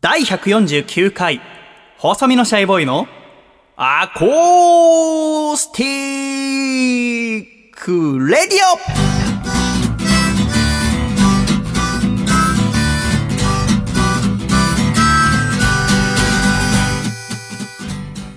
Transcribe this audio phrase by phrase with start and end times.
[0.00, 1.40] 第149回、
[1.96, 3.08] 細身のシャイボーイの
[3.74, 8.78] アコースティックレディオ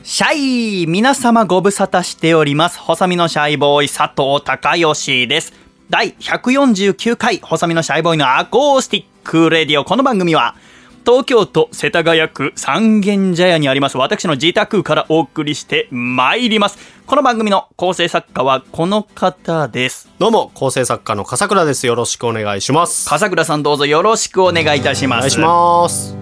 [0.03, 2.79] シャイ皆様ご無沙汰しております。
[2.79, 5.53] 細身のシャイボーイ佐藤孝義です。
[5.91, 9.85] 第149回、細身のシャイボーイのアコースティックレディオ。
[9.85, 10.55] この番組は、
[11.03, 16.77] 東京都世田谷区三軒茶屋にあります私の自宅からお送りしてまいります。
[17.07, 20.09] この番組の構成作家はこの方です。
[20.19, 21.87] どうも、構成作家の笠倉です。
[21.87, 23.09] よろしくお願いします。
[23.09, 25.17] 笠倉さんどうぞよろしくお願いいたします。
[25.17, 26.15] お願いします。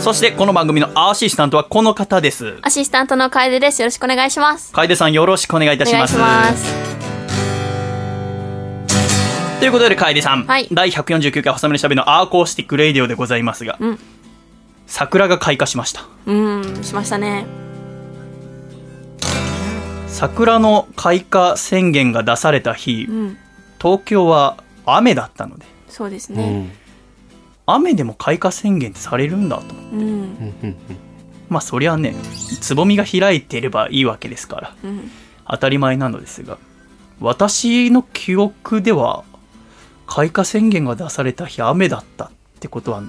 [0.00, 2.58] そしてこの番組のアシスタントはこの方です。
[2.60, 3.80] アシスタントの楓です。
[3.80, 4.70] よろしくお願いします。
[4.70, 7.13] 楓さんよろしくお願いいたします。
[9.64, 13.98] ということで楓さん、はい第149回細身のシャイボーイのアコースティックレイディオでございますが、うん
[14.86, 16.06] 桜が開花しました。
[16.26, 17.46] うん、しましたね。
[20.06, 23.38] 桜の開花宣言が出された日、うん、
[23.80, 26.44] 東京は雨だったのでそうですね。
[26.44, 26.70] うん。
[27.64, 30.76] 雨でも開花宣言ってされるんだと思ってうん、うん
[31.48, 32.14] まあそりゃね
[32.60, 35.10] つぼみが開いていればいいわけですからうん、
[35.48, 36.58] 当たり前なのですが
[37.18, 39.24] 私の記憶では
[40.14, 43.02] 開花宣言が出された日雨だったってことは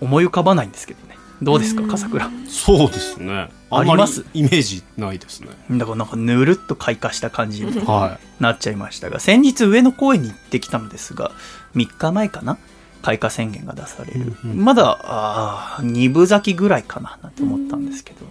[0.00, 1.16] 思い浮かばないんですけどね。
[1.40, 1.88] どうですかうん。
[1.88, 2.28] 笠倉？
[2.48, 3.50] そうですね。
[3.70, 4.24] あります？
[4.34, 5.50] イメージないですね。
[5.70, 11.30] だからなんかぬるっと開花した感じにはなっちゃいましたが先日上野公園に行ってきたのですが
[11.76, 12.58] 3日前かな？
[13.02, 14.64] 開花宣言が出される、うんうん。
[14.64, 18.26] まだあー二分咲きぐらいかななんて思ったんですけど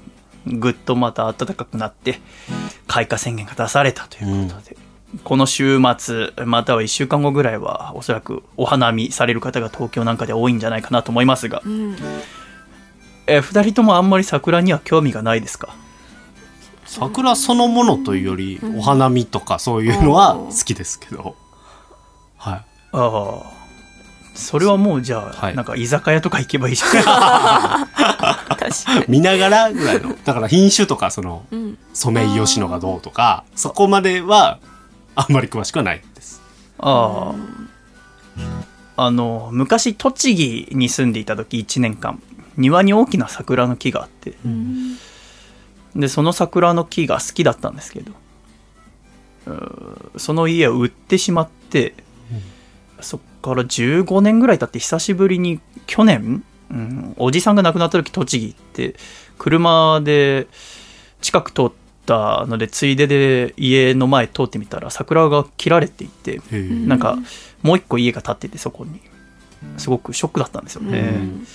[0.60, 2.20] ぐっとまた暖かくなって
[2.88, 4.76] 開花宣言が出されたということで、
[5.24, 11.96] この週末または1週間後ぐらいはおそらくお花見される方が東京なんかで多いんじゃないかなと思いますが、うん、
[13.28, 15.68] え2人ともあんまり桜には興味がないですか？
[15.68, 15.72] い。
[16.86, 21.36] 桜そのものというより、お花見とかそういうのは好きですけど。
[22.38, 22.56] はい。
[22.56, 23.64] ああ
[24.36, 29.06] それはもうじゃあ、はいなんか居酒屋とか行けばいいじゃない確かに。
[29.08, 30.16] 見ながらぐらいの。
[30.26, 34.58] だから品種とか、その、うん、ソメイヨシノがどうとか、そこまでは、
[35.16, 36.42] あんまり詳しくはないです。
[36.80, 37.64] ああ。
[38.96, 42.22] あの昔栃木に住んでいた時1年間
[42.58, 44.34] 庭に大きな桜の木があって。
[44.46, 44.98] うん、
[45.96, 48.12] でその桜の木が好きだったんですけど
[50.18, 51.96] その家を売ってしまって、
[53.02, 58.96] そっから15年ぐらい経って久しぶりに去年、うん、おじさんが亡くなった時栃木行って
[59.38, 60.48] 車で
[61.22, 61.72] 近く通っ
[62.06, 66.42] たのでついでで家の前通ってみたら桜が切られていて。
[66.52, 67.18] なんか
[67.62, 69.00] もう一個家が建っててそこに。
[69.78, 71.48] すごくショックだったんですよね、うん。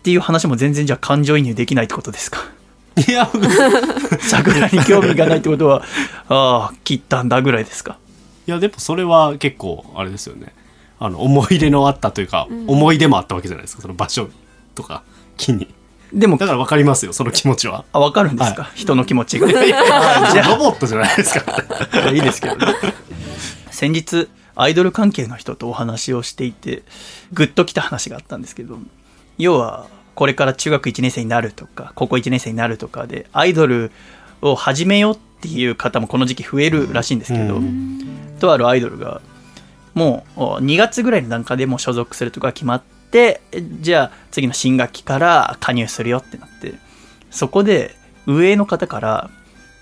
[0.00, 2.40] っていう話も全然じゃあ感情移入できないってことですか？
[2.96, 3.30] いや、
[4.18, 5.84] 桜に興味がないってことは
[6.28, 7.96] ああ切ったんだぐらいですか？
[8.48, 10.52] いやでもそれは結構あれですよね。
[10.98, 13.82] あの思い入れのあったというか、思い出もあったわけじゃないですか。
[13.82, 14.28] その場所
[14.74, 15.04] とか
[15.36, 15.72] 木に
[16.14, 17.84] でもだから分かりますよその気持ちは。
[17.92, 19.48] あ分かるんですか、は人の気持ちが。
[19.48, 21.44] ロボットじゃないですか。
[22.06, 22.66] あいいですけどね。
[23.70, 26.84] 先日アイドル関係の人とお話をしていて
[27.32, 28.78] グッときた話があったんですけど
[29.36, 33.90] 要はこれから中学1年生になるとか高校1年生になるとかでアイドル
[34.42, 37.98] を始めようっていう方もこの時期増えるらしいんですけど、うん。
[38.38, 39.20] とあるアイドルが
[39.94, 42.93] もうお2月ぐらいの段階でもう所属するとか決まって
[43.80, 46.74] じゃあ次の新学期から加入するよってなって
[47.30, 47.94] そこで
[48.26, 49.30] 上の方から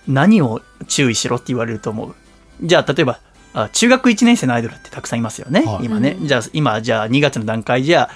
[0.06, 2.14] 何を注意しろって言われると思う？
[2.62, 3.20] じゃあ例えば
[3.54, 5.84] あ中学1年生のアイドルってたくさんいますよね、はい。
[5.84, 6.16] 今ね。
[6.20, 6.26] うん。
[6.26, 8.10] じゃあ今じゃあ2月の段階じゃあ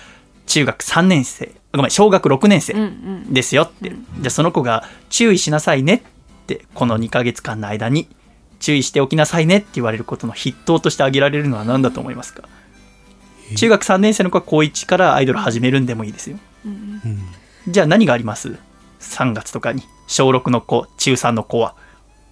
[0.46, 2.84] 中学3年生ごめん小学6年生、うん、う
[3.30, 6.00] ん、ですよって、うんじゃあその子が注意しなさいねっ
[6.46, 8.08] てこの2ヶ月間の間に
[8.60, 12.48] 注意しておきなさいねって言われることの筆頭として挙げられるのは何だと思いますか？
[13.54, 16.38] 中学3年生の子は高1からアイドル始めるんでもいいですよ。
[16.64, 16.74] うん、う
[17.08, 17.20] ん
[17.68, 18.56] じゃあ何があります
[19.00, 21.74] ？3月とかに小6の子中3の子は？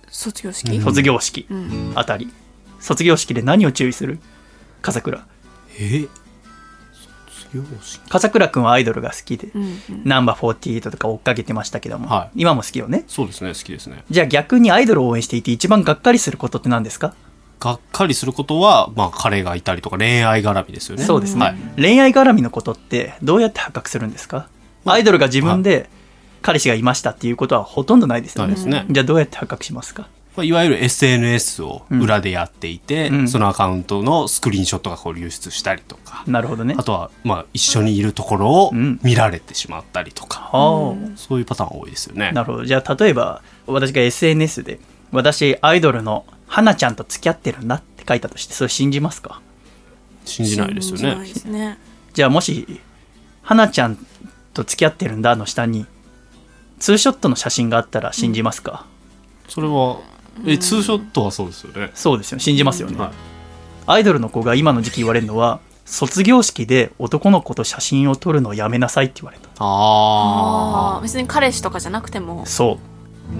[0.09, 0.81] 卒業式？
[0.81, 1.47] 卒業式。
[1.51, 2.33] うん、あたり。
[2.79, 4.21] 卒業式で何を注意する？
[4.81, 5.27] 笠倉。
[5.79, 6.07] え？
[7.29, 8.09] 卒業式？
[8.09, 12.43] 笠倉君はアイドルが好きでうん、うん、ナンバー48とか追っかけてましたけども、はい。
[12.43, 13.05] 今も好きよね？
[13.09, 14.05] そうですね好きですね。
[14.09, 17.15] じゃあ逆にアイドルを応援していて一番がっかりすることって何ですか？
[17.65, 21.05] がっかりすることはまあ彼がいたりとか恋愛絡みですよね。
[21.05, 21.57] そうですね、はい。
[21.77, 24.49] 恋愛絡みのことってどうやって発覚するんですか？
[24.85, 25.89] アイドルが自分で
[26.43, 28.55] 彼氏がいましたっていうことはほとんどないですよね。
[28.67, 28.85] ね。
[28.91, 30.09] じゃあどうやって発覚しますか？
[30.37, 33.29] まあいわゆる SNS を裏でやっていて、うん。
[33.29, 36.75] そのアカウントのスクリーンショットがこう流出したりとか、なるほどね。
[36.77, 39.01] あとは、まあ、一緒にいるところをうん。
[39.03, 42.33] 見られてしまったりとか、はあそういうパターン多いですよね。
[42.33, 42.65] なるほど。
[42.65, 44.81] じゃあ例えば私が SNS で
[45.13, 49.41] 私アイドルの花ちゃんと付き合ってるんだって書いたとしてそれ信じますか？
[50.25, 50.99] 信じないですよね。
[50.99, 51.29] 信じない。
[51.29, 51.79] ですね。
[52.13, 52.81] じゃあもし
[53.43, 53.99] 花ちゃん
[54.53, 55.87] と付き合ってるんだの下に
[56.79, 58.87] ツーショットの写真があったら信じますか、
[59.49, 60.01] それは、
[60.47, 61.91] え、ツーショットはそうですよね。
[61.95, 63.11] そうですよ信じますよね、はい。
[63.87, 69.49] アイドルの子が今の時期言われるのは卒業式で男の子と写真を撮るのをやめなさいって言われた。
[69.59, 72.47] あああ別に彼氏とかじゃなくても。
[72.47, 72.79] そ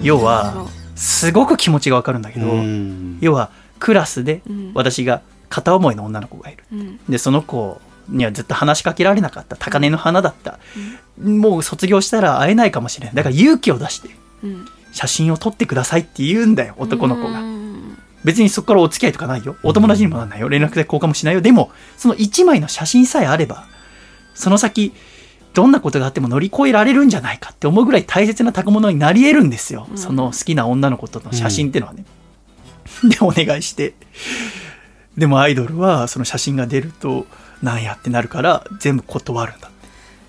[0.01, 0.03] う。
[0.03, 2.45] 要はすごく気持ちがわかるんだけあ。
[2.45, 3.19] ど、うん。
[3.21, 4.73] 要はクラスでうん。
[4.75, 6.65] 私が片思いの女の子がいる。
[6.73, 7.01] うん。
[7.09, 9.57] でその子にはずっと話しかけられなかった。
[9.57, 10.59] 高嶺の花だった、
[11.23, 14.11] もう卒業したら会えないかもしれないだから勇気を出して
[14.43, 14.67] うん。
[14.93, 17.41] 写真を撮ってくださいって言うんだよ男の子が。
[17.41, 17.99] うん。
[18.25, 19.57] 別にそこからお付き合いとかないよ。
[19.63, 20.49] お友達にもならないよ。
[20.49, 21.41] 連絡先交換もしないよ。
[21.41, 23.67] でもその1枚の写真さえあれば
[24.35, 24.93] その先
[25.55, 29.99] どんなことがあっても乗り越えられるんじゃないかって思うぐらい大切な宝物になり得るんですよ、うん。
[29.99, 32.05] その好きな女の子との写真っていうのはね、
[33.09, 33.95] でお願いして。
[35.17, 37.27] でもアイドルはその写真が出ると
[37.63, 39.71] なんやってなるから全部断るんだ。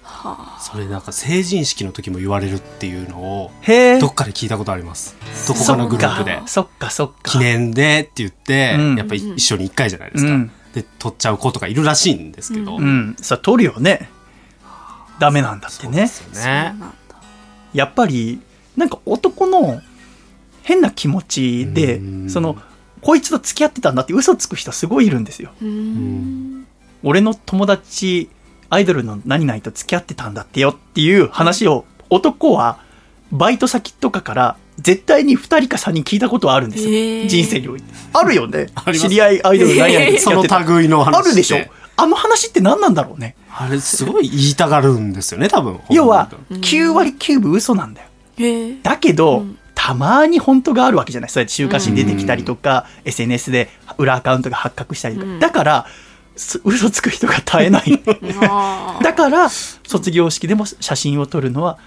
[0.04, 3.52] はそれなんか成人式の時も言われるっていうのを、
[4.00, 5.16] どっかで聞いたことあります。
[5.48, 6.40] どこかのグループで。
[6.46, 8.96] そっかそっか記念でって言って、うん。
[8.96, 10.32] やっぱり一緒に一回じゃないですか。
[10.32, 10.52] うん。
[10.74, 12.78] で、取っちゃう子とかいるらしいんですけど。
[12.78, 13.16] うん。
[13.20, 14.10] さ撮るよね
[15.20, 16.10] ダメなんだってね。
[16.34, 16.76] ね。
[17.74, 18.42] やっぱり
[18.78, 19.82] なんか男の
[20.64, 22.30] 変な気持ちでうん。
[22.30, 22.58] その
[23.02, 25.52] こいつと付き合ってたんだって嘘つく人すごいいるんですよ。
[27.04, 28.30] 俺の友達
[28.70, 32.80] アイドルの何々と付き合ってたんだってよっていう話を男は
[33.32, 37.94] バイト先とかから絶対に2人か3人聞いたことはあるんですよ、人生において。
[38.14, 38.68] あるよね。
[39.00, 40.74] 知り合いアイドル何々と付そのき合ってた。
[40.74, 41.18] 類の話って。
[41.18, 41.58] あるでしょ
[41.98, 43.36] あの話って何なんだろうね。
[43.50, 45.80] あれすごい言いたがるんですよね、多分。
[45.90, 48.08] 要はうん9割9分嘘なんだよ。
[48.84, 49.58] だけど、うん。
[49.76, 51.30] たまに本当があるわけじゃない。
[51.30, 55.40] そうやって週刊誌に出てきたりとか、SNS で裏アカウントが発覚したりとか、うん。
[55.40, 55.86] だから
[56.36, 58.02] す嘘つく人が絶えない。
[59.04, 61.78] だから卒業式でも写真を撮るのは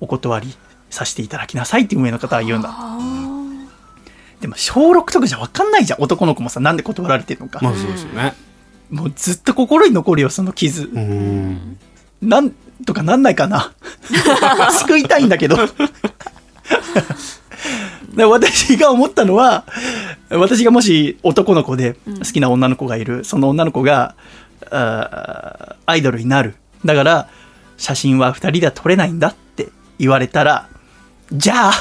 [0.00, 0.54] お断り
[0.90, 2.70] させていただきなさいって運営の方は言うんだ。
[2.72, 2.98] あ
[4.40, 6.02] でも小6とかじゃ分かんないじゃん。
[6.02, 8.34] 男の子もさなんで断られてるのか、まあそうですよね。
[8.90, 11.78] もうずっと心に残るよその傷、うん。
[12.22, 12.50] なん
[12.84, 13.72] とかなんないかな。
[14.80, 15.56] 救いたいんだけど。
[18.14, 19.66] で私が思ったのは
[20.30, 24.14] 私がもし男の子で好きな女の子がいる、その女の子が
[24.70, 26.54] あーアイドルになる。
[26.84, 27.28] だから
[27.76, 29.68] 写真は2人では撮れないんだって
[29.98, 30.68] 言われたら
[31.32, 31.72] じゃあ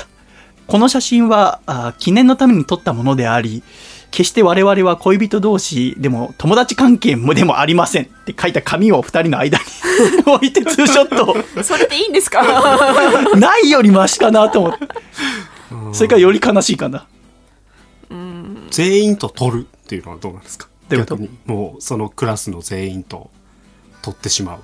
[0.67, 3.63] この写真はあー記念のために撮ったものであり
[4.15, 9.63] 決して我々は恋人同士でも友達関係もでもありませんって書いた紙を2人の間に
[10.25, 11.09] 置いてツーショッ
[11.55, 12.41] トそれでいいんですか？
[13.35, 14.87] ないよりマシかなと思って。
[15.93, 17.05] それからより悲しいかな。
[18.71, 20.67] 全員と取るっていうのはどうなんですか？
[20.89, 21.17] どういうこと？
[21.17, 23.29] 逆にもうそのクラスの全員と
[24.01, 24.59] 取ってしまう。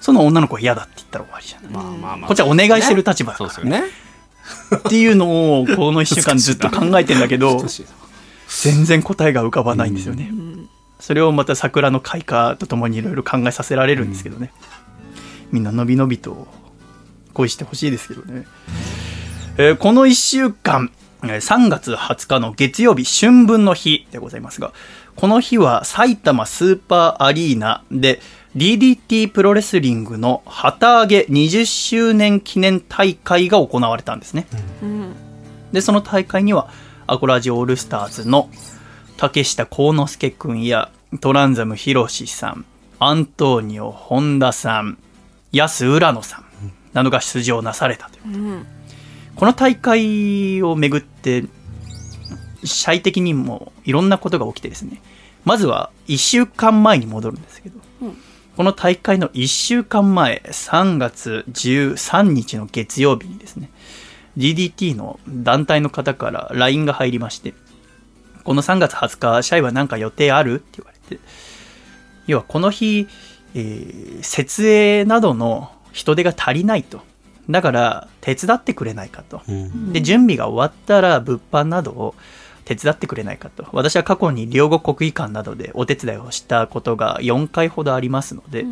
[0.00, 1.70] その女の子は嫌だって言ったら終わりじゃない。
[1.70, 2.28] まあまあまあ。
[2.28, 3.88] こっちはお願いしてる立場だからそうですよね。
[4.76, 7.88] っていうのをこの一週間ずっと考えてんだけど 難、しいな
[8.62, 10.30] 全然答えが浮かばないんですよね。
[11.00, 14.52] それをまた桜の開花とともにいろいろ考えさせられるんですけどね。
[15.52, 16.48] みんなのびのびと
[17.34, 18.46] 恋してほしいですけどね。
[19.58, 20.90] えーこの1週間、
[21.22, 24.72] えー3月20日の月曜日、春分の日でございますが、
[25.16, 28.20] この日は埼玉スーパーアリーナで
[28.56, 34.46] DDT プロレスリングの旗揚げ20周年記念大会が行われたんですね。
[34.82, 35.14] うん
[35.72, 36.70] で、その大会には、
[37.08, 38.50] アコラジオールスターズの
[39.16, 42.64] 竹下幸之助くんやトランザムヒロシさん、
[42.98, 44.98] アントニオ・本田さん、
[45.52, 46.44] 安浦野さん
[46.92, 48.36] などが出場なされたという。
[48.36, 48.66] うん。
[49.36, 51.44] この大会をめぐって、
[52.64, 55.00] 社会的にもいろんなことが起きてですね、
[55.44, 58.16] まずは1週間前に戻るんですけど、うん。
[58.56, 63.70] この大会の1週間前、3月13日の月曜日にですね、
[64.36, 67.54] DDT の団体の方から LINE が入りまして、
[68.44, 70.54] この3月20日、社員は何か予定ある？
[70.54, 71.22] って言われて、
[72.26, 73.08] 要はこの日、
[73.54, 77.00] えー設営などの人手が足りないと。
[77.48, 79.42] だから、手伝ってくれないかと。
[79.48, 82.14] うんで、準備が終わったら物販などを
[82.64, 83.66] 手伝ってくれないかと。
[83.72, 88.64] 私は過去に両国国技館などでお手伝いをしたことが4回ほどありますので、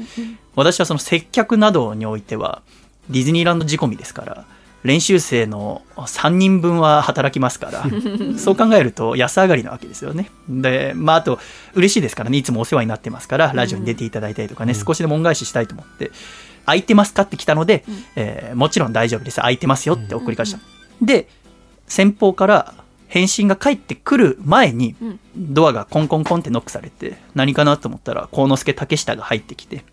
[0.57, 2.63] 私はその接客などにおいては
[3.09, 4.45] ディズニーランド仕込みですから、
[4.85, 7.85] 練習生の3人分は働きますから、
[8.39, 10.31] そう考えると安上がりなわけですよね。
[10.49, 11.41] で、まあ、あと、
[11.75, 16.13] 嬉しいですからね、いつもお世話になってますから、ラジオに出ていただいたりとかね、少しでも恩返ししたいと思って、
[16.67, 20.59] 空いてますかって来たので、えーもちろん大丈夫です、空いてますよって送り返した。
[21.01, 21.29] で、
[21.87, 22.75] 先方から
[23.09, 25.21] 返信が返ってくる前に、うん。
[25.37, 29.85] ドアがコンコンコンってノックされて、何かなと思ったら、幸之助竹下が入ってきて、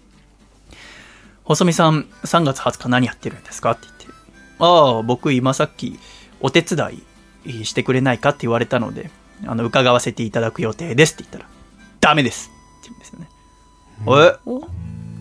[1.43, 4.00] 細見さん、3月20日何やってるんですかって言って、
[4.61, 5.99] ああ、僕今さっき
[6.39, 7.03] お手伝
[7.45, 9.09] いしてくれないかって言われたので、
[9.45, 11.45] あの、伺わせていただく予定ですって言ったら、
[11.99, 12.51] ダメです。
[12.81, 13.29] って言うんですよね。
[14.07, 14.67] えお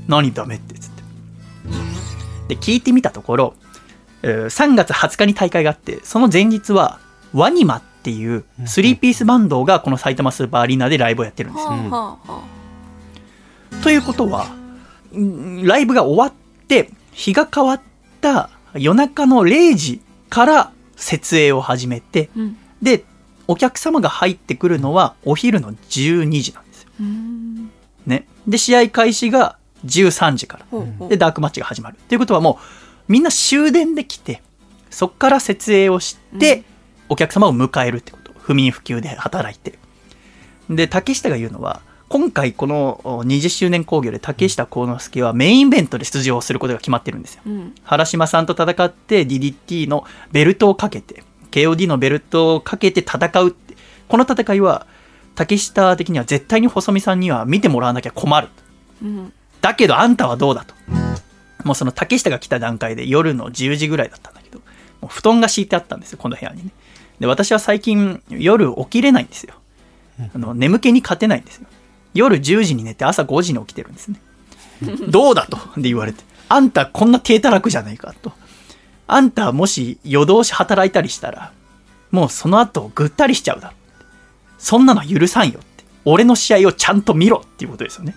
[0.09, 1.03] 何ダメってつって。
[2.55, 3.55] で、聞いてみたところ、
[4.23, 6.99] えー3月20日に大会があって、その前日は、
[7.33, 11.69] ワニマっていう3ピースバンドがこの埼玉スーパーアリーナでライブをやってるんですよ。
[11.71, 12.43] はあはあは
[13.83, 14.49] ということは、
[15.17, 17.81] んライブが終わって、日が変わっ
[18.21, 23.05] た夜中の0時から設営を始めて、うんで、
[23.47, 26.91] お客様が入ってくるのはお昼の12時なんですよ。
[27.01, 27.71] うん
[28.07, 28.27] ね。
[28.47, 30.67] で、試合開始が13時から。
[30.71, 31.97] ほうほうで、ダークマッチが始まる。
[31.97, 32.59] っていうことはも
[33.09, 34.43] う、みんな終電で来て、
[34.91, 36.65] そっから設営をして、
[37.09, 38.33] お客様を迎えるってこと。
[38.39, 39.79] 不眠不休で働いて。
[40.69, 47.43] で、竹下が言うのは、今回このお20周年興行で竹下幸之助はメインイベントで出場することが決まってるんですよ。
[47.47, 53.77] うん原島さんと戦って DDT のベルトをかけて、KOD のベルトをかけて戦うって。
[54.09, 54.89] この戦いは、
[55.37, 58.49] 竹下的には絶対に細見さんには見てもらわなきゃ困る。
[59.05, 60.75] うんだけどあんたはどうだと。
[61.63, 64.59] もうその竹下が来た段階で夜の10時ぐらいだったんだけど、
[65.01, 66.71] もう布団が敷いてあったんですよ、この部屋にね。
[67.21, 69.55] で、私は最近夜起きれないんですよ。
[70.35, 71.69] あの眠気に勝てないんですよ。
[72.15, 74.21] 夜10時に寝て朝5時に起きてるんですね。
[75.09, 75.59] どうだと？
[75.77, 76.25] で言われて。
[76.49, 78.33] あんたこんな低たらくじゃないかと。
[79.07, 81.53] あんたもし夜通し働いたりしたら、
[82.11, 83.75] もうその後ぐったりしちゃうだろ。
[84.59, 85.85] そんなの許さんよって。
[86.05, 88.17] 俺の試合をちゃんと見ろっていうことですよね。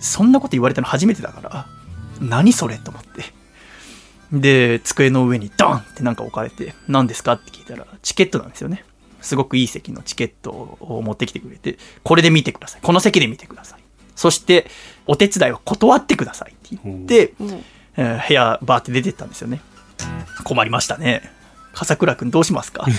[0.00, 1.66] そんなこと言われたの初めてだから、
[2.20, 3.24] 何それと思って。
[4.32, 8.84] で、机の上にドンってなんか置かれて、何ですかって聞いたら、チケットなんですよね。
[9.24, 10.50] すごくいい席のチケット
[10.80, 12.80] を持ってきてくれて、これで見てください。
[12.82, 13.80] この席で見てください。
[14.14, 14.66] そして、
[15.06, 17.64] お手伝いは断ってくださいって言って、うん
[17.96, 19.60] えー部屋バーって出てったんですよね。
[20.44, 21.22] 困りましたね。
[21.72, 22.86] 笠倉くんどうしますか？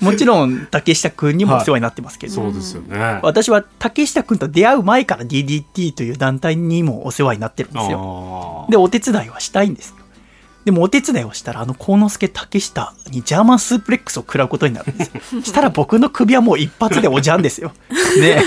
[0.00, 3.20] もちろん、竹下くんにもお世話になってますけど、そうですよね。
[3.22, 8.66] 私は竹下くんと出会う前から DDT という団体にもお世話になってるんですよ。
[8.68, 9.96] あで、お手伝いはしたいんですよ。
[10.64, 15.42] でもお手伝いをしたら、あの、幸之助竹下にジャーマンスープレックスを食らうことになるんですよ。
[15.42, 17.72] したら僕の首はもう一発でおじゃんですよ。
[18.20, 18.42] ね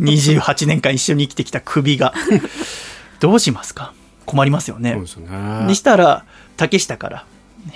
[0.00, 2.14] 28年間一緒に生きてきた首が。
[3.20, 3.92] どうしますか
[4.26, 5.00] 困りますよねそう。
[5.00, 5.66] ですよね。
[5.66, 6.24] にしたら、
[6.56, 7.24] 竹下から、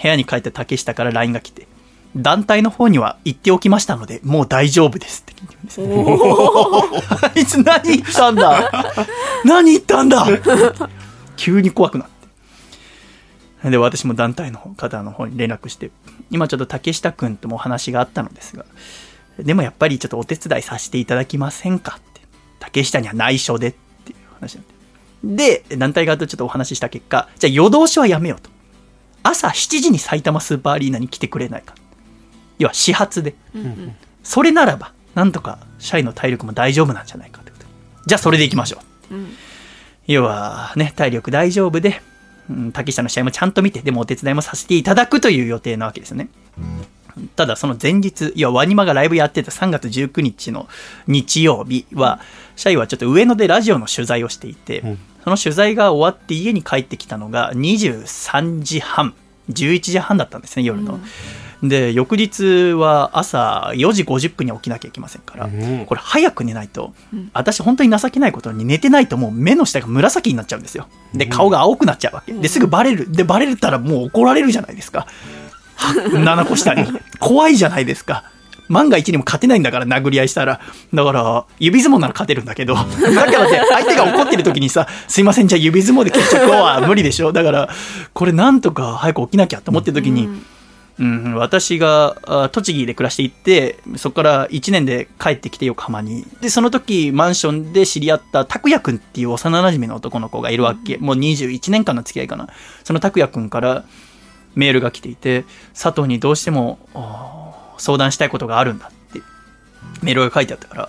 [0.01, 1.67] 部屋に帰った竹下から LINE が来て、
[2.15, 5.87] 団体の方には行っておきましたので、もう大丈夫ですって聞いてるんですよ。
[7.23, 8.71] あいつ何言ったんだ
[9.45, 10.27] 何言ったんだ
[11.37, 12.12] 急に怖くなって。
[13.64, 15.90] で、私も団体の方の方に連絡して、
[16.31, 18.64] 今ちょっと竹下くんともお話があったのですが、
[19.38, 22.23] でもやっぱりちょっとお手伝いさせていただきませんかって。
[22.59, 24.62] 竹下には内緒でっていう話に
[25.26, 25.66] なって。
[25.69, 28.50] で、団体側とちょっとお話しした結果、じゃあ夜通しはやめようと。
[29.23, 31.75] 朝7時に埼玉スーパーアリーナに来てくれないか。
[32.59, 33.35] 要は始発で。
[33.54, 37.71] うんそれならば、なんとか社員の体力も大丈夫なんじゃないかってことで
[38.07, 38.78] じゃあそれで行きましょ
[39.11, 39.14] う。
[39.14, 39.37] うん
[40.07, 42.02] 要はね、体力大丈夫で、
[42.51, 46.29] うん、竹下の試合もちゃんと見て、でもお手伝いもさせていただくという予定なわけですよね。
[47.37, 50.69] ただその前日、いや、ワニマがライブやってた3月19日の
[51.07, 52.21] 日曜日は、
[52.57, 59.15] 社員はちょっと上野でラジオの取材をしていて、うんその取材が終わって家に帰ってきたのが23時半、
[59.51, 60.99] 11時半だったんですね、夜の。
[61.62, 70.88] で、翌日は朝4時50分に起きなきゃいけませんから、うんこれ早く寝ないと、うん私本当に情けないことに寝てないともう目の下が紫になっちゃうんですよ。
[71.14, 72.33] で、顔が青くなっちゃうわけ。
[72.33, 73.11] で、すぐバレる。
[73.12, 75.07] で、バレたらもう怒られるじゃないですか。
[75.76, 76.87] 7個下に。
[77.19, 78.25] 怖いじゃないですか。
[78.69, 80.61] 万が一にも勝てないんだから殴り合いしたら。
[80.92, 82.75] だから、指相撲なら勝てるんだけど。
[82.75, 82.90] だか
[83.26, 87.33] らって、相手が怒ってる時にさ、すいません、じゃあ指相撲で決着は無理でしょ。
[87.33, 87.69] だから、
[88.12, 90.47] これなんとか早く起きなきゃと思ってる時に、うん、
[91.37, 96.25] 私があ栃木で暮らしていて、そこから1年で帰ってきて横浜に。
[96.40, 100.99] で、その時マンションで知り合った拓也くんっていう幼馴染の男の子がいるわけ。
[100.99, 102.49] もう21年間の付き合いかな。
[102.85, 103.85] その拓也くんから
[104.54, 105.44] メールが来ていて、
[105.75, 106.78] 佐藤にどうしても
[107.78, 109.21] 相談したいことがあるんだって
[110.02, 110.88] メールが書いてあったから、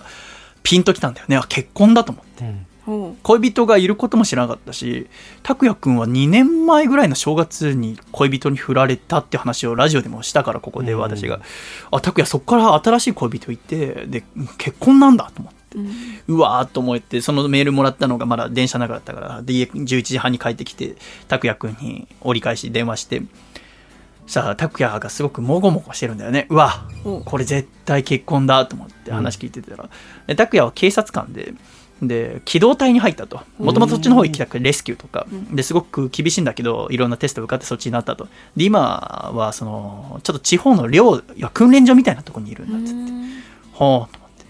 [0.62, 1.36] ピンときたんだよね。
[1.36, 2.44] あ、結婚だと思って。
[2.44, 2.73] うんほ
[3.22, 5.06] 恋人がいることも知らなかったし
[5.42, 11.00] 拓也くんは2年前ぐらいの正月に恋人に振られたって話をラジオでもしたからここでうん。
[11.00, 11.40] 私が、
[11.90, 14.24] あ拓也そっから新しい恋人いてで
[14.58, 15.78] 結婚なんだと思って。
[15.78, 16.36] うん。
[16.36, 19.42] うわーっと思ってそのメールもらったのがまだ電車の中だったから。
[19.42, 20.96] で家11時半に帰ってきて
[21.28, 23.22] 拓也くんに折り返し電話して
[24.26, 26.46] さあ拓也がすごくもごもごしてるんだよね。
[26.50, 27.20] うわお。
[27.20, 29.88] これ絶対結婚だと思って話聞いてたら、
[30.26, 31.54] で拓也は警察官で
[32.08, 33.40] で機動隊に入ったと。
[33.58, 35.26] もともとそっちの方行きたくてレスキューとか。
[35.30, 35.56] うん。
[35.56, 38.28] ですごく厳しいんだけどいろんなテスト受かってそっちになったと。
[38.56, 43.24] で今はそのちょっと地方の寮いや訓練所みたいなところにいるんだっつって
[43.72, 44.44] ほうと思って。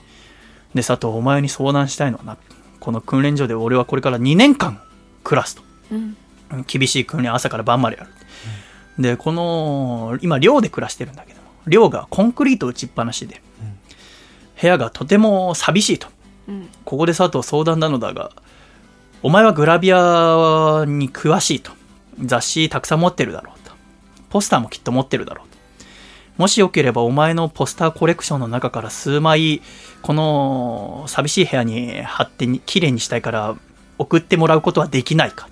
[0.75, 2.37] で、佐藤、お前に相談したいのはな、
[2.81, 4.81] この訓練所で俺はこれから2年間
[5.23, 5.63] 暮らすと。
[5.93, 6.17] うん。
[6.67, 8.11] 厳しい訓練朝から晩までやる。
[8.99, 13.41] で、この、今寮で暮らしてるんだけども、寮がコンクリート打ちっぱなしで、
[14.61, 16.09] 部屋がとても寂しいと。
[16.49, 18.31] うんここで佐藤相談なのだが、
[19.23, 21.73] お前はグラビアに詳しいと。
[22.23, 23.73] 雑誌たくさん持ってるだろうと。
[24.31, 25.55] ポスターもきっと持ってるだろうと。
[26.37, 29.63] もしよければお前のポスターコレクションの中から数枚、
[30.03, 33.57] この寂しい部屋に貼ってきれいにしたいから
[33.99, 35.49] 送ってもらうことはできないか。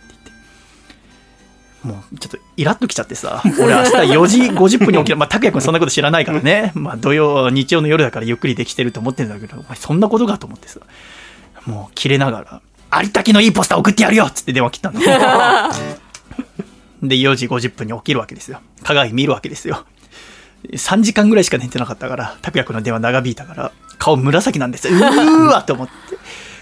[1.83, 5.17] もうちょっとイラッときちゃってさ、 俺明日4時50分に起きる。
[5.17, 6.73] まあ、拓也君そんなこと知らないからね。
[6.75, 10.81] まあ、土曜、日曜の夜だからゆっくりできてると思ってるんだけど、お前そんなことかと思ってさ。
[11.67, 12.61] もう切れながら、
[12.91, 15.01] ありったけのいいポスター送ってやるよっつって電話切ったの。
[17.03, 18.61] で、4時50分に起きるわけですよ。
[18.83, 19.85] 鏡見るわけですよ。
[20.71, 24.95] 3時間ぐらいしか寝てなかったから、拓也君の電話長引いたから、顔紫なんですよ。
[24.95, 25.93] うーわと思って。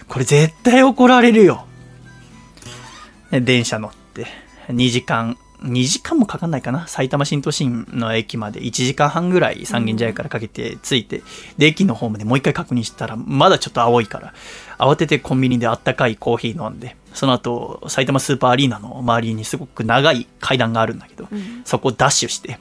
[0.09, 1.67] これ絶対怒られるよ。
[3.31, 4.27] 電車乗って、
[4.73, 6.87] 2時間、2時間もかかんないかな。
[6.87, 11.23] 埼玉新都心の駅まで1時間半ぐらい三軒茶屋からかけて着いて、
[11.59, 14.35] で、駅のホームでもう一回確認したら、まだちょっと青いから、
[14.79, 22.59] 慌ててコンビニであったかいコーヒー飲んで、その後、埼玉スーパーアリーナの周りにすごく長い階段があるんだけど、うんそこをダッシュして、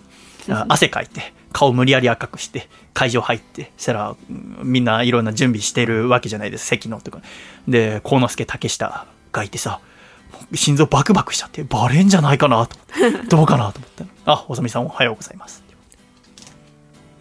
[0.49, 7.21] あ汗かいて、顔無理やり赤くして、会場入って、そしたら、うんみんないろんな準備してるわけじゃないです、席のとか。
[7.67, 9.79] で、幸之助竹下がいてさ、
[10.53, 12.77] 心臓バクバクしちゃって、バレんじゃないかなと。
[13.29, 15.63] どうかなと思ったら、あ、細見さんおはようございます。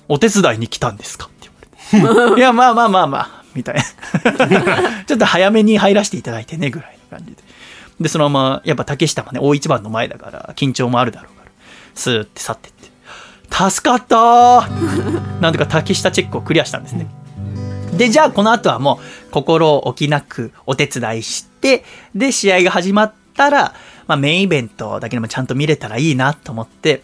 [0.09, 1.51] お手伝いに来たんですかって
[1.93, 2.39] 言われて。
[2.41, 3.83] いや、まあまあまあまあ、みたいな。
[5.07, 7.43] ちょっと早めに入らせていただいてね、ぐらいの感じで。
[8.01, 11.51] で、そのまま、やっぱ竹下がね、大一番の前だから、緊張もあるだろうから、
[11.95, 12.89] スーって去ってって。
[13.51, 17.07] 助かったーなんとか竹下チェックをクリアしたんですね。
[17.97, 23.75] で、じゃあこの後はもう、心置きなくお手伝いして、で、試合が始まったら、
[24.07, 27.03] まあメインイベントだけでもちゃんと見れたらいいなと思って、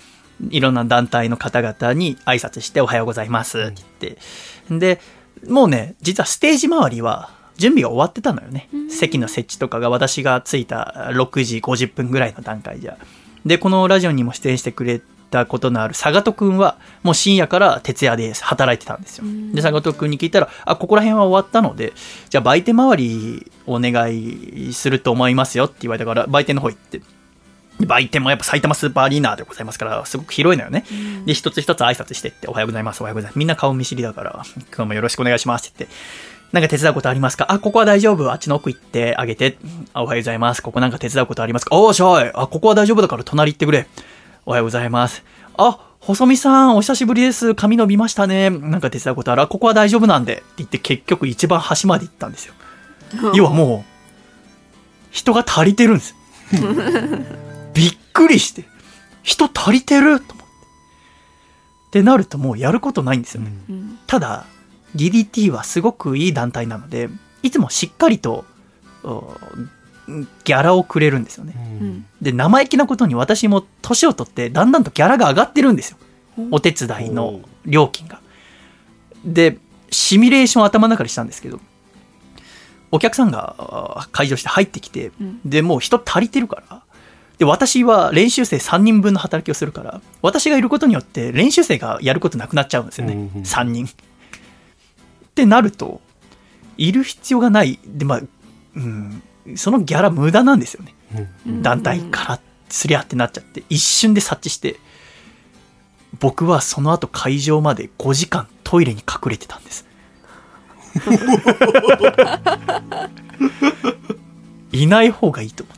[0.51, 5.01] いろんな団体の方々に挨拶しておはようございますって言って、で、
[5.49, 8.69] もうね、実はステージ周りは準備が終わってたのよね。
[8.91, 12.97] 席の設置とかが私が着いた6時50分ぐらいの段階じゃ。
[13.47, 15.01] で、このラジオにも出演してくれ
[15.35, 19.25] たことのある佐賀くんは、もう深夜から徹夜で働いてたんですよ。
[19.53, 21.93] で、佐賀くんに聞いたら、あ、ここら辺は終わったので、
[22.31, 27.01] じゃあ売店周りお願いすると思いますよって言われたから、売店の方行って。
[27.81, 30.85] で売店もやっぱ埼玉スーパーアリーナでございますから、すごく広いのよね。
[31.27, 33.39] で、一つ一つ挨拶してって、おはようございます、おはようございます。
[33.39, 35.97] みんな顔見知りだから、今日もよろしくお願いしますって言って。
[36.53, 37.47] なんか手伝うことありますか？
[37.51, 38.31] あ、ここは大丈夫。
[38.31, 39.59] あっちの奥行ってあげて。
[39.93, 40.63] あ、おはようございます。
[40.63, 41.75] ここなんか手伝うことありますか？
[41.75, 42.31] おーしょい。
[42.33, 43.89] あ、ここは大丈夫だから隣行ってくれ。
[44.47, 45.23] おはようございます。
[45.57, 47.55] あ、細見さん、お久しぶりです。
[47.55, 48.51] 髪伸びましたね。
[48.51, 49.43] なんか手伝うことある？
[49.43, 50.35] あここは大丈夫なんで。
[50.35, 52.55] って言って結局一番端まで行ったんですよ。
[53.35, 53.91] 要はもう、
[55.11, 56.17] 人が足りてるんですよ。
[57.73, 58.65] びっくりして。
[59.23, 60.21] 人足りてる？
[60.21, 60.55] と思って。
[61.89, 63.53] ってなるともうやることないんですよね。
[63.71, 64.45] うんただ
[64.97, 67.09] DDT はすごくいい団体なので
[67.43, 68.45] いつもしっかりと
[69.03, 69.37] お
[70.07, 71.55] ギャラをくれるんですよね。
[71.57, 72.07] うん。
[72.21, 75.99] で生意気なことに私も年を取ってだんだんとギャラが上がってるんですよ。
[76.51, 78.21] お手伝いの料金が。
[79.25, 79.59] で
[79.91, 81.61] シミュレーションを頭の中でしたんですけど
[82.91, 85.41] お客さんがあ会場して入ってきてうん。
[85.45, 86.83] でもう人足りてるから
[87.39, 93.87] で私は練習生3人分の働きをするから私がいることによって練習生がやることなくなっちゃうんですよね、うんうん3人。
[93.87, 93.89] っ
[95.35, 96.01] てなると
[96.77, 97.79] いる必要がない。
[97.85, 98.21] でまあ、
[98.77, 99.23] うん、
[99.57, 100.95] そのギャラ無駄なんですよね。
[101.47, 101.63] うん。
[101.63, 104.77] 団体からすりゃってなっちゃって一瞬で察知して
[106.19, 109.85] 僕はその後会場まで5時間トイレに隠れてたんです。
[114.73, 115.77] いない方がいいと思っ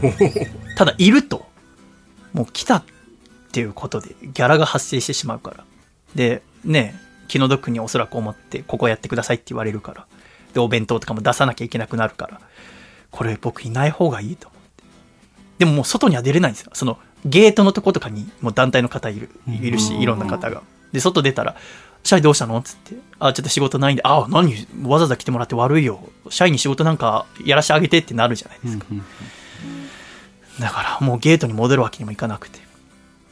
[0.00, 0.50] て。
[0.76, 1.46] ただいると
[2.32, 2.84] もう来たっ
[3.52, 5.64] ていうことでギャラが発生してしまうから。
[6.14, 6.94] でね
[7.28, 10.06] 気の毒におそらく思ってここやってくださいって言われるから。
[10.52, 12.40] でお弁当とかも出さなきゃいけなくなるから
[13.10, 14.84] これ僕いない方がいいと思って。
[15.58, 16.70] でももう外には出れないんですよ。
[16.74, 20.62] そのゲートのとことかにもう団体の方いる、いるし、うんいろんな方が。
[20.92, 21.56] で、外出たら、
[22.02, 22.62] シャイどうしたの？
[22.62, 22.94] つって。
[23.18, 26.00] あ、ちょっと仕事ないんで、あ、何わざわざ来てもらって悪いよ。
[26.30, 28.86] シャイに仕事なんかやらしてあげてってなるじゃないですか。
[30.58, 32.58] だからもうゲートに戻るわけにもいかなくて。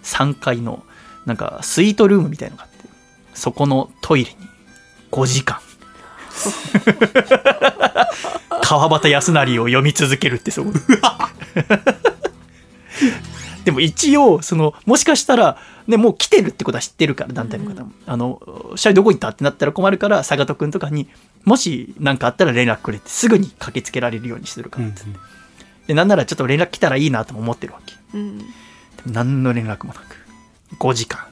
[0.03, 0.85] 3階の、
[1.27, 2.88] なんかスイートルームみたいのがあって、
[3.35, 4.37] そこのトイレに
[5.11, 5.61] 5時間。
[8.62, 10.72] 川端康成を読み続けるってそこ
[13.64, 21.09] でも一応そのもしかしたら、ね、もう来てるってことは知ってるから団体の方も、あのシャイどこ行ったってなったら困るから坂戸君とかに
[21.44, 25.03] もし何かあったら連絡くれてすぐに駆けつけられるようにするからって、
[25.87, 27.94] でなんならちょっと連絡来たらいいなとも思ってるわけ。
[28.14, 28.38] うん。
[28.38, 28.51] でも
[29.12, 30.16] 何の連絡もなく
[30.79, 31.27] 5時間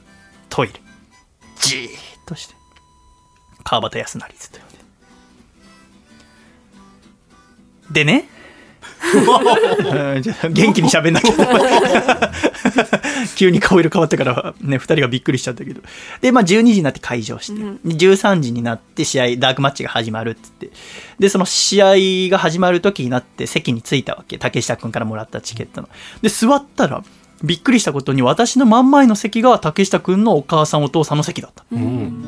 [0.49, 0.73] トイレ
[1.59, 1.89] じーっ
[2.25, 2.55] として
[3.63, 4.59] 川端康成ずっと
[7.91, 8.29] ででね。
[9.13, 12.31] うんじゃあ元気に喋んなきゃ。
[13.35, 15.81] 急に顔色変わったからね2人がびっくりしちゃったけど。
[16.21, 17.79] でまあ12時になって会場して、うん。
[17.83, 20.69] で13時になって試合ダークマッチが始まるっつって。
[21.19, 24.37] でその試合が始まる時になって席に着いたわけ。
[24.37, 25.89] 竹下君からもらったチケットの。
[26.21, 27.03] で座ったら
[27.43, 31.63] びっくりしたことに私の真ん前の席が竹下君のお母さんお父さんの席だった。
[31.71, 32.25] うん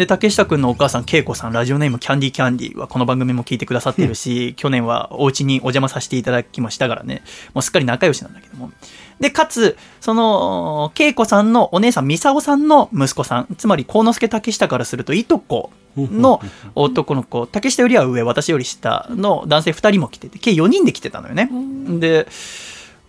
[0.00, 7.22] で竹下君のお母さん恵子さんラジオネームキャンディーキャンディーはこの番組も聞いてくださってるし、去年はお家にお邪魔させていただきましたからね。
[7.52, 8.72] もうすっかり仲良しなんだけども。
[9.20, 16.40] でかつその恵子さんのお姉さん美沙さんの息子さんつまり幸之助竹下からするといとこの
[16.74, 22.00] 男の子竹下よりは上私より下の男性2人も来てて計4人で来てたのよね、うん。
[22.00, 22.26] で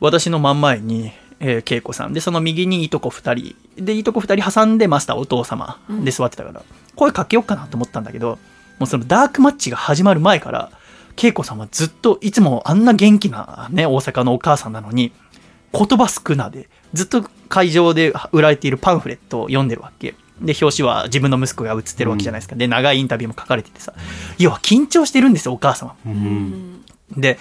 [0.02, 2.14] 私の真ん前に、えー、恵子さん。
[2.14, 3.84] でその右にいとこ2人。
[3.84, 6.62] でいとこ2人挟んでマスターお父様で座ってたから、
[6.96, 8.38] 声かけようかなと思ったんだけど
[8.80, 10.72] もうそのダークマッチが始まる前から
[11.22, 15.12] 恵子さんはずっといつもあんな元気なね大阪のお母さんなのに
[15.74, 20.16] 言葉少なでずっと会場で売られているパンフレットを読んでるわけ。
[20.42, 23.94] で表紙は自分の息子が写ってるわけじゃないですか、で長いインタビューも書かれててさ。
[24.40, 25.96] 要は緊張してるんですよお母様。
[26.04, 26.84] うん。
[27.16, 27.38] で、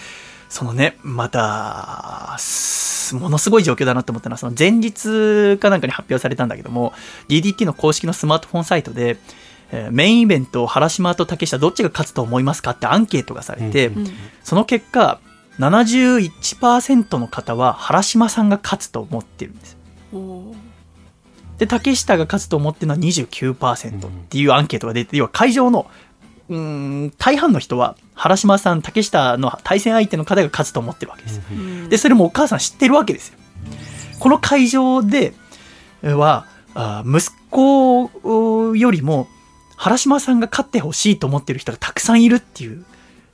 [0.50, 6.92] そのね、また、すものすごい状況だなと思ったのは、その前日かなんかに発表されたんだけども、
[7.28, 9.16] DDT の公式のスマートフォンサイトで、
[9.72, 14.06] えーメインイベント、原島と竹下、どっちが勝つと思いますかってアンケートがされて、うん
[14.42, 15.20] その結果、
[15.60, 19.76] 71%の方は原島さんが勝つと思ってるんです。
[21.58, 25.88] で、竹下が勝つと思ってるのは29%っていうアンケートが出て、要は会場の、
[26.50, 26.58] うー
[27.06, 31.40] ん、大半の人は、原島さん、竹下の対戦相手の方が勝つと思ってるわけです
[31.88, 33.38] で、それもお母さん知ってるわけですよ。
[34.18, 35.32] この会場で
[36.02, 39.28] は、あ息子よりも、
[39.76, 42.84] 原島さんが勝ってほしいと思ってる人がたくさんいるっていう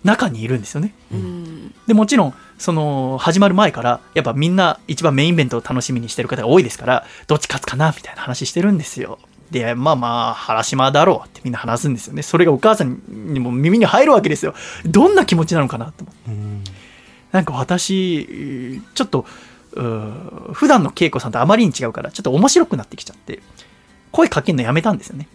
[0.05, 0.95] 中にいるんですよね。
[1.13, 9.19] うんで、もちろん、その、始まる前から、やっぱみんな一番メインイベントを楽しみにしてる方が多いですから、どっち勝つかなみたいな話してるんですよ。
[9.51, 12.23] で、まあまあ、原島だろうってみんな話すんですよね。
[12.23, 14.55] それがお母さんにも耳に入るわけですよ。
[14.85, 16.71] どんな気持ちなのかなと思って。
[17.33, 19.25] なんか私、ちょっと、
[20.53, 23.41] 普段の恵子さんとあまりに違うから、ちょっと面白くなってきちゃって、
[24.11, 25.29] 声かけるのやめたんですよね。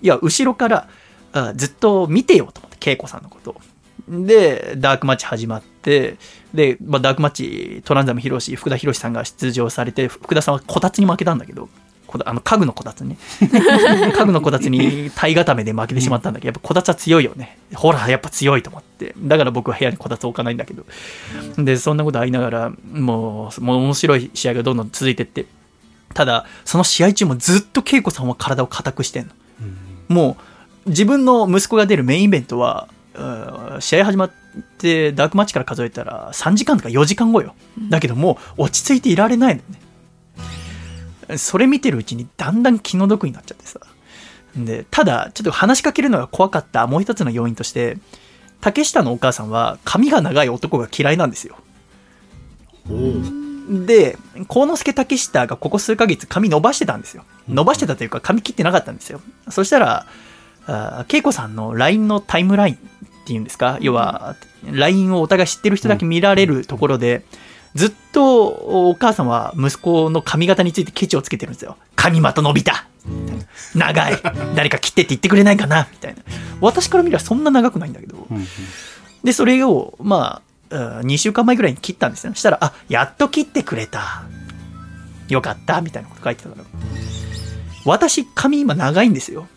[0.00, 0.88] いや、後ろから
[1.32, 3.60] あずっと見てよと思って、恵子さんのことを。
[4.08, 6.16] で、ダークマッチ始まって、
[6.52, 11.68] で、まあ、ダークマッチ、トランザムヒロシ、福田博さんが出場されて、福田さんはこたつに負けたんだけど、
[12.24, 13.16] あの家具のこたつね。
[13.40, 17.58] 家具のこた つに体固めで負けてしまったんだけど、やっぱこたつは強いよね。
[17.74, 19.14] ほら、やっぱ強いと思って。
[19.18, 20.84] だから僕は部屋にこたつ置かないんだけど。
[21.58, 25.46] で、そんなことありながら、もう、もう面白い試合がどんどん続いてって。
[26.14, 29.32] ただ、その試合中もずっと恵子さんは体を硬くしてんの。
[30.08, 30.36] も
[30.86, 34.30] う、自分の息子が出るメインイベントは、うん試合始まっ
[34.78, 37.54] て、ダークマッチから数えたら3時間とか4時間後よ。
[37.88, 39.80] だけどもう、落ち着いていられないのね。
[41.36, 43.80] それ見てるうちにだんだん気の毒になっちゃってさ。
[44.56, 47.98] で、ただ、ちょっと話しかけるのが怖かったもう一つの要因として、
[48.60, 51.56] 竹下のお母さんは髪が長い男が嫌いなんですよ。
[53.68, 54.18] で、
[54.48, 57.24] 幸之助竹下がここ数ヶ月髪伸ばしてたんですよ。
[57.48, 59.20] 伸ばしてたというか髪切ってなかったんですよ。
[59.48, 60.06] そしたら、
[60.66, 62.78] あー恵子さんの LINE のタイムラインっ
[63.24, 67.24] ていうんですか、要は LINE をお互い知ってる人だけ見られるところで、
[67.74, 68.46] ずっと
[68.90, 71.76] お母さんは息子の髪型についてケチをつけてるんですよ。
[71.96, 72.86] 髪型伸びた
[73.74, 74.18] 長い
[74.54, 76.22] 誰か切ってって言ってくれないかなみたいな。
[76.60, 78.26] 私から見ればそんな長くないんだけど。
[79.24, 82.34] で、それを、まあ、2週間前ぐらいに切ったんですよ。
[82.34, 84.24] したら、あ、やっと切ってくれた。
[85.28, 86.64] よかった、みたいなこと書いてたから。
[87.84, 89.48] 私、髪今長いんですよ。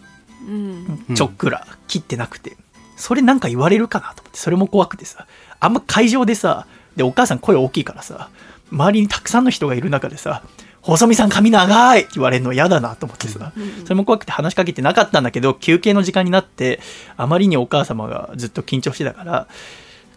[0.47, 2.57] うんちょっくら切ってなくて。
[2.95, 5.27] それなんか言われるかなと思って、それも怖くてさ、
[5.59, 8.29] あんま会場でさ、で、お母さん声大きいからさ、
[8.71, 10.43] 周りにたくさんの人がいる中でさ、
[10.81, 13.53] 細見さん髪長いって言われるの嫌だなと思ってさ、
[13.83, 16.79] それも怖くて話しかけてなかったんだけど、休憩の時間になって、
[17.17, 19.47] あまりにお母様がずっと緊張してたから、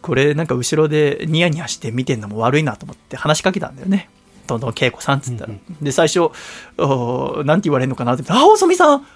[0.02, 4.10] これなんか後ろでニヤニヤして見てんのも悪いなと思って話しかけたんだよね。
[4.46, 5.52] どんどん恵子さんっつったら。
[5.80, 6.30] で、最初、
[6.76, 9.06] おなんて言われるのかなって思って、あ、細見さん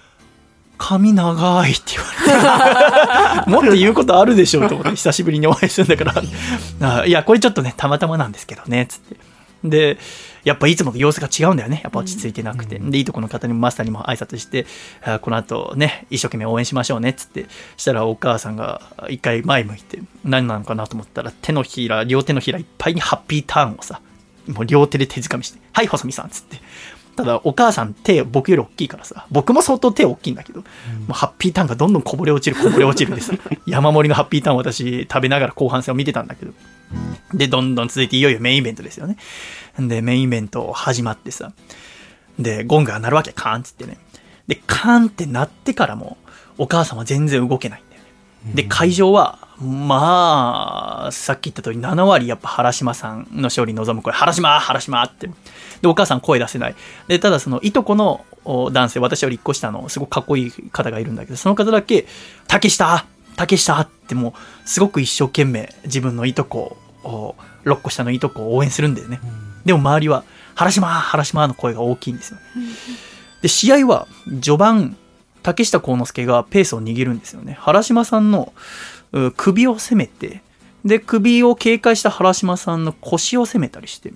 [0.77, 6.21] 髪長いって言われて、 もっと言うことあるでしょうと思って、久しぶりにお会いするんだか
[6.79, 9.17] ら、あいや、これちょっとね、たまたまなんですけどね、つって。
[9.63, 9.97] で、
[10.43, 11.79] やっぱいつもと様子が違うんだよね。
[11.83, 12.77] やっぱ落ち着いてなくて。
[12.79, 14.65] で、いいとこの方にもマスターにも挨拶して、
[15.01, 17.45] あこの後ね、一生懸命応援しましょうね、つって。
[17.77, 24.01] したらお母さんが一回前向いて、何なのかなと思ったら、手のひら、両手のひらいっぱいにハッピーターンをさ、
[24.47, 26.59] もう両手で手掴みして、はい、細見さん、つって。
[27.15, 30.65] ただ、お母さん手、僕より大きいからさ、僕も相当手大きいんだけど、も
[31.09, 33.33] うハッピーターンがどんどんこぼれ落ちる、こぼれ落ちるでさ、
[33.67, 36.53] 山盛りのハッピーターンを私食べながら後半戦を見てたんだけど、
[37.33, 39.17] で、どんどん続いていよいよメインイベントですよね。
[39.79, 41.51] で、メインイベント始まってさ、
[42.39, 43.97] で、ゴングが鳴るわけ、カーンっつってね。
[44.47, 46.17] で、カーンって鳴ってからも、
[46.57, 48.01] お母さんは全然動けないんだよ
[48.45, 48.53] ね。
[48.55, 55.29] で、会場は、まあ、さっき言った通り7割やっぱ原島さんの勝利望む声、原島原島って。
[55.81, 56.75] で、お母さん声出せない。
[57.07, 62.05] で、ただその、いとこのお男性、私より1個下のすごくかっこいい方がいるんだけど、その方だけ、
[62.47, 64.29] 竹下竹下っても
[64.65, 67.35] う、すごく一生懸命自分のいとこを、
[67.65, 69.19] 6個下のいとこを応援するんだよね。
[69.65, 70.23] でも周りは、
[70.55, 72.39] 原島原島の声が大きいんですよ。
[73.41, 74.07] で、試合は、
[74.41, 74.97] 序盤、
[75.41, 77.57] 竹下幸之助がペースを握るんですよね。
[77.59, 78.59] 原島さんのう
[79.35, 80.41] 首を攻めて、
[80.83, 84.13] で、首を警戒した原島さんの腰を攻めたりして、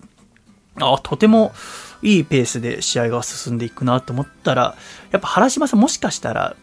[0.79, 1.53] あとても
[2.01, 4.75] いいペースで試合が進んでいくなと思ったら、
[5.12, 6.55] やっぱ原島さんもしかしたら、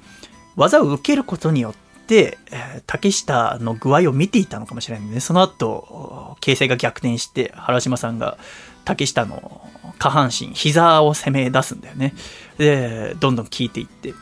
[0.57, 1.75] 技を受けることによっ
[2.07, 2.39] て、
[2.87, 5.21] 竹下の具合を見ていたのかもしれないね。
[5.21, 8.37] その後、形勢が逆転して、原島さんが
[8.85, 9.69] 竹下の
[9.99, 12.15] 下半身、膝を攻め出すんだよね。
[12.59, 14.15] で、どんどん効いていって。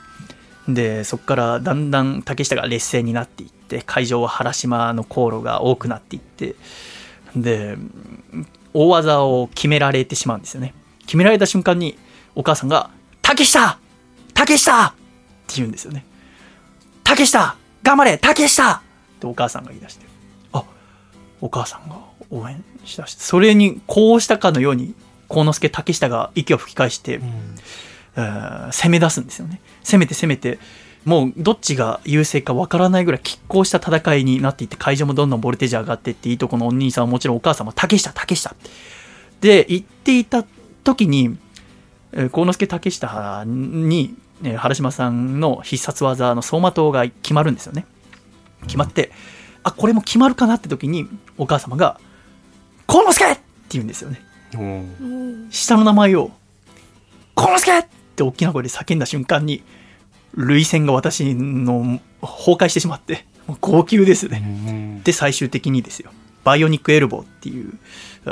[0.68, 6.56] で、そこからだんだん竹下が劣勢になっていって、会場は原島の航路が多くなっていって、
[7.34, 7.78] で、
[8.74, 10.74] 大技を決められてしまうんですよね。
[11.06, 11.96] 決められた瞬間に、
[12.34, 12.90] お母さんが、
[13.22, 13.78] 竹下
[14.34, 14.92] 竹下っ
[15.46, 16.04] て言うんですよね。
[17.04, 18.18] 竹下頑張れ!
[18.18, 18.80] 竹下っ
[19.20, 20.06] てお母さんが言い出して、
[20.52, 20.64] あ、
[21.40, 21.96] お母さんが
[22.30, 24.94] 応援しだして、それにこうしたかのように、
[25.28, 27.20] 幸之助竹下が息を吹き返して、
[28.16, 29.60] えー攻め出すんですよね。
[29.82, 30.58] 攻めて攻めて、
[31.04, 38.54] もうどっちが優勢かわからないぐらい拮抗した戦いになっていって、会場もどんどんボルテージ上がっていって、いいとこのお兄さんはもちろんお母さんも竹下、竹下。
[39.40, 40.44] で、言っていた
[40.84, 41.36] 時に、
[42.12, 47.86] えー幸之助竹下に、えー原島さんの必殺技の走馬灯が決まるんですよね。
[48.66, 49.10] 決まって、
[49.64, 51.98] あ、これも決まるかなって時に、お母様が、
[52.86, 54.20] 幸之助って言うんですよね。
[54.54, 56.30] うん下の名前を、
[57.34, 57.84] 幸之助っ
[58.14, 59.62] て大きな声で叫んだ瞬間に、
[60.34, 64.42] 涙腺が私の崩壊してしまって、もう号泣ですね。
[64.66, 66.10] うんで、最終的にですよ。
[66.44, 67.72] バイオニックエルボーっていう、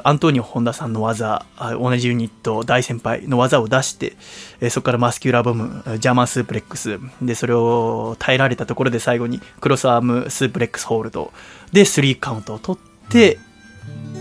[0.03, 4.15] アントニオ・本田さんの技、あ同じユニット、大先輩の技を出して、
[4.61, 11.33] えーそこからマスキュラーボム、ジャーマンスープレックス、で、それを耐えられたところで最後にクロスアームスープレックスホールド、
[11.73, 13.39] で、スリーカウントを取って、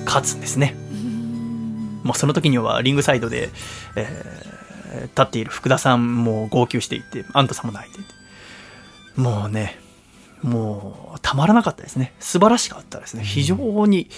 [0.05, 0.75] 勝つんですね。
[2.03, 3.49] もうその時にはリングサイドで、
[3.95, 4.38] えー
[5.03, 8.13] 立っている福田さんも号泣していて、アントさんも泣いていて。
[9.15, 9.79] もうね、
[10.41, 12.13] もうたまらなかったですね。
[12.19, 13.23] 素晴らしかったですね。
[13.23, 14.09] 非常に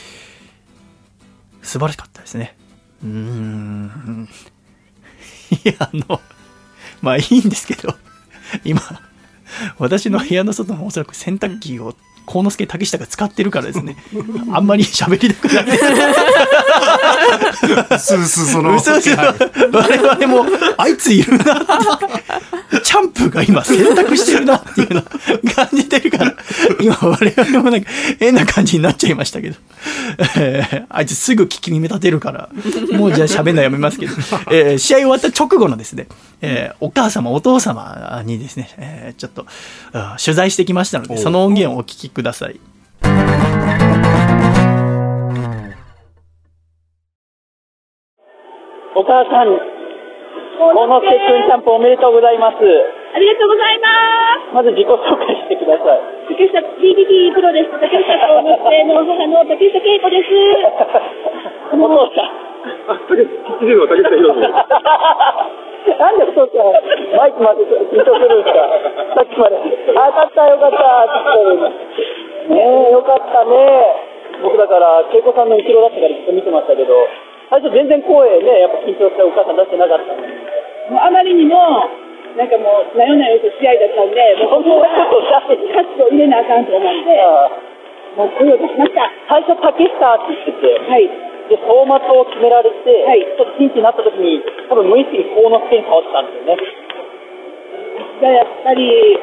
[1.62, 2.55] 素晴らしかったですね。
[3.03, 4.29] うーん。
[5.65, 6.21] いや、あの、
[7.01, 7.95] まあいいんですけど、
[8.63, 8.81] 今、
[9.77, 13.97] 私の部屋の外のおそらく洗濯機を幸之助竹下が使ってるからですね、
[14.53, 15.65] あんまり喋りたくない。
[18.00, 20.46] スースーそのうすうす我々も、
[20.78, 21.46] あいついるな
[22.84, 25.04] チャンプが今選択してるなっていうのを
[25.56, 26.36] 感じてるから、
[26.80, 27.89] 今我々もなんか
[28.20, 29.56] 変な感じになっちゃいましたけど、
[30.38, 32.50] えーあいつすぐ聞き耳立てるから、
[32.91, 34.13] もうじゃあ喋んのやめますけど、
[34.52, 36.08] えー試合終わった直後のですね、
[36.41, 39.46] えーお母様、お父様にですね、えーちょっと、
[39.94, 42.60] あ取材してきましたので、その音源をお聞きください。
[48.91, 52.60] お母さん、幸之助くんチャンプおめでとうございます。
[52.60, 53.88] ありがとうございま
[54.51, 54.51] す。
[54.51, 55.99] まず自己紹介してください。
[56.27, 57.71] 竹下 DDT プロです。
[57.71, 60.27] 竹下幸之助の母の竹下恵子です。
[61.80, 62.51] お父さん。
[62.91, 63.32] あ、竹下、
[63.63, 64.51] 吉次郎竹下宏です。
[65.97, 66.60] なんでそうか、
[67.17, 68.60] マイクまで緊張するんですか、
[69.15, 69.56] さっきまで。
[69.56, 70.86] あ、よかった、よかった
[72.54, 73.95] ねえ、よかったね。
[74.43, 77.08] 僕だから、恵子さんの後ろだったからずっと見てましたけど、
[77.51, 80.15] 最初全然声ね、やっぱ緊張してお母さん出してなかった。
[80.87, 81.83] もうあまりにも、
[82.39, 87.11] なんかもう、なよなよと試合だったんで、もう本当はカット入れなあかんと思って、
[88.15, 89.03] もう声を出しました。
[89.27, 91.11] 最初、竹下って言ってて、はい。
[91.51, 94.39] で、走馬灯を決められて、はいちょっとピンチになった時に、
[94.71, 96.55] 多分無意識に幸之助に倒ってたんですよね。
[98.23, 99.19] がやっぱり、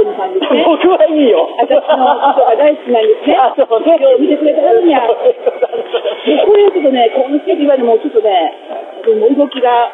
[0.00, 0.64] トニさんですね。
[0.64, 1.44] 僕はいいよ。
[1.60, 3.36] 私のことが大好きなんですね。
[3.36, 4.00] あ、そうね。
[4.00, 5.04] 今日見てくれてはるんや。
[5.04, 8.56] もうこれをちょっとね、このスケジュールでもうちょっとね、
[9.04, 9.92] 動きが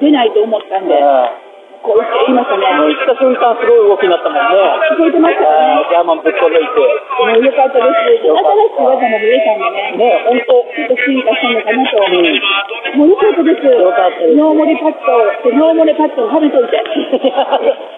[0.00, 0.96] 出ないと思ったんで、
[1.82, 2.62] こう言って言いましたね。
[2.78, 4.54] もう行った瞬間すごい動きになったもんね。
[4.94, 5.82] 聞こえてましたね。
[5.90, 6.78] ジャーマンぶっこ抜いて。
[6.78, 8.22] もうよかったです。
[8.22, 9.98] 新しい技も増えたんでね。
[9.98, 10.62] ね本当。
[10.62, 11.98] ちょっと進化したのかなと。
[12.94, 13.66] もうよかったです。
[13.66, 16.78] よかったですノーモレパッドを、ノーモレパッドをはめといて。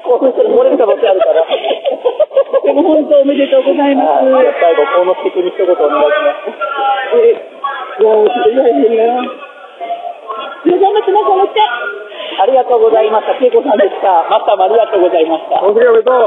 [0.01, 1.45] 興奮して漏れる可能性あるから。
[1.45, 4.33] でも本当おめでとうございます。
[4.33, 6.57] はい最後、幸之助君に一言お願いします。
[7.21, 7.37] え、
[8.01, 9.54] いやー、ちょっ
[10.65, 10.81] と言われへんな。
[10.81, 11.61] 皆さんもつまされて。
[12.41, 13.37] ありがとうございました。
[13.45, 14.25] 恵子さんでした。
[14.29, 15.63] マスターもありがとうございました。
[15.63, 16.25] おめでとう。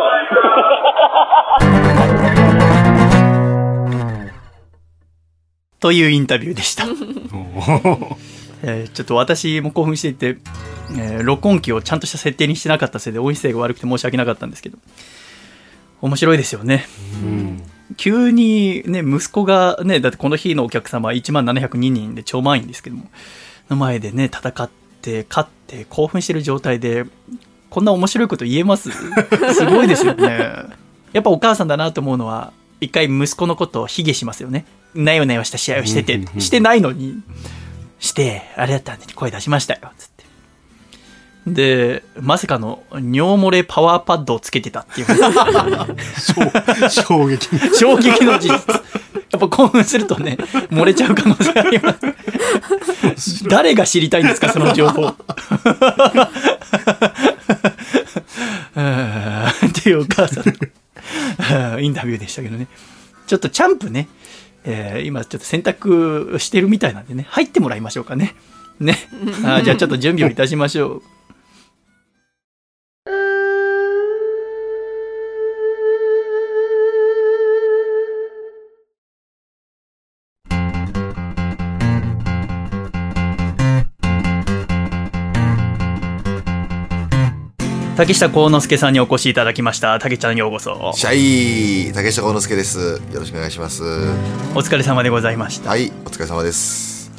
[5.80, 6.86] というインタビューでした。
[8.64, 10.38] えーちょっと私も興奮していて、
[10.98, 14.78] えー録音機をちゃんとした設定にしてなかったせいで音声が悪くて申し訳なかったんですけど
[16.02, 16.86] 面白いですよね
[17.22, 17.62] うん
[17.98, 23.04] 急にね息子がねだってこの日のお客様1万702人で超満員ですけども
[23.70, 24.70] の前でね戦っ
[25.02, 27.06] て勝って興奮してる状態で
[27.70, 28.90] こんな面白いこと言えます？
[29.54, 30.66] すごいですよね
[31.14, 32.52] やっぱお母さんだなと思うのは
[32.82, 37.22] 一回息子のことを卑下しますよねなよなよした試合をしててしてないのに
[38.00, 40.24] して、あれだったんで声出しましたよ、つって。
[41.48, 45.08] で、まさかの尿漏れパワーパッドをつけてたっていう。
[46.90, 48.82] 衝衝撃衝撃の事実。
[49.32, 50.38] やっぱ興奮するとね、
[50.72, 51.96] 漏れちゃう可能性ありま
[53.18, 53.44] す。
[53.50, 55.08] 誰が知りたいんですか、その情報。
[55.08, 55.10] う
[58.82, 60.54] んっていうお母さんの
[61.76, 62.68] うんインタビューでしたけどね。
[63.28, 64.08] ちょっとチャンプね、
[64.64, 68.36] えー今ちょっと選択してるみたいなんでね、入ってもらいましょうかね。
[68.80, 68.98] ね。
[69.44, 71.02] あーじゃあちょっと準備をいたしましょう。
[87.98, 89.98] 竹下幸之助さんにお越しいただきました。
[89.98, 90.92] 竹ちゃんようこそ。
[90.94, 91.92] シャイ。
[91.94, 93.02] 竹下幸之助です。
[93.12, 93.82] よろしくお願いします。
[94.54, 95.72] お疲れ様でございました。
[95.72, 97.12] はいお疲れ様です。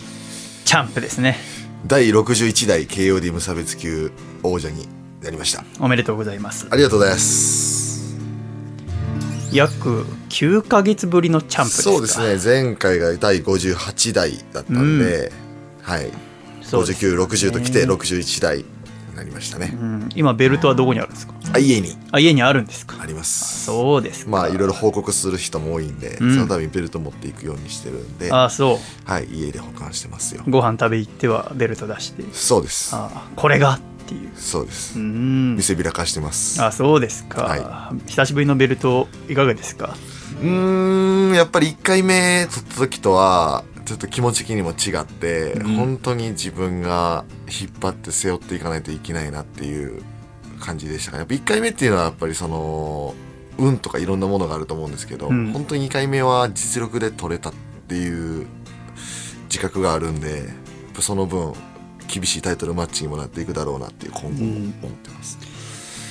[0.64, 1.36] チャンプですね。
[1.84, 4.12] 第61代 KOD 無差別級
[4.44, 4.86] 王者に
[5.20, 5.64] なりました。
[5.80, 6.68] おめでとうございます。
[6.70, 8.16] ありがとうございます。
[9.52, 11.90] 約9ヶ月ぶりのチャンプですか。
[11.90, 12.62] そうですね。
[12.62, 15.32] 前回が第58代だったんで、
[15.82, 16.12] はい。
[16.62, 17.16] そうですね。
[17.16, 18.58] 5960ときて61代。
[18.58, 18.77] に
[19.18, 20.08] なりましたね、うん。
[20.14, 21.34] 今ベルトはどこにあるんですか？
[21.52, 21.96] あ家に。
[22.12, 22.96] あ家にあるんですか？
[23.00, 23.64] あります。
[23.64, 24.30] そうですか。
[24.30, 26.34] まあいろいろ報告する人も多いんで、うん。
[26.34, 28.32] そのためにベルト持っていくようにしてるんで。
[28.32, 30.44] あそはい家で保管してますよ。
[30.46, 32.22] うご飯食べ行ってはベルト出して。
[32.32, 32.94] そうです。
[32.94, 34.30] あこれがっていう。
[34.36, 34.98] そうです。
[34.98, 35.56] うん。
[35.56, 36.62] 見せびらかしてます。
[36.62, 39.96] あそうですか、は久しぶりのベルトいかがですか？
[40.40, 45.74] うーんやっぱり1回目取った時とはちょっと気持ち的にも違って、うん。
[45.76, 50.02] 本当に自分が引っ張って背負っていかないといけないなっていう
[50.60, 51.18] 感じでしたね。
[51.18, 53.14] やっぱ1回目っていうのはやっぱりその
[53.56, 55.52] 運とかいろんなものがあると思うんですけど、うん。
[55.52, 57.52] 本当に2回目は実力で取れたっ
[57.88, 58.46] ていう
[59.44, 60.42] 自覚があるんで
[61.00, 61.54] その分
[62.06, 65.38] 厳しいタイトルマッチにもなっていくだろうなっていう今後も思ってます、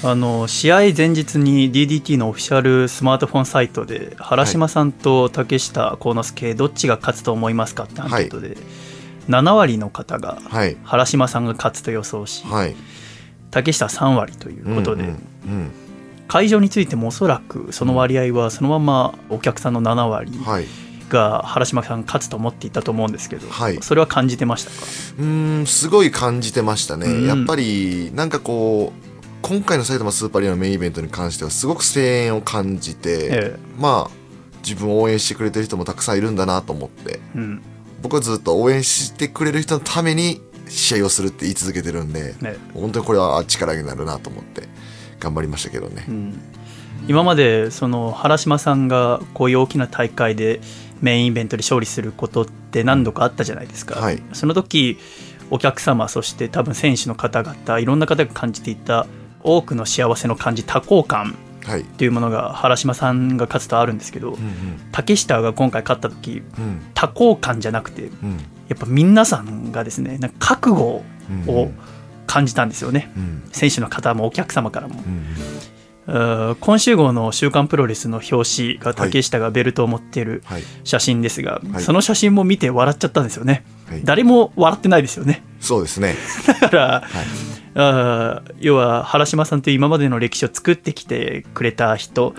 [0.03, 8.57] あの試合前日に DDT のオフィシャルスマートフォンサイトで原島さんと竹下幸之助どっちが勝つと思いますかってアンケートで、
[9.27, 10.77] 7割の方がはい。
[10.83, 12.75] 原島さんが勝つと予想し、はい。
[13.49, 15.15] 竹下3割ということで、うんうんう
[15.63, 15.71] ん。
[16.27, 20.67] 会場についてもおそらくその割合はそのままお客さんの7割はい。
[21.09, 23.81] が原島さん勝つと思っていたと思うんですけど、はい。
[23.81, 24.75] それは感じてましたか？
[25.19, 27.25] うーんすごい感じてましたね、うん。
[27.25, 29.06] やっぱりなんかこう
[29.41, 33.59] 今回の埼玉スーパーアリーナのメインイベントに関してはすごく声援を感じて、ええ。
[33.77, 34.11] まあ
[34.63, 37.61] 自分を応援してくれてる人もたくさんいるんだなと思ってうん。
[38.01, 44.63] 僕はずっと応援してくれる人のために試合をするって言い続けてるんで、ね本当にこれは力になるなと思って
[45.19, 46.39] 頑張りましたけどね、うん。
[47.07, 50.59] 今までその原島さんがこういう大きな大会で
[51.01, 54.21] メインイベントで勝利することって何度かあったじゃないですか、はい。
[54.33, 54.97] その時
[55.49, 59.07] お客様そして多分選手の方々いろんな方が感じていた
[59.47, 61.35] 多くの幸せの感じ多幸感
[61.65, 61.81] はい。
[61.81, 64.37] っていうものが原島さんが勝つとあるんですけど、うん
[64.91, 66.63] 竹下が今回勝った時うん。
[66.63, 68.37] うん多幸感じゃなくてうん。
[68.69, 71.71] やっぱ皆さんがですねなんか覚悟うんを
[72.25, 73.43] 感じたんですよね、うん。
[73.51, 75.76] 選手の方もお客様からも、うんうー
[76.07, 80.63] 今週号の「週刊プロレス」の表紙が竹下がベルトを持っているはい。
[80.85, 81.83] 写真ですが、はい。
[81.83, 84.01] その写真も見て笑っちゃったんですよね、はい。
[84.03, 85.43] 誰も笑ってないですよね。
[85.59, 86.15] そうですね。
[86.61, 87.03] だから、はい。
[87.75, 92.33] あー要は原島さんという今までの歴史を作ってきてくれた人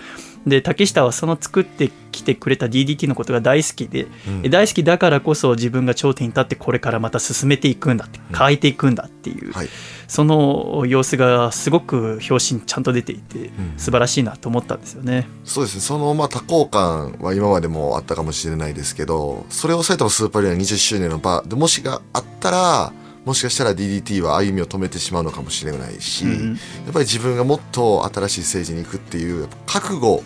[0.47, 4.49] で竹下はその作ってきてくれた DDT のことが大好きで、うん。
[4.49, 9.69] 大好きだからこそ自分が頂点に立ってこれからまた進めていくんだって変えていくんだっていう、はい。
[10.07, 13.51] その様子がすごく表紙にちゃんと出ていてん。
[13.77, 15.27] 素晴らしいなと思ったんですよね。
[15.43, 15.81] そうですね。
[15.81, 22.93] そのまあ多幸感は今までもあったかもしれないですけどそれを埼玉スーパーアリーナ20周年の場でもしがあったら
[23.29, 26.53] もしかしたら DDT は歩みを止めてしまうのかもしれないし、うん。
[26.55, 30.23] やっぱり自分がもっと新しいステージに行くっていう覚悟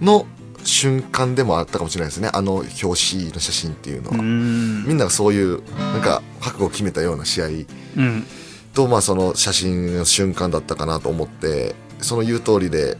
[0.00, 0.24] の
[0.62, 2.30] 瞬間でもあったかもしれないですね。
[2.32, 2.92] あの表紙
[3.32, 4.84] の写真っていうのは、うん。
[4.84, 7.46] みんながそういうなんか覚悟を決めたような試合。
[7.46, 8.24] うん。
[8.74, 12.96] とまあその写真の瞬間だったかなと思ってその言う通りで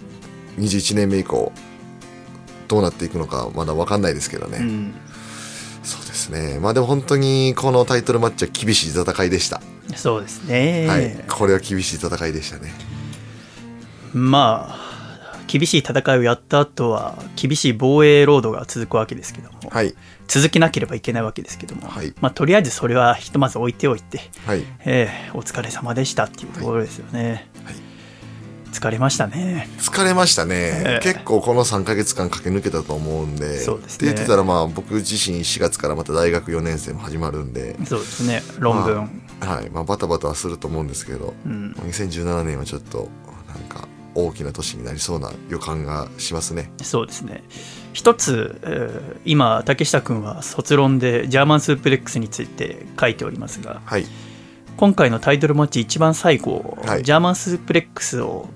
[0.58, 1.52] 21年目以降
[2.66, 4.94] どうなっていくのかまだ分かんないですけどね、うん
[5.84, 6.58] そうですね。
[6.60, 9.60] まあでも本当にこのタイトルマッチは厳しい戦いでした、
[9.94, 11.24] そうですね、はい。
[11.28, 12.72] これは厳しい戦いでしたね。
[14.12, 14.94] まあ
[15.46, 19.94] 厳しい戦いをやった後は厳しい防衛ロードが続くわけですけども、はい。
[20.26, 22.14] 続けなければいけないわけですけども、はい。
[22.20, 24.64] まあ、とりあえずそれはひとまず置いておいて、はい。
[24.86, 27.46] ええお疲れ様でしたっていうところですよね、はい
[28.74, 29.68] 疲れましたね。
[29.78, 31.00] 疲れましたね、ええ。
[31.00, 33.60] 結構この3ヶ月間駆け抜けたと思うんで。
[33.60, 34.10] そうですね。
[34.10, 38.42] って言ってたらまあ僕自身4月からまた大学4年生も始まるんで、そうですね。
[38.58, 39.70] 論文、はい。
[39.70, 41.72] まあ、バタバタはすると思うんですけど、うん。
[41.82, 43.08] 2017年はちょっと
[43.48, 46.72] なんか大きな年になりそうな予感がしますね。
[46.82, 47.44] そうですね。
[47.92, 54.04] 一つ、えー今竹下君は卒論でジャーマンスープレックスについて書いておりますがはい
[54.76, 57.02] 今回のタイトルマッチ一番最後、はい。
[57.02, 58.48] ジャーマンスープレックスを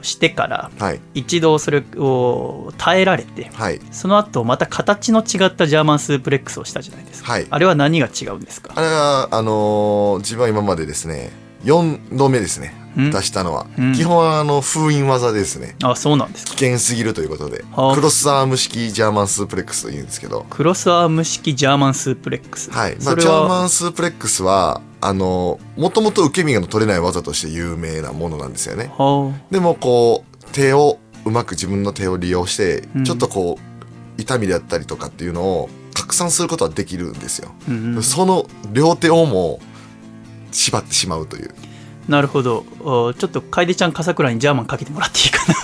[0.00, 1.00] してからはい。
[1.14, 3.80] 一度それを耐えられてはい。
[3.90, 7.46] その後また形の違ったジャーマンスープレックスをしたじゃないですか、はい。
[7.50, 8.72] あれは何が違うんですか？
[8.76, 11.30] あれはあのー自分は今までですね
[11.64, 12.74] 4度目ですね。
[12.82, 13.94] うん出したのは、うん。
[13.94, 15.76] 基本はあの封印技ですね。
[15.82, 16.54] あそうなんですか。
[16.56, 17.64] 危険すぎるということで。
[17.72, 17.94] はあ。
[17.94, 20.44] クロスアーム式ジャーマンスープレックスと言うんですけど。
[20.50, 22.70] クロスアーム式ジャーマンスープレックス。
[22.70, 28.90] はい、まあ、ジャーマはンスープレックスはあのもともと受け身が取れない技として有名なものなんですよね。
[28.98, 33.04] はでもこう手をうまく自分の手を利用して、うん。
[33.04, 38.02] ちょっとこう痛みであったりとかっていうのを拡散することはできるんですよ、あうんうん。
[38.02, 39.60] その両手をも
[40.50, 41.54] 縛ってしまうという
[42.08, 42.64] なるほど。
[42.80, 45.54] おちょっと楓ちゃん笠倉にジャーマンかけてもらっていいかな。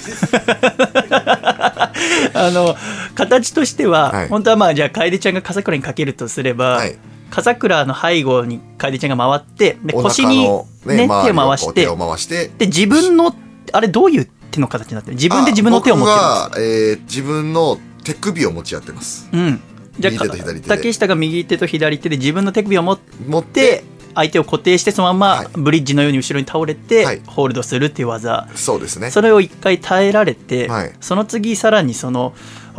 [2.34, 2.76] あの
[3.14, 4.28] 形としては、はい。
[4.28, 6.96] 本当はまあじゃあ楓ちゃんが笠倉にかけるとすれば、はい。
[7.30, 10.46] 笠倉の背後に楓ちゃんが回ってでお腰に、
[10.86, 12.50] ねね周手りを回して回して。
[12.58, 13.34] で自分の
[13.72, 15.16] あれどういう手の形になってる？
[15.16, 16.44] 自分で自分の手を持ってるんですか？
[16.44, 19.28] あ僕は、えー自分の手首を持ち合ってます。
[19.32, 19.60] うん。
[19.98, 20.32] じゃ右あ
[20.68, 23.84] 竹下が右手と左手で自分の手首を持っ持ってて
[24.14, 25.48] 相手を固定してそのまはい。
[25.54, 27.22] まブリッジのように後ろに倒れて、はい。
[27.26, 28.48] ホールドするっていう技。
[28.54, 29.10] そうですね。
[29.10, 30.92] それを一回耐えられて、はい。
[31.00, 32.34] その次さらにその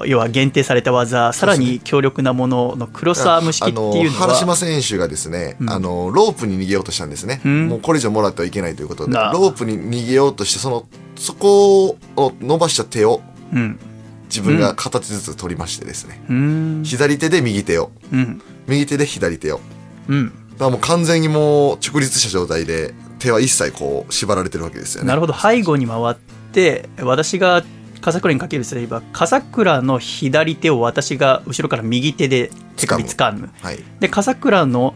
[0.06, 5.70] 要は限定された技さらに強力なもののクロスアーム式っていうのあの原島は選手がですね、うん。
[5.70, 7.68] あのロープに逃げようとしたんですね、うん。
[7.70, 13.22] もうこれ以上もらってはいけないということでロープに逃げようとしてそのそこを伸ばした手を
[13.54, 13.80] うん。
[14.26, 16.84] 自分が片手ずつ取りましてですね、うん。
[16.84, 17.92] 左手で右手を。
[18.12, 18.42] うん。
[18.68, 19.62] 右手で左手を。
[20.10, 20.28] うん。
[20.30, 25.08] だからもう完全にもう直立した状態で手は一切こう縛られてるわけですよね。
[25.08, 25.34] なるほど。
[25.34, 26.16] 背後に回っ
[26.52, 27.64] て私が
[28.02, 33.50] 笠倉にかけるとすれば笠倉の左手を私が後ろから右手で手首掴む。
[33.62, 33.80] はい。
[34.00, 34.94] で笠倉の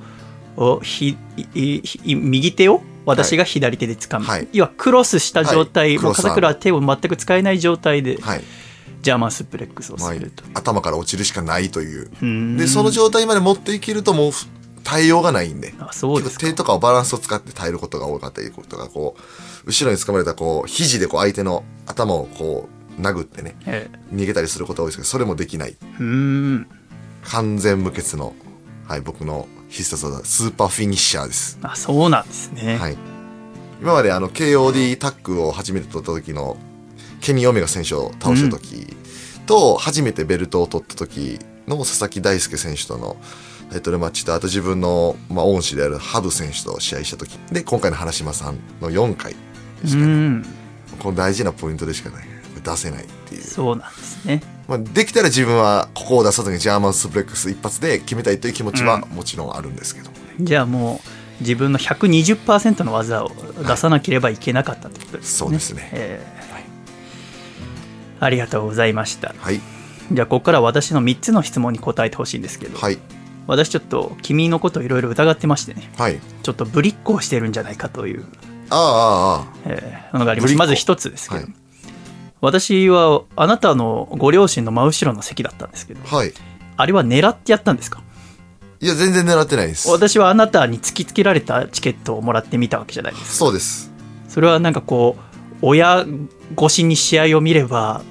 [0.57, 1.17] おひ
[2.05, 4.47] 右手を私が左手で掴む、はい。
[4.53, 6.13] 要はクロスした状態、はい。
[6.15, 8.43] 笠倉は手を全く使えない状態ではい、
[9.01, 12.11] ジャーマンスープレックスをまあすると、頭から落ちるしかないという。
[12.21, 12.57] うん。
[12.57, 14.31] でその状態まで持っていけるともう
[14.89, 15.73] 耐えようがないんで。
[15.79, 16.47] あそうですか。
[16.47, 22.67] 手とかをバランスを使って耐えることが多かったりとかこう後ろに掴まれたこう肘でこう相手の頭をこ
[22.97, 25.77] う殴ってねえ逃げたりすることが多いですけどそれもできない。
[25.79, 26.67] えうん。
[27.25, 28.33] 完全無欠の、
[28.87, 32.97] はい、僕の必殺技スーパーフィニッシャーです、あそうなんですね、はい、
[33.81, 36.57] 今まであの KOD タッグを初めて取った時の
[37.21, 38.95] ケニー・オメガ選手を倒した時
[39.45, 43.17] と初めてベルトを取った時の佐々木大輔選手との
[43.71, 47.37] タイトルマッチとあと自分の、まあ、恩師であるハブ選手と試合した時。
[47.51, 49.33] で今回の原島さんの4回
[49.81, 50.45] ですかね、うん。
[50.99, 52.25] この大事なポイントでしかない。
[52.63, 54.43] 出せないっていう、そうなんですね。
[54.67, 60.11] まあ、できたら自分はここを出さずにジャーマンスプレックス一発で決めたいという気持ちはもちろんあるんですけど。
[60.11, 61.01] もね、じゃあも
[61.39, 63.31] う自分の120%の技を
[63.65, 65.89] 出さなければいけなかったってことですね、そうですね。
[65.93, 66.49] えー。
[68.21, 69.33] ありがとうございました。
[69.37, 69.61] はい。
[70.11, 72.97] じゃあここから私の3つの質問に答えてほしいんですけど、はい
[73.49, 75.91] 私ちょっと君のことをいろいろ疑ってましてね。
[75.97, 76.19] はい。
[76.43, 78.25] ちょっとぶりっ子をしてるんじゃないかという、
[78.69, 79.41] ああああ。
[79.41, 81.53] あえーものがありまぶりっ子すまず一つですけど、はい。
[82.41, 86.01] 私はあなたのご両親の真後ろの席だったんですけど。
[86.11, 86.33] あはい。
[86.77, 88.01] あれは狙ってやったんですか？
[88.81, 89.89] いや全然狙ってないです。
[89.89, 93.29] 私はあなたに突きつけられたチケットをもらってみたわけじゃないですか。
[93.33, 93.91] そうです。
[94.29, 96.05] それはなんかこう親
[96.57, 98.03] 越しに試合を見れば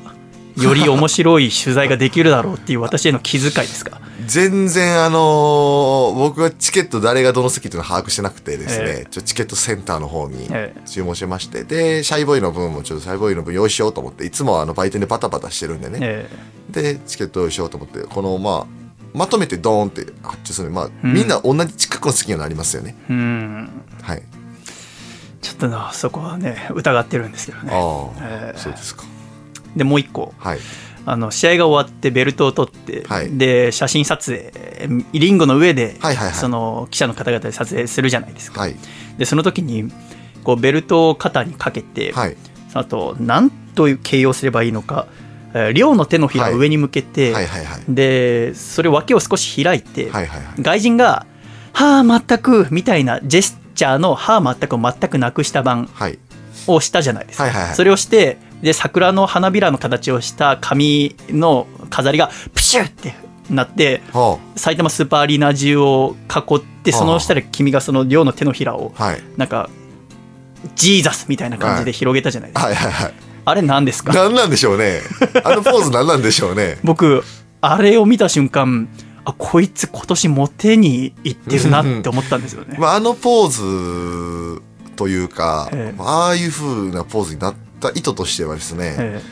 [0.65, 4.01] より面白い取材ができるだろうっていう私への気遣いですか？
[4.27, 10.81] 全然あのー僕はチケット誰がどの席っていうのを把握してなくてですね、えちょチケットセンターの方にええ。
[10.87, 16.29] 注文しまして、でシャイボーイの分もちょっとシャイボーイの分用意しようと思っていつもはあの売店でバタバタしてるんでね、え
[16.71, 18.79] でチケット用意しようと思ってこのまあ
[19.15, 21.13] まとめてドーンって発注するまあ、ん。
[21.15, 22.95] みんな同じ近くの席にはなりますよね。
[23.09, 23.71] えうん。
[24.03, 24.23] はい。
[25.41, 27.71] ちょっとなそこはね疑ってるんですけどね。
[27.73, 28.59] ああ、ええ。
[28.59, 29.05] そうですか
[29.77, 30.35] でもう一個。
[30.39, 30.59] はい。
[31.07, 33.31] あの試合が終わってベルトを取って、はい。
[33.39, 34.53] で写真撮影
[35.13, 35.97] リンゴの上で、
[36.35, 38.77] その記者の方々で撮影するじゃないですか、はい。
[39.17, 39.91] でその時に
[40.45, 42.37] こうベルトを肩にかけて、はい。
[42.75, 45.07] あと何と形容すればいいのか
[45.55, 47.35] えー両の手のひらを上に向けて、
[47.89, 50.11] でそれ脇を少し開いて、
[50.61, 51.25] 外人が
[51.73, 56.19] 「はあ全く」みたいなジェスチャーの「はあ全く」を全くなくした版はい。
[56.67, 63.15] をしたじゃないですか、それをしてで桜の花びらの形をした紙の飾りがプシュって
[63.51, 69.23] なっては埼玉スーパーアリーナ中を囲ってその下で君がその両の手のひらをあはい。
[69.37, 69.71] なんか
[70.75, 73.15] ジーザスみたいな感じで広げたじゃないですか、はいはいはい。
[73.45, 74.13] あれ何ですか？
[74.13, 75.01] 何なんでしょうね。
[75.45, 76.79] あのポーズ何なんでしょうね。
[76.85, 77.23] 僕
[77.61, 78.89] あれを見た瞬間
[79.25, 84.63] あこいつ今年モテに行ってるなって思ったんですよね、まあ、あのポーズ
[84.97, 86.01] というか、ええ。
[86.01, 89.23] ああいう風なポーズになった意図としてはですね、え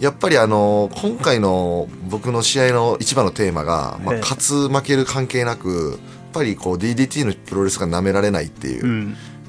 [0.00, 4.20] やっぱりあの今回の僕の試合の一番のテーマが、まあええ。
[4.20, 8.86] 勝つ負ける関係なくやっぱりこう DDT のプロレスが舐められないっていう。
[8.86, 8.88] え、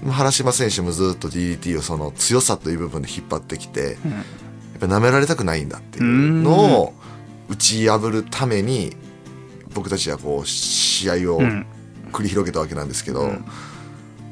[0.06, 0.12] うん。
[0.12, 4.12] 原島選手もずっと DDT をその強さという部分で引っ張ってきて、うん。
[4.12, 4.24] やっ
[4.80, 6.94] ぱ舐められたくないんだっていうのを
[7.48, 8.96] 打ち破るために
[9.74, 11.66] 僕たちはこう試合をうん。
[12.12, 13.46] 繰り広げたわけなんですけど、うん。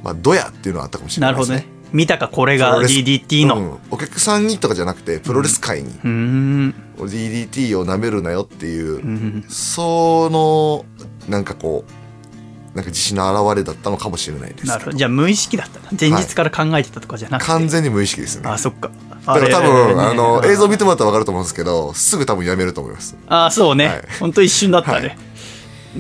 [0.04, 1.56] まあどやっていうのはあったかもしれなですね。
[1.56, 1.79] ないるほどね。
[1.92, 3.56] 見たかこれが DDT の。
[3.58, 3.78] うん。
[3.92, 9.46] お客さんにとかじゃなくてプロレス界に、うーん DDT を舐めるなよっていう、うん。
[9.50, 10.86] その
[11.28, 14.98] なんかこうなんか自信の表れだったのかもしれないですなるほど。
[14.98, 18.48] じゃあ無意識だったな前日から考えてたとかじゃなくて、完全に無意識ですね。
[18.48, 18.92] あそっか。
[19.26, 23.18] だから多分あの映像見ててもらったら分かると思うんですけどすぐ多分やめると思います。
[23.28, 24.04] あそうね、はい。
[24.20, 25.18] ほんと一瞬だったね、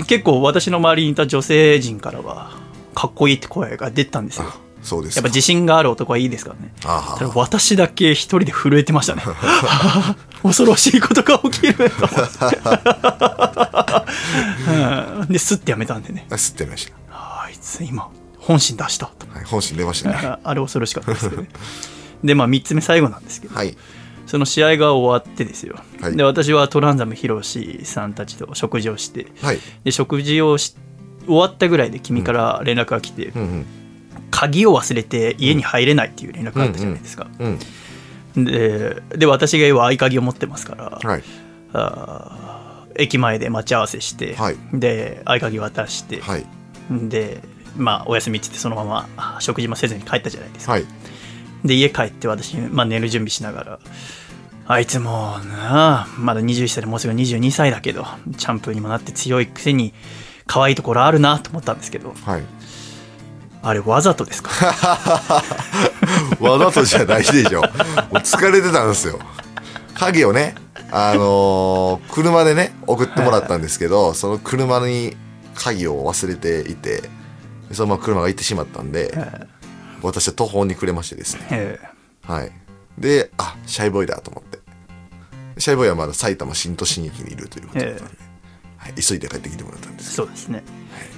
[0.07, 2.51] 結構私の周りにいた女性陣からは
[2.95, 4.45] かっこいいって声が出てたんですよ。
[4.47, 5.17] あそうです。
[5.17, 6.73] やっぱ自信がある男はいいですからね。
[6.83, 9.21] あただ私だけ一人で震えてましたね。
[10.41, 12.59] 恐ろしいことが起きると思って、
[15.21, 16.25] うん、でスッてやめたんでね。
[16.31, 18.09] あ吸ってましあいつ今
[18.39, 19.27] 本心出したと。
[19.27, 20.15] た、はい、本心出ましたね。
[20.15, 21.49] あ あれ恐ろしかったですけどね。
[22.23, 23.77] でまあ3つ目最後なんですけど、はい。
[24.25, 26.15] その試合が終わってですよ、はい。
[26.15, 29.27] で私はトランザムヒロシさんたちと食事をして。
[29.41, 29.59] はい。
[29.83, 30.75] で食事をし
[31.27, 33.65] 終わったぐらいで君から連絡が来て、うんうん
[34.31, 37.47] 鍵を忘れて家に入れないっていう連絡があったじゃないですか、う
[38.41, 38.45] ん。
[38.45, 41.23] でで私が要は合鍵を持ってますから、はい。
[42.95, 44.57] 駅前で待ち合わせして、はい。
[44.73, 46.45] で合鍵渡して、はい。
[46.89, 47.41] で
[47.77, 50.85] まあお休みっつってそのままあ食事もせずに帰ったじゃないですか、はい。
[51.63, 53.79] で家帰って私、まあ、寝る準備しながら
[54.67, 58.05] あいつもうなあまだ21歳でもうすぐ22歳だけど
[58.37, 59.93] チャンプにもなって強いくせに
[60.45, 62.43] 可愛いところあるなと思ったんですけどはい
[63.61, 64.49] あれわざとですか？
[66.39, 67.61] わざとじゃないでしょ。
[67.61, 67.69] もう
[68.17, 69.19] 疲れてたんですよ。
[69.95, 70.55] 鍵をね
[70.91, 75.17] あのー車でね送ってもらったんですけどその車に
[75.55, 77.03] 鍵を忘れていて
[77.73, 79.13] そのまま車が行ってしまったんで
[80.01, 81.47] 私は途方に暮れましてですね。
[81.51, 81.79] え
[82.27, 82.31] え。
[82.31, 82.51] はい。
[82.97, 84.59] であシャイボーイだと思って。
[85.57, 88.13] シャイボーイはまだ埼玉新都心駅にいるということだったんで、
[88.77, 90.63] はい、急いで帰ってきてもらったんですそうですね。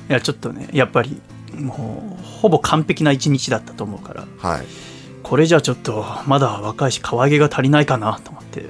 [0.10, 1.22] いやちょっとねやっぱり
[1.56, 4.28] もうほぼ完璧な一日だったと思うから。
[4.38, 4.66] はい。
[5.24, 8.62] これじゃちょっとまだ若いし可愛げが足りないかなと思って。
[8.62, 8.70] はい。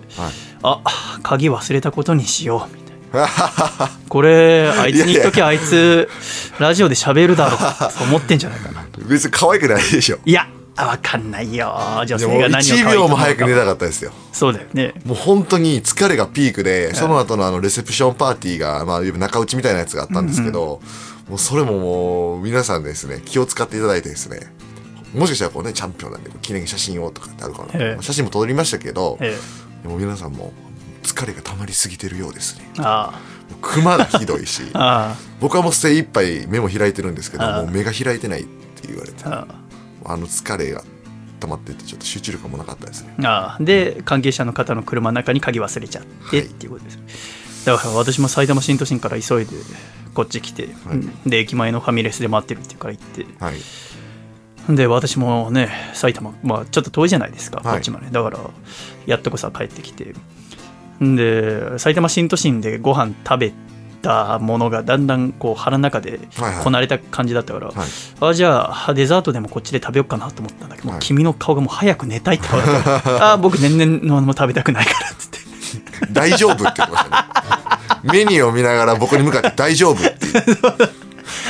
[0.63, 0.81] あ
[1.23, 3.89] 鍵忘れたことにしようみたいな。
[4.09, 6.09] これあいつに言っときゃあいつ
[6.59, 7.59] ラジオで喋るだろう
[7.97, 8.85] と思ってんじゃないかな。
[9.07, 10.19] 別に可愛くないでしょ。
[10.25, 10.47] いや
[10.77, 11.73] わかんないよ。
[12.07, 12.93] 女性が何を可愛いと1思うか。
[12.93, 14.11] 秒も早く寝たかったですよ。
[14.31, 14.93] そうだよね。
[15.05, 20.81] もう本当に疲れがピークで、その後のあのレセプションパーティーが、まあ、中打ちみたいなやつがあったんですけど、
[21.29, 24.39] もうそれももう皆さんですね、気を使っていただいてですね、
[25.13, 27.69] もしかしたらこうね、チャンピオンなんで記念写真をとかってあるかな。
[27.73, 28.01] ええ。
[28.01, 29.37] 写真も撮りましたけど、え
[29.83, 30.53] でも皆さんも
[31.03, 32.69] 疲れが溜まりすぎてるようですね。
[32.79, 33.19] えあ。
[33.61, 35.17] クマがひどいし、 ああ。
[35.39, 37.61] 僕はもう精一杯目も開いてるんですけど、ああ。
[37.63, 39.23] もう目が開いてないって言われて、
[40.05, 40.83] あの疲れが
[41.39, 43.15] 溜まっててちょっと集中力もなかったですね。
[43.23, 49.51] ああで関係者の方の車の中に鍵忘れちゃってはいっていうことです、だから私も埼玉新都心から急いで
[50.13, 50.93] こっち来て、は
[51.25, 51.29] い。
[51.29, 53.25] で駅前のファミレスで待ってるっていうから行って。
[53.39, 54.75] はい。
[54.75, 57.73] で私もね埼玉まあちょっと遠いじゃないですか、はい。
[57.75, 58.11] こっちまで。
[58.11, 58.39] だから
[59.05, 60.13] やっとこさ帰ってきて。
[61.01, 63.53] で埼玉新都心でご飯食べ
[64.01, 67.77] たものがだんだんこう腹の中ではいはいこなれた感じだったから、はい。
[68.19, 70.99] あじゃあデザートでもこっちで食べようかなと思ったんだけど、はい。
[70.99, 75.39] 君の顔がもう早く寝たいって言われて あ僕全然何も食べたくないからっつって。
[76.11, 78.01] 大丈夫って言ってましたね。
[78.03, 79.51] メニューを見ながら僕に向かって。
[79.55, 80.11] 大丈夫って。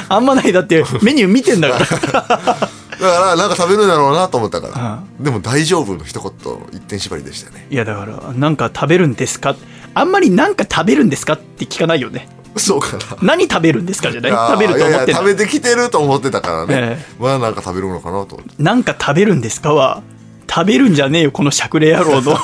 [0.10, 1.86] あんまないだってメニュー見てんだから。
[3.02, 6.32] だからなんか食べるんだろうなと思ったから、でも大丈夫の一言
[6.72, 7.66] 一点縛りでしたよね。
[7.72, 9.56] いやだからなんか食べるんですか？
[9.96, 11.34] あんまりなんか食べるんですか？
[11.34, 12.28] って聞かないよね
[12.58, 13.04] そうかな。
[13.22, 14.32] 何食べるんですかじゃない？
[14.32, 18.62] 食べると思って食べてきてると思ってたからね、えまあなんか食べるのかなと思って。
[18.62, 20.04] なんか食べるんですかは
[20.50, 22.38] 食べるんじゃねえよこのしゃくれ野郎の。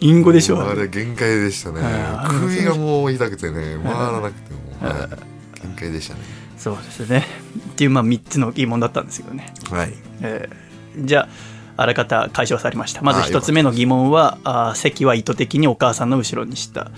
[0.00, 0.68] 隠語でしょ。
[0.68, 1.80] あれ限界でしたね。
[1.82, 3.76] あ首がもう痛くてね。
[3.82, 6.20] 回らなくても、はい、限界でしたね。
[6.56, 7.26] そうですね。
[7.58, 9.52] っていうまあ3つの疑問だったんですけどね。
[9.70, 9.92] はい。
[10.22, 10.68] えー
[11.06, 11.28] じゃ
[11.76, 13.02] ああらかた解消されました。
[13.02, 16.82] まずあ1つ目の疑問はあー席は意図的にお母さんの後ろにした。
[16.82, 16.90] あ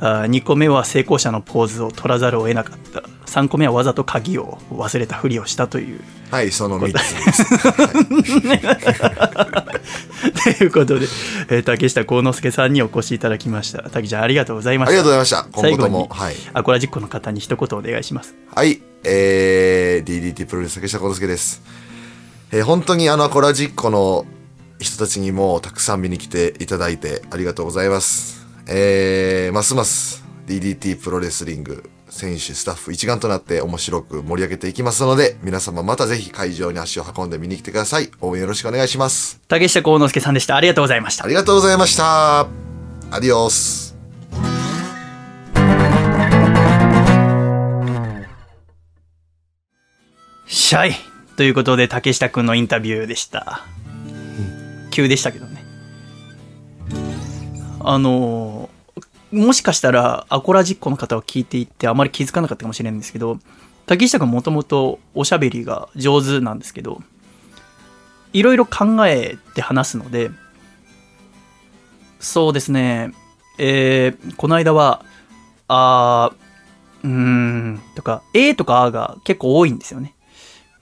[0.00, 3.02] 2個目は成功者のポーズを取らざるを得なかった。
[3.26, 6.00] 3個目はわざと鍵を忘れたふりをしたという。
[6.30, 6.92] はいその3つ。
[6.92, 7.38] です、
[10.58, 11.06] ということで、
[11.50, 13.82] えー竹下幸之助さんにお越しいただきました。
[13.90, 14.90] 竹ちゃんありがとうございました。
[14.90, 15.46] ありがとうございました。
[15.52, 16.08] 今後とも。
[16.10, 18.34] はい、アコラジックの方に一言お願いします。
[18.54, 21.62] はい、えー、DDT プロレス竹下幸之助です。
[22.52, 24.24] えー本当にあのアコラジッコの
[24.78, 28.37] 人たちにもたくさん見に来ていただいてありがとうございます。
[28.70, 38.10] えー、ますます DDT プロレスリング選手、スタッフ一丸となって面白く盛り上げていきますので、皆様またぜひ会場に足を運んで見に来てください。
[38.20, 39.40] 応援よろしくお願いします。
[39.46, 42.48] 竹下幸之助さんでしたありがとうございましたありがとうございました。
[43.10, 43.96] アディオス。
[50.46, 50.94] シャイ
[51.36, 53.64] ということで竹下くんのインタビューでした、
[54.90, 55.62] 急でしたけどね
[57.80, 58.57] あの
[59.32, 63.38] もしかしたらアコラジッコの方は聞いていてあまり気づかなかったかもしれないんですけど
[63.86, 67.02] 竹下くんもともとおしゃべりが上手なんですけど
[68.32, 70.30] いろいろ考えて話すので
[72.20, 73.12] そうですね。
[73.58, 75.04] えーこの間は
[75.68, 80.14] あーうーんとか A とか A が結構多いんですよね。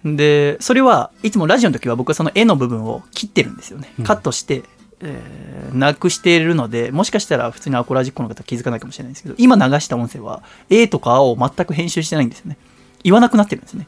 [0.04, 3.92] で、それはいつもラジオの時は僕はその絵の部分を切ってるんですよね。
[4.04, 4.62] カットして、
[5.00, 12.56] えーなくしているので、もしかしたら普通にアコラジックの方は気づかないかもしれないんですけど、今流した音声は A とか A を全く編集してないんですよね。
[13.02, 13.86] 言わなくなってるんですね。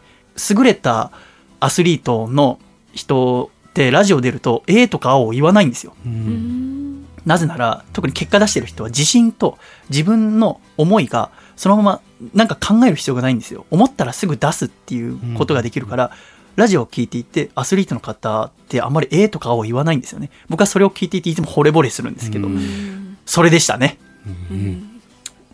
[0.51, 1.11] 優れた
[1.61, 2.59] アスリートの
[2.93, 5.95] 人ってラジオ出ると A とか A を言わないんですよ。
[7.25, 9.59] なぜなら、特に結果出してる人は自信と
[9.91, 12.01] 自分の思いがそのまま
[12.35, 13.67] なんか考える必要がないんですよ。
[13.71, 16.11] 思ったらすぐ出すっていうことができるから、
[16.59, 20.31] ラジオを聞いていて、アスリートの方ってあんまり A とかを言わないんですよね。
[20.49, 22.49] 僕はそれを聞いていていつも惚れ惚れするんですけど、
[23.27, 23.99] それでしたね。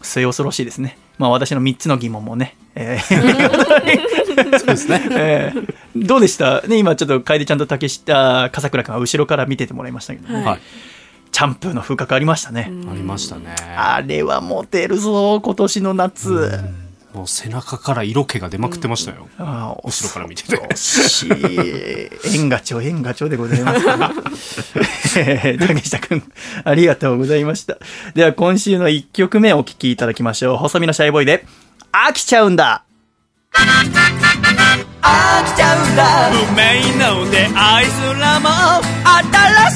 [0.02, 0.98] 末恐ろしいですね。
[1.18, 5.06] まあ私の3つの疑問もね、えー そうですね。
[5.12, 5.74] えー
[6.06, 6.60] どうでした？
[6.62, 10.60] ね、今ちょっと楓ちゃんと竹下、笠倉君は後ろから見ててもらいましたけどね、はい。
[11.30, 12.70] チャンプの風格ありましたね。
[12.90, 13.54] ありましたね。
[13.76, 16.50] あれはモテるぞ、今年の夏。
[17.14, 19.28] もう背中から色気が出まくってましたよ。
[19.38, 20.76] あー後ろから見てて。
[20.76, 21.30] しい。
[22.34, 23.86] 縁がちょ、 縁がちょでございます。
[25.20, 26.32] え ー竹下くん、
[26.64, 27.78] ありがとうございました。
[28.14, 30.56] では今週の1曲目お聴きいただきましょう。
[30.56, 31.46] 細身のシャイボーイで、
[31.92, 32.82] 飽きちゃうんだ
[35.04, 38.48] 飽きちゃうんだ運命の出会いすらも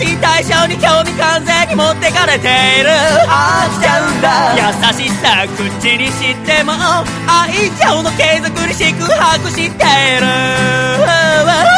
[0.01, 2.89] 新しい対象に興味完全に持ってかれている。
[3.29, 4.63] 飽きちゃうんだ優
[4.97, 5.61] しさ口
[5.99, 6.73] にしても
[7.29, 10.27] 愛情の継続に四苦八苦している。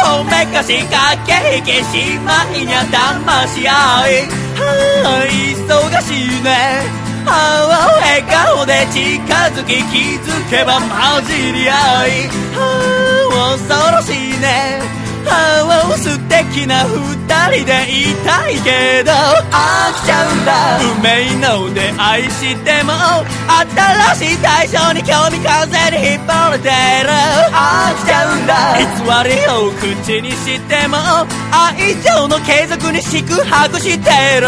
[0.05, 4.27] ほめかし駆け引きしまいにゃ騙し合い。
[4.55, 4.61] は
[5.03, 7.10] あ忙しいね。
[7.25, 9.21] ああ笑顔で近
[9.53, 11.73] づき気づけば混じり合
[12.07, 12.29] い。
[12.55, 12.59] あ
[13.31, 14.81] あ恐ろしいね。
[15.27, 15.29] あ
[15.91, 16.95] あ素敵な二
[17.55, 19.11] 人でいたいけど。
[19.11, 20.79] 飽きちゃうんだ。
[20.79, 22.91] 運命の出会いしても
[24.17, 26.73] 新しい対象に興味完全に引っ張られてる。
[27.51, 28.75] 飽きちゃうんだ。
[28.79, 28.85] 偽
[29.29, 30.97] りを口にしても
[31.51, 34.47] 愛情の継続に宿泊してる。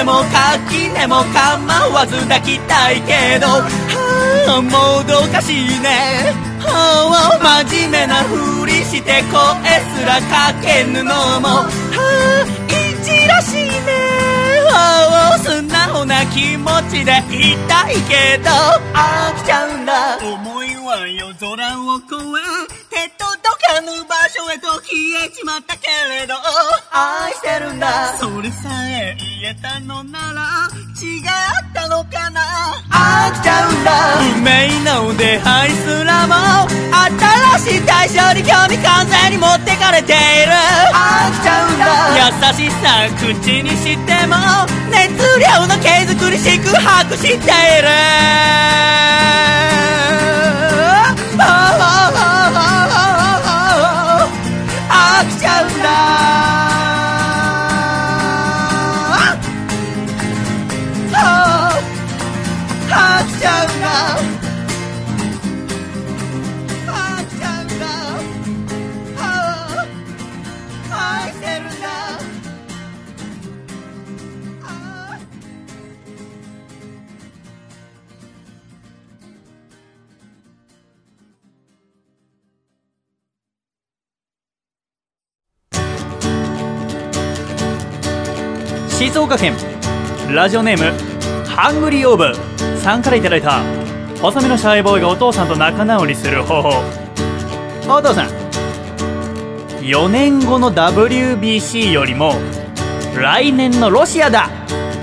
[0.00, 3.46] 本音も垣根も構わず抱きたいけど。
[3.48, 6.32] はあもどかしいね。
[6.60, 9.36] はあ真面目なふりして声
[9.92, 11.48] すらかけぬのも。
[11.48, 13.90] はあいじらしいね。
[14.70, 18.50] はあ素直な気持ちでいたいけど。
[18.94, 20.18] 飽きちゃうんだ。
[20.18, 22.04] 思いは夜空を越
[22.76, 23.38] え手届
[23.70, 26.34] かぬ場所へと消えちまったけれど。
[26.90, 28.18] 愛してるんだ。
[28.18, 30.66] それさえ言えたのなら
[30.98, 32.42] 違ったのかな。
[32.90, 34.18] 飽きちゃうんだ。
[34.34, 36.34] 運命の出会いすらも
[37.62, 40.16] 新しい対象に興味完全に持ってかれてい
[40.46, 40.52] る。
[40.90, 42.18] 飽きちゃうんだ。
[42.26, 44.34] 優しさ口にしても
[44.90, 47.88] 熱量の継続に宿泊している
[55.20, 56.69] 飽きち
[89.00, 89.54] 静岡県。
[90.28, 90.92] ラジオネーム
[91.48, 92.34] ハングリーオーブ。
[92.78, 93.62] さんからいただいた
[94.20, 96.68] 細身のシャイボーイがお父さんと仲直りする方法。
[97.88, 98.28] お父さん。
[99.80, 102.34] 4年後の WBC よりも
[103.16, 104.50] 来年のロシアだ。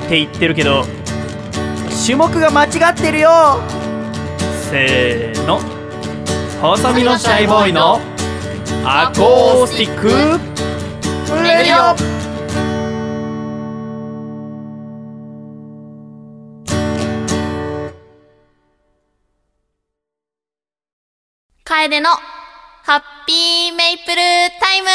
[0.05, 0.85] って言ってるけど
[2.05, 3.59] 種目が間違ってるよ。
[4.69, 5.59] せーの。
[6.61, 7.99] 細身のシャイボーイの
[8.85, 10.07] アコースティック
[11.41, 12.26] レディオ
[21.67, 22.11] 楓の
[22.83, 24.15] ハッピーメイプル
[24.57, 24.87] タイム。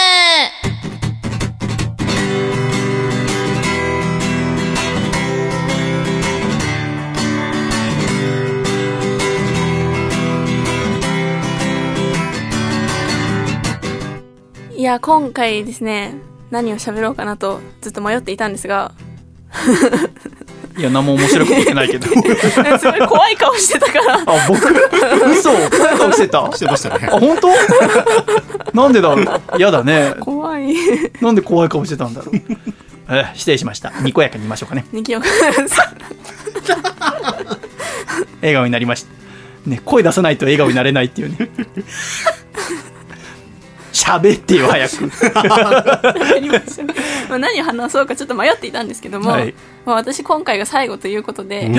[14.75, 16.15] いや、今回ですね、
[16.51, 18.95] 何を喋ろうかなとずっと迷っていたんですが、
[20.79, 22.07] いや何も面白く言ってないけど。
[22.09, 22.13] す
[22.87, 24.61] ごい怖い顔してたから、あ僕？
[25.31, 25.51] 嘘。
[25.51, 26.51] 怖い顔してた？
[26.53, 27.09] してましたね。
[27.13, 27.49] あ本当？
[28.73, 29.15] なんでだ？
[29.15, 30.15] ろう嫌だね。
[30.21, 30.75] 怖い。
[31.21, 32.37] なんで怖い顔してたんだろう。
[33.11, 33.93] え失礼しました。
[34.01, 34.87] にこやかに言いましょうかね。
[34.93, 35.21] にきよ
[38.41, 39.11] 笑顔になりました。
[39.69, 41.37] ね声出さないと笑顔になれないっていうね。
[43.93, 44.95] 喋ってよ早く。
[45.05, 46.83] やりました。
[46.83, 46.95] ね
[47.29, 49.55] まあ何を話そうかちょっと迷っていたんですけども、はい。
[49.85, 51.71] まあ、私今回が最後ということで、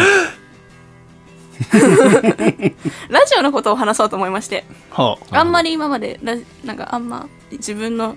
[3.09, 5.43] ラジオのことを話そうと思いましてはあ。
[5.43, 8.15] んまり今までラジなんかあんま自分の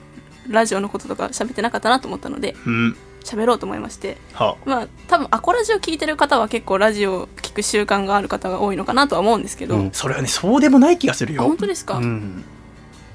[0.49, 2.97] ラジオのこととか喋ってなかったなと思ったのであうん。
[3.24, 9.87] 喋ろうと思いましてはまあ多分アコラジオ聞いてる方は結構ラジオを聞く習慣がある方が多いのかなとは思うんですけど、うん。
[9.89, 12.45] あそれはねそうでもない気がするあよ本当ですか、うん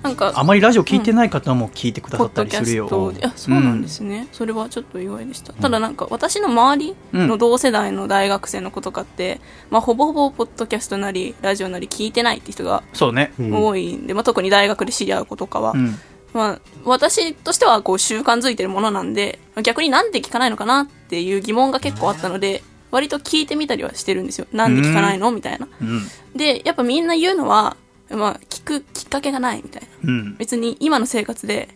[0.03, 2.87] なんかあまりラジオ聞いてない方も聞いてくださったりするよ。
[2.87, 3.25] ストで。
[3.25, 9.39] あそうなんですね、それはちょっと意外でした、ただなんか私の周りの同世代の大学生の子とかって、
[9.69, 13.33] まあ、ほぼほぼポッドキャストなりラジオなり聞いてないって人がそうね。
[13.39, 13.53] うん。
[13.53, 15.95] 多いんで、まあ、特に大学で知り合う子とかは、うん。
[16.33, 24.47] まあ、私としてはこう習慣づいてるものなんで逆になんで聞かないのかなっていう疑問が結構あったので割と聞いてみたりはしてるんですよ。
[24.51, 25.31] なんで聞かないの？
[25.31, 25.67] みたいな。
[25.81, 26.01] うん。
[26.35, 27.77] でやっぱみんな言うのは、
[28.15, 29.87] まあ、聞くきっかけがないみたいな。
[30.03, 30.35] うん。
[30.37, 31.69] 別に今の生活で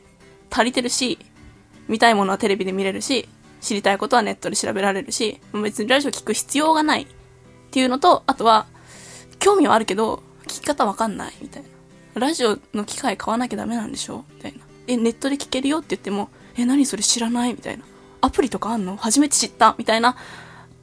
[0.51, 1.17] 足りてるし
[1.87, 3.27] 見たいものはテレビで見れるし
[3.61, 7.07] 知りたいことはネットで調べられるし別にラジオ聞く必要がないっ
[7.71, 8.67] ていうのとあとは
[9.39, 11.69] 興味はあるけど聞き方わかんないみたいな。
[12.21, 14.59] ラジオの機械買わなきゃダメなんでしょみたいな。
[14.87, 17.83] えネットで聞けるよって言ってもえ何それ知らないみたいな。
[18.21, 18.95] アプリとかあんの？
[18.95, 20.15] 初めて知ったみたいな、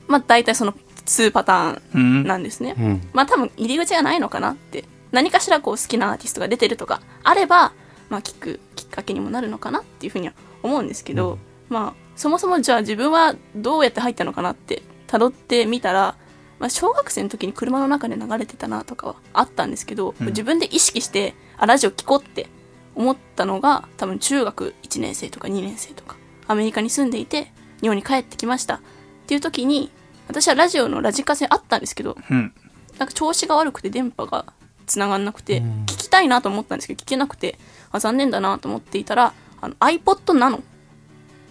[0.07, 0.75] まあ大体その
[1.07, 2.25] 2パターンうん。
[2.25, 2.75] なんですね。
[2.79, 3.09] うん。
[3.15, 4.85] まあ多分入り口がないのかなって。
[5.13, 7.73] 何かしらこう好きなアーティストが出てるとかあれば、
[8.09, 11.39] まあ聞くきっかけにもなるのかなっていうふうには思うんですけど、
[11.69, 16.17] まあそもそもじゃあ自分はどうやって入ったのかなって辿ってみたら、
[16.59, 22.49] まあ小学生の時に車の中で流れてたなとかはあったんですけど、うん自分で意識して、あ、ラジオ聞こうって
[22.95, 28.81] 思ったのが多分中学1年生とか2年生とか、アメリカに住んでいて、日本に帰ってきましたっ
[29.27, 29.91] ていう時に、
[30.29, 32.55] 私はラジオのラジカセあったんですけど、うん。
[32.99, 34.53] なんか調子が悪くて電波が
[34.87, 35.83] 繋がんなくて、うん。
[35.83, 37.59] 聞きたいなと思ったんですけど、聞けなくて、
[37.91, 40.62] あ、残念だなと思っていたら、あの iPod Nano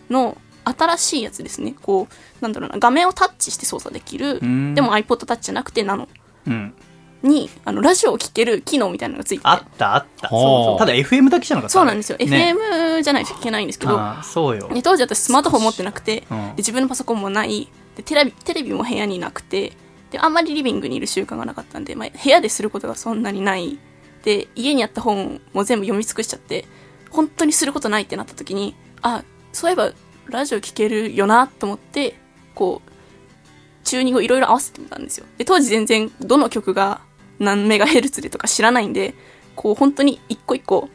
[0.09, 0.37] の。
[0.63, 1.73] 新しいやつですね。
[1.81, 4.75] こう、なんだろうな、画面をタッチして操作できる、うん。
[4.75, 6.07] でも iPod Touch じゃなくて Nano
[6.45, 6.73] うん。
[7.23, 9.49] に、あの、ラジオを聴ける機能みたいなのがついてて。
[9.49, 10.27] あったあった。
[10.27, 12.17] ほうただ FM だけじゃなかったそうなんですよ。
[12.17, 12.25] ね。
[12.25, 14.69] FM じゃないと聞けないんですけど、そうよ。
[14.73, 16.47] で当時私スマートフォン持ってなくて、うん。
[16.49, 17.69] で自分のパソコンもない。
[17.95, 19.73] でテレビテレビも部屋になくて
[20.11, 23.79] であんまりリビングにいる習慣がなかったんで、まあ、部屋ですることがそんなにない。
[24.23, 26.65] で家にあった本も全部読み尽くしちゃって
[27.09, 29.93] 本当にすることないってなった時にあそういえば
[30.27, 32.15] ラジオ聴けるよなと思って
[32.53, 32.91] こう
[33.83, 35.25] チューニングをいろいろ合わせてみたんですよ。
[35.39, 37.01] で当時全然どの曲が
[37.39, 39.15] 何メガヘルツでとか知らないんで
[39.55, 40.89] こう本当に一個一個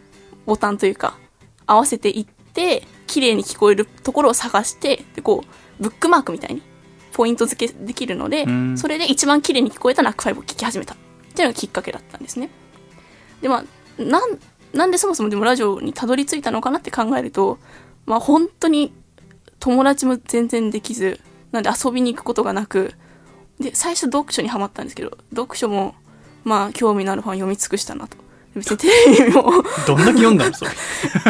[0.47, 1.19] ボタンというか
[1.67, 6.62] 合わせていって綺麗に聞こえるところを探してでこうブックマークみたいに
[7.17, 8.79] ポイント付けできるので、うん。
[8.79, 10.93] それで一番綺麗に聞こえたナックファイブを聞き始めた。
[10.93, 10.97] っ
[11.35, 12.51] ていうのがきっかけだったんですね。
[13.41, 13.64] でま
[13.99, 14.39] あなん
[14.75, 17.59] なんでそもそもでもラジオにたどり着いたのかなって考えると
[18.05, 18.93] まあ本当に
[19.59, 21.21] 友達も全然できず
[21.53, 22.93] なんで遊びに行くことがなく
[23.59, 25.95] で最初読書にはまったんですけど読書も
[26.45, 28.19] まあ興味のある本読み尽くしたなと
[28.57, 29.43] 別にテレビも
[29.87, 30.71] どんだけ読んだのそれ。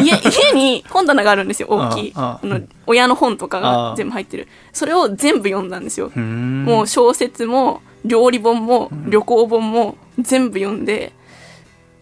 [0.03, 2.13] 家家に本棚があるんですよ大きい。
[2.15, 4.47] あの親の本とかあがあ全部入ってる。
[4.73, 6.09] それを全部読んだんですよ。
[6.09, 11.11] もう小説も料理本も旅行本も全部読んで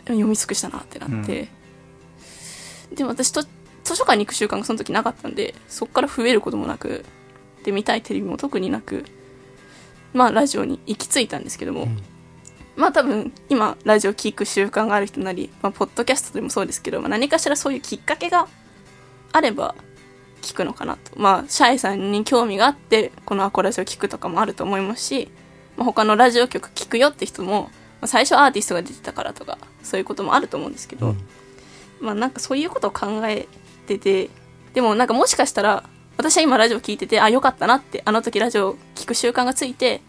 [0.05, 1.49] 読み尽くしたなってなって、
[2.93, 3.43] でも私と
[3.83, 7.03] 図書館に行く習慣がその時なかったんでそこから増えることもなく
[7.63, 9.05] で見たいテレビも特になく
[10.13, 11.87] まあラジオに行き着いたんですけども、
[12.75, 18.47] まあ多分今ラジオ聞く習慣がある人なり、まあ、ポッドキャストでもそうですけど、まあ、何かしらそういうきっかけが
[19.31, 19.75] あれば
[20.41, 21.19] 聞くのかなと。
[21.19, 25.31] まあシャイさんに興味があってこのアコラジオ聞くとかもあると思いますし、
[25.77, 27.69] まあ、他のラジオ局聞くよって人も、ま
[28.01, 31.15] あ、最初アーティストが出てたからとかそういうこともあると思うんですけど、
[31.99, 33.47] まあなんかそういうことを考え
[33.87, 34.29] てて
[34.73, 35.83] でもなんかもしかしたら
[36.17, 40.01] 私は今ラジオ聞いててあよかったなってあの時ラジオ聞く習慣がついて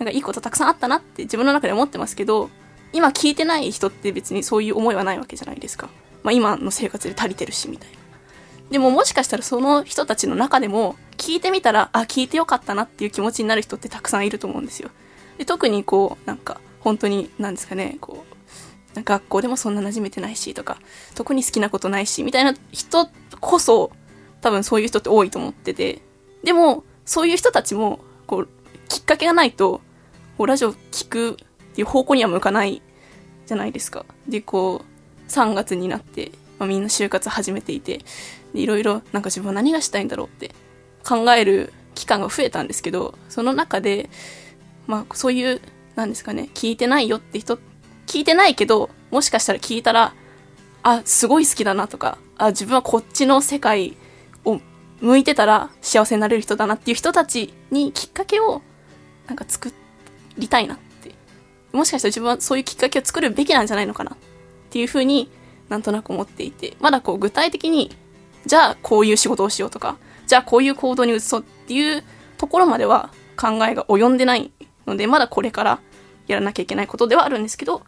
[0.00, 2.48] なんかいいことたくさんあったなって自分の中で思ってますけど
[2.92, 5.90] 今聞いてない人って別にそういう思いはないわけじゃないですか、
[6.22, 7.98] まあ、今の生活で足りてるしみたいな。
[8.70, 14.90] でももしかしたらその人たちの中でも聞いてみたらあ聞いてよかったなっていう気持ちになる人ってたくさんいると思うんですよ。
[15.36, 18.24] で特にこうなんか本当になんですかねこ
[18.96, 20.78] う学校でもそんな馴染めてないしとか
[21.14, 23.08] 特に好きなことないしみたいな人
[23.40, 23.92] こそ
[24.40, 26.00] 多分そういう人って多いと思ってて。
[26.42, 28.48] でもそういう人たちもこう
[28.88, 29.80] きっかけがないと
[30.40, 31.36] こうラジオ聞くっ
[31.74, 32.80] ていう方向には向かない
[33.44, 34.06] じゃないですか。
[34.26, 34.86] でこ
[35.28, 37.98] う3月になって、まあ、みんな就活始めていて
[38.54, 40.54] でいろいろなんか自分は何がしたいんだろうって
[41.04, 44.08] 考える期間が増えたんですけどその中で
[44.86, 45.60] まあそういう
[45.94, 47.58] なんですかね聞いてないよって人
[48.06, 50.14] 聞いてないけどもしかしたら聞いたら
[50.82, 53.94] あすごい好きだなとかあ自分はこっちの世界
[54.46, 54.58] を
[55.02, 58.62] 向いてたら幸せになれる人だなっていう人たちにきっかけを
[59.26, 59.72] なんか作っ
[60.38, 61.14] りたいなって
[61.72, 64.16] もしかしたら自分はそういうきっかけを作るべきなんじゃないのかなっ
[64.70, 65.30] ていうふうに
[65.68, 67.96] なんとなく思っていてまだこう具体的に
[68.46, 72.04] じゃあこういう仕事をしようとかじゃあこういう行動に移そうっていう
[72.38, 74.50] ところまでは考えが及んでない
[74.86, 75.80] のでまだこれから
[76.26, 77.82] やらなきゃいけないことではあるんですけど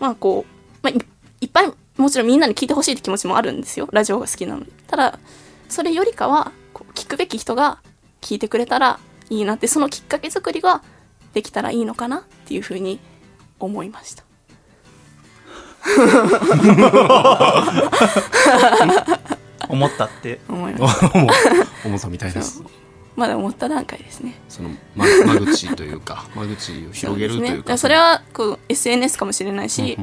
[0.00, 0.92] まあこう、まあ、
[1.40, 3.88] いっぱいもちろんみんなに聞いてほしいって気持ちもあるんですよ。
[3.92, 4.70] ラジオが好きなので。
[4.86, 5.18] ただ
[5.68, 7.80] それよりかはこう聞くべき人が
[8.20, 9.00] 聞いてくれたら
[9.30, 10.82] いいなってそのきっかけ作りが
[11.38, 12.98] できたらいいのかなっていうふうに
[13.60, 14.24] 思いました。
[19.68, 20.40] 思ったって。
[20.48, 21.16] 思いました。
[21.16, 21.28] 思
[21.84, 22.60] 思ったみたいです
[23.14, 24.34] まだ思った段階ですね。
[24.48, 27.74] その間間口というか 間口を広げるというか。
[27.74, 27.78] ね。
[27.78, 29.96] それはこう SNS かもしれないし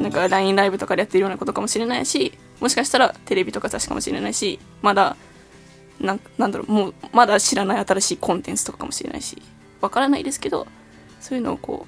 [0.00, 5.16] なんか LINE ライブとかでやってるようなことかもしれないしもしかしたらテレビとか雑誌かもしれないしまだ
[6.00, 9.40] なんなんだろうもうまだ知らない新しいコンテンツとかかもしれないし
[9.80, 10.66] わからないですけど
[11.20, 11.86] そういうのをこ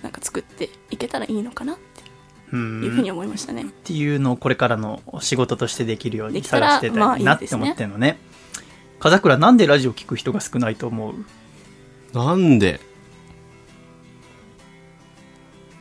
[0.00, 1.82] うなんか作っていけたらいいのかなって。
[2.52, 3.64] ういうふうに思いましたね。
[3.84, 8.18] ていうのをこれからの仕事としてできるように探してたいなって思ってるのね。
[8.98, 11.14] 風倉なんでラジオ聞く人が少ないと思う？
[12.12, 12.78] なんで？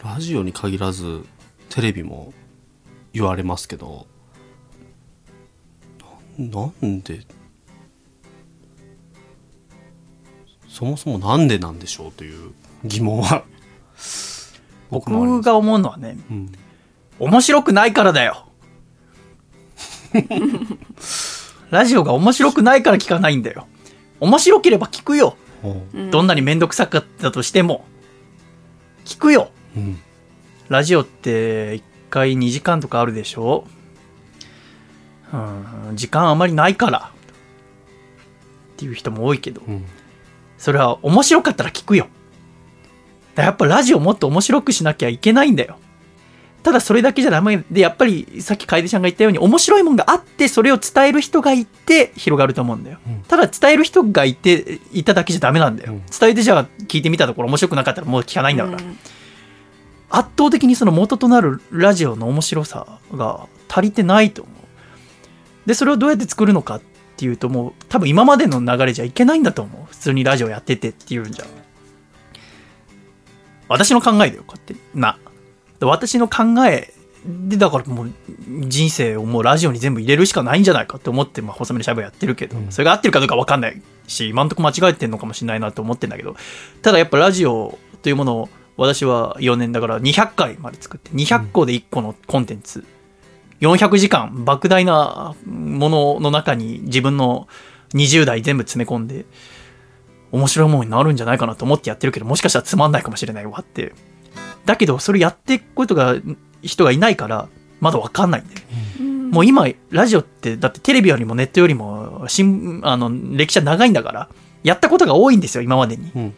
[0.02, 1.26] ラジオに限らず
[1.70, 2.34] テレビも
[3.12, 4.08] 言われますけど
[6.38, 7.26] ななんで？
[10.72, 12.54] そもそもなんでなんでしょうという
[12.86, 13.44] 疑問は
[14.90, 16.52] 僕が思うのはね、うん
[17.20, 18.48] 面白くないからだよ。
[21.70, 23.68] ラジオが面白くないから聞かないんだよ。
[24.20, 25.38] 面白ければ聞くよ。
[25.62, 27.86] おうどんなにめんどくさかったとしても。
[29.06, 29.52] 聞くよ。
[29.78, 30.00] うん
[30.68, 33.66] ラジオって1回2時間とかあるでしょ
[35.32, 37.12] うん、時間あまりないから。
[38.74, 39.86] っていう人も多いけど、うん
[40.62, 42.08] それは面白かったら聞くよ。
[43.36, 45.78] やっぱラジオもっと面白くしなきゃいけないんだよ。
[46.62, 53.00] ただそれだけじゃダメで、やっぱりさっき楓ちゃんが言ったように面白いもんがあって、それを伝える人がいて広がると思うんだよ。
[53.08, 55.94] うんただ伝える人がいて、いただけじゃダメなんだよ。
[55.94, 58.78] うん伝えてじゃあ聞いてみたところ面白くなかったらもう聞かないんだから。
[58.78, 59.00] うん
[60.14, 65.68] 圧倒的にその元となるラジオの面白さが足りてないと思う。
[65.68, 66.82] で、それをどうやって作るのかっ
[67.22, 69.86] ていうともう多分今までの流れじゃいけないんだと思う。
[69.92, 71.46] 普通にラジオやっててっていうんじゃ。
[73.68, 74.76] 私の考えだよ、こうやって。
[74.96, 75.20] な。
[75.80, 76.92] で私の考え
[77.24, 78.12] で、だからもう
[78.68, 86.36] 人生をもうラジオに全部入れるしかないんじゃないかって思って、まあ、細めのシャブやってるけど、うんそれが合ってるかどうかわかんないし、今んとこ間違えてんのかもしれないなと思ってんだけど、
[86.82, 92.84] ただやっぱラジオというものを私は4年だから200回まで作って、200個で1個のコンテンツ、
[93.62, 97.48] 400時間、莫大なものの中に自分の
[97.94, 99.26] 20代全部詰め込んで、
[100.32, 103.94] 面白いものになるんじゃないかなと思ってやってるけど、もしかしたらつまんないかもしれないわって。
[104.66, 106.16] だけど、それやっていくことが、
[106.64, 107.48] 人がいないから、
[107.80, 108.66] まだわかんないんだよね。
[109.00, 114.30] うんもう今、ラジオって、だってテレビよりもネットよりも、新、あの、歴史は長いんだから、
[114.62, 116.12] やったことが多いんですよ、今までに。
[116.14, 116.34] うんっ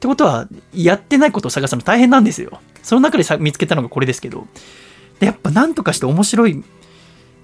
[0.00, 2.62] てことは、やってないことを探すの大変なんですよ。
[2.82, 4.46] その中でさ見つけたのがこれですけど。
[5.20, 6.64] で、やっぱ何とかして面白い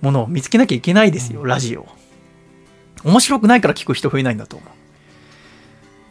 [0.01, 1.87] ものを見つけなきゃいけないですよ、ラジオ。
[3.05, 4.69] 面白くないから聞く人増えないんだと思う。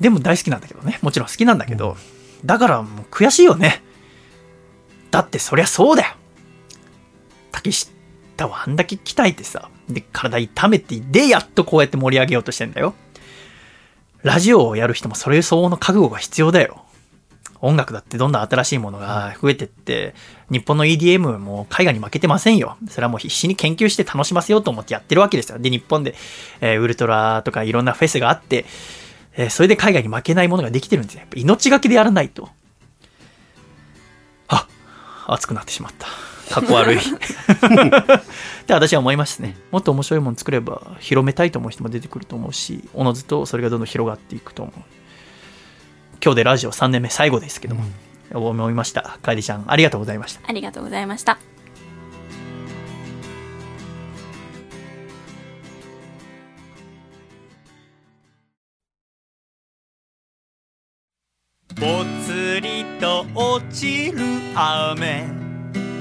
[0.02, 1.00] でも大好きなんだけどね。
[1.02, 1.98] もちろん好きなんだけど。
[2.46, 3.82] だからもう悔しいよね。
[5.12, 6.16] だってそりゃそうだよ。
[7.52, 12.94] 竹下はあんだけ鍛えてさ、で、体痛めて、で、やっとこうやって盛り上げようとしてんだよ。
[14.24, 16.85] ラジオをやる人もそれ相応の覚悟が必要だよ。
[17.66, 20.14] 音楽だってどんどん新しいものが増えてって、
[20.52, 22.78] 日本の EDM も海外に負けてませんよ。
[22.90, 25.58] それはもう必死に研究して楽しませようと思ってやってるわけですよ。
[25.60, 26.16] で、日本で、
[26.62, 28.66] えーウルトラとかいろんなフェスがあって、
[29.36, 31.22] えーそれで海外に負けないものができてるんですよ。
[31.22, 32.50] やっぱ命がけでやらないと。
[34.48, 34.68] あ、
[35.28, 36.08] 熱くなってしまった。
[36.54, 36.98] かっこ悪い。
[37.02, 37.02] っ
[38.66, 39.58] て私は思いますね。
[39.72, 44.95] もっと面白いもの作れば広めたいと思う人も出てくると思うし、おのずとそれがどんどん広がっていくと思う。
[46.24, 47.84] 今日でラジオ3年目最後ですけども、
[48.34, 49.18] 思いました。
[49.22, 50.42] 楓ちゃん、ありがとうございました。
[50.48, 51.38] ありがとうございました
[61.76, 64.20] ぽつりと落ちる
[64.56, 65.28] 雨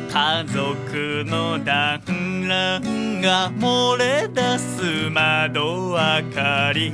[0.08, 6.92] 家族の団らんが漏れ出す窓明かり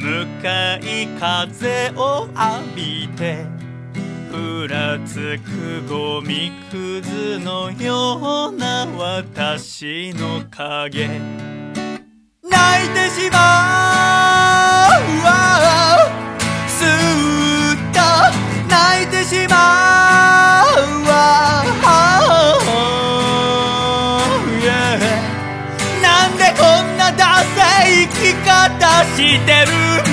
[0.00, 2.34] 向かい風を浴
[2.74, 3.44] びて
[4.32, 11.06] ふらつくゴミくずのような私の影。
[11.06, 15.28] 泣いてしまうわ。
[16.66, 16.88] すっ
[17.92, 18.00] と
[18.70, 21.89] 泣いてしまう
[29.04, 29.52] して
[30.04, 30.09] る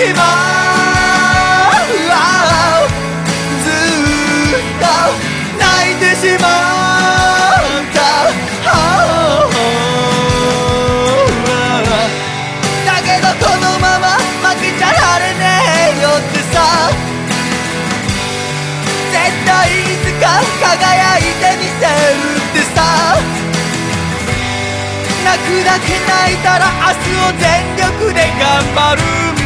[0.00, 0.24] しま
[1.68, 2.88] う
[3.64, 3.68] ず
[4.56, 4.88] っと
[5.60, 6.48] 泣いてしま
[7.60, 8.00] った
[12.86, 14.16] だけどこのまま
[14.48, 15.44] 負けちゃられね
[15.92, 16.56] えよってさ
[19.12, 20.24] 絶対いつか
[20.64, 22.80] 輝いてみせるってさ
[25.24, 27.44] 泣くだけ泣いたら明日を全
[27.76, 29.39] 力で頑張る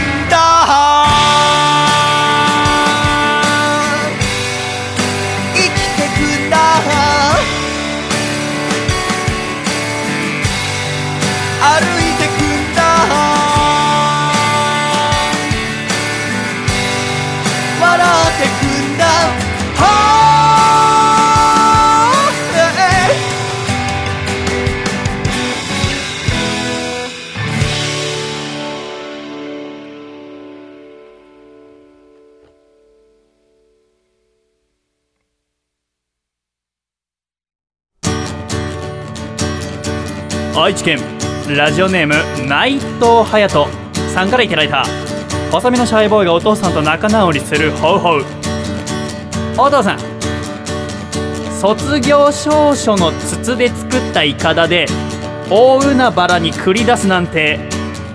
[40.65, 40.99] 愛知県
[41.55, 42.15] ラジオネーム
[42.49, 43.69] 内藤隼人
[44.15, 44.87] さんからいただいた
[45.53, 48.25] 細身のシャイボーイがお父さんと仲直りするホウホウ
[49.59, 49.99] お父さん
[51.61, 54.87] 卒業証書の筒で作ったイカダで
[55.51, 57.61] 大海原に繰り出すなんて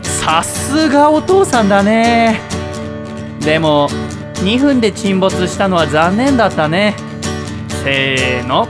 [0.01, 2.41] さすがお父さんだね。
[3.41, 3.89] でも
[4.37, 6.95] 2分で沈没したのは残念だったね。
[7.83, 8.67] せーの。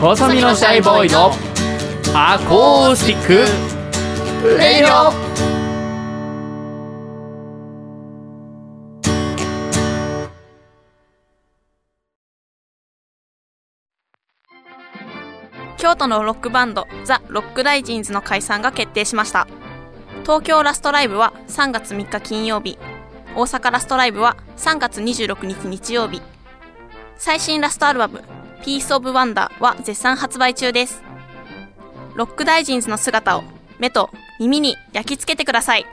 [0.00, 1.32] 細身のシャイボーイの
[2.14, 3.26] アコースティッ
[4.42, 4.58] ク。
[4.58, 4.86] レイオ
[15.78, 19.48] 京都のロックバンドザ・ロックダイジンズの解散が決定しました。
[20.24, 22.78] 東京ラストライブは3月3日金曜日。
[23.34, 26.20] 大阪ラストライブは3月26日日曜日。
[27.16, 28.22] 最新ラストアルバム
[28.62, 31.02] 「ピース・オブ・ワンダー」は絶賛発売中です。
[32.14, 33.44] ロックダイジンズの姿を
[33.78, 35.86] 目と耳に焼き付けてください。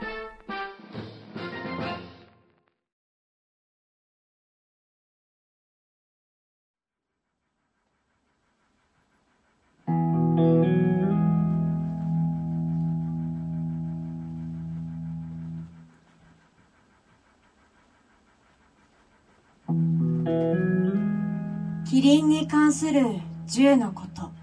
[21.88, 23.00] キリンに関する
[23.48, 24.39] 10のこと。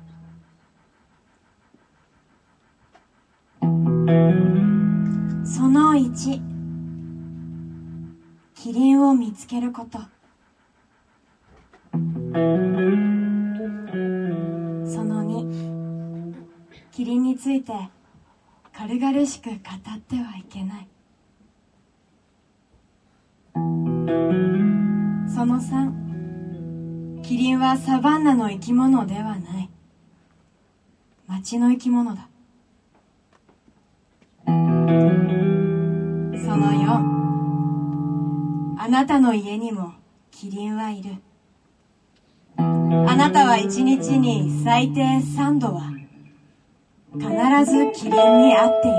[4.08, 4.14] そ
[5.68, 6.42] の1
[8.56, 10.00] キリンを見つけること。
[11.92, 11.98] そ
[15.04, 16.34] の2
[16.92, 17.74] キリンについて
[18.72, 19.58] 軽々しく語っ
[20.00, 20.88] てはいけない。
[25.28, 29.70] その3キリンはサバンナの生き物ではない。
[31.28, 32.30] 町の生き物だ。
[34.48, 34.54] そ
[36.56, 36.88] の4
[38.80, 39.94] あなたの家にも
[40.32, 41.16] キリンはいる。
[42.58, 42.62] あ
[43.16, 45.92] なたは一日に最低3度は
[47.14, 47.26] 必
[47.70, 48.12] ずキリン
[48.48, 48.98] に会っている。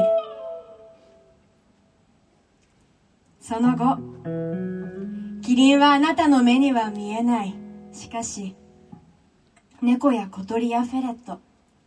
[3.40, 3.96] その後
[5.40, 7.54] キリンはあなたの目には見えない。
[7.92, 8.54] しかし
[9.80, 11.40] 猫や小鳥やフェレット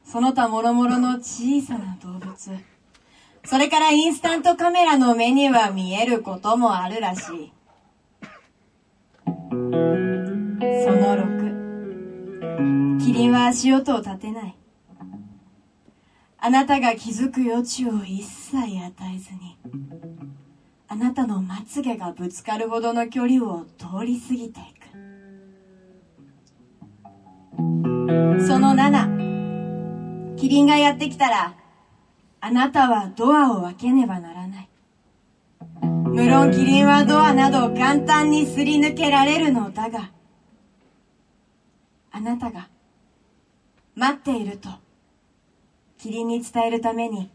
[0.03, 2.35] その他諸々の小さな動物
[3.43, 7.51] それからインスタントカメラの目には見えることもあるらしい。
[9.49, 9.57] そ
[10.91, 14.55] の6キリンは足音を立てない。
[16.43, 18.65] あなたが気づく余地を一切与
[19.15, 19.57] えずに
[20.87, 24.81] あなたのまつげがぶつかるほどの距離を通り過ぎていく。
[28.47, 31.53] その7キリンがやってきたら
[32.41, 34.69] あなたはドアを開けねばならない。
[35.81, 40.11] 無論キリンはドアなど簡単にすり抜けられるのだが
[42.11, 42.67] あなたが
[43.95, 44.67] 待っていると
[45.97, 47.31] キリンに伝えるために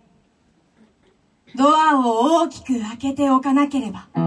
[1.57, 4.21] ドアを大きく開けておかなければそ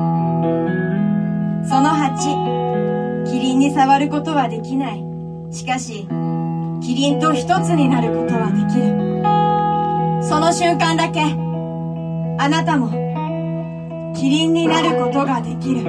[1.80, 5.04] の8キリンに触ることはできない。
[5.52, 6.08] しかし
[6.82, 9.09] キリンと一つになることはできる。
[10.22, 15.84] その瞬間だけあなたもキリンになることができる。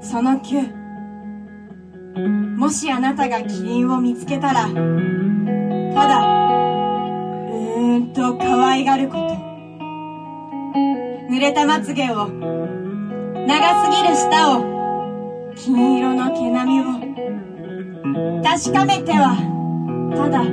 [0.00, 0.74] その9
[2.56, 9.46] もしあなたがキリンを見つけたらただうーんと可愛がること。
[11.28, 14.62] 濡れたまつげを長すぎる舌を
[15.56, 16.84] 金色の毛並みを
[18.42, 19.36] 確かめては
[20.16, 20.44] ただ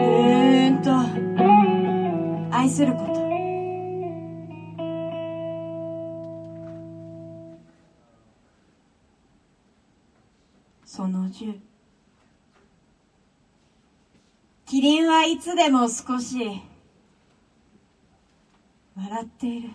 [0.00, 0.90] うんと
[2.54, 3.14] 愛すること。
[10.84, 11.58] その10
[14.64, 16.38] キリンはいつでも少し
[18.96, 19.70] 笑っている。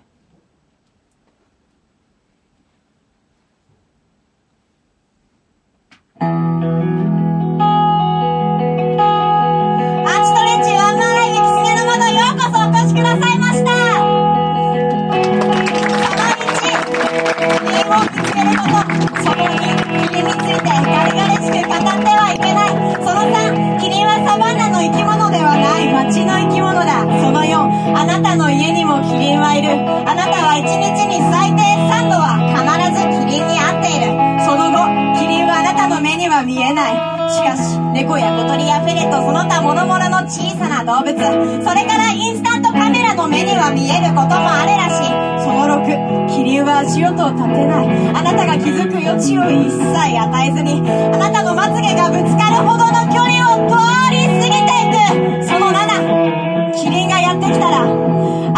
[18.49, 27.57] を見つけることその2キリンについて軽々しく語ってはいけないその3キリンはサバンナの生き物ではない街の生き物だその4
[27.95, 34.09] あなたの家にもキリンはいるあなたは1日に最低3度は必ずキリンに会っている
[34.45, 34.87] その後
[35.19, 45.38] キリンはあなたの目には見えないしかし猫や小鳥やフェレットその他諸々の小さな動物それからインスタントカメラの目には見えることもあるらしい
[45.69, 48.09] その6キリンは足音を立てない。
[48.09, 49.85] あなたが気づく余地を一切
[50.17, 53.77] 与えずにあなたのまつげがぶつかるほどの距離を通
[54.09, 55.45] り過ぎていく。
[55.45, 57.85] その7キリンがやってきたらあ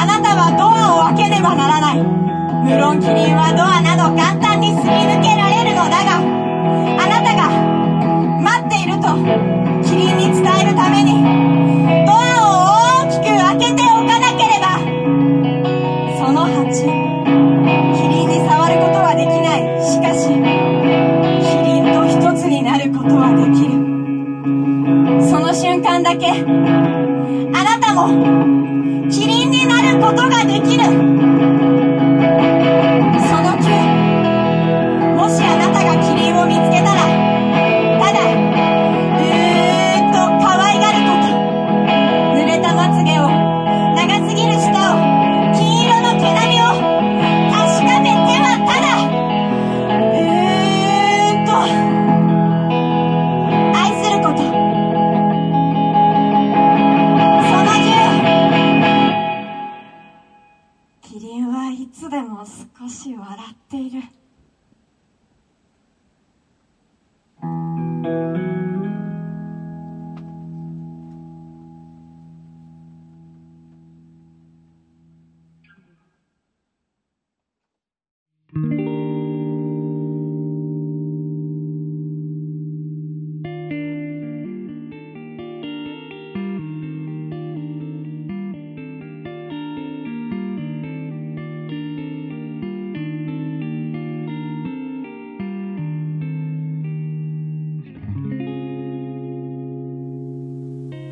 [0.07, 1.99] なたはドアを開けねばならない。
[1.99, 4.39] 無論キリンはドアなのか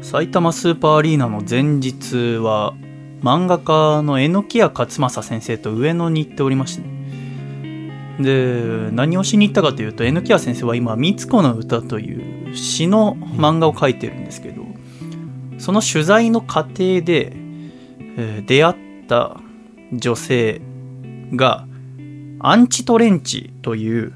[0.10, 2.74] 埼玉スーパーアリーナの前日は
[3.22, 6.84] 漫画家の榎谷勝正先生と上野に行っておりまして
[8.20, 14.64] で何をしに行ったかというと榎谷先生は今「みつこの歌」という詩の漫画を描いてるんですけど
[15.60, 17.34] その取材の過程で、
[18.18, 18.76] えー出会っ
[19.08, 19.40] た
[19.94, 20.60] 女性
[21.36, 21.68] が
[22.40, 24.14] アンチトレンチという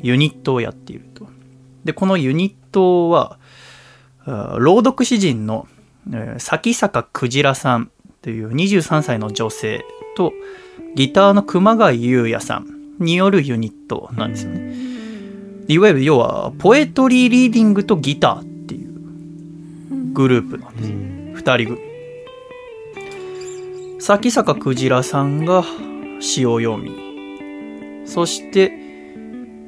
[0.00, 1.26] ユニットをやっていると。
[1.84, 3.38] でこのユニットは
[4.26, 5.66] 朗読詩人の、
[6.12, 7.90] えー崎坂くじらさん
[8.22, 9.84] という23歳の女性
[10.16, 10.32] と
[10.94, 12.66] ギターの熊谷優也さん
[12.98, 14.74] によるユニットなんですよね。
[15.68, 20.96] いわゆる要はポエトリーリーディングとギターっていうグループなんですよ。
[21.34, 21.92] 二人組。
[24.00, 25.64] 崎坂くじらさんが
[26.20, 28.72] 詩を読み、そして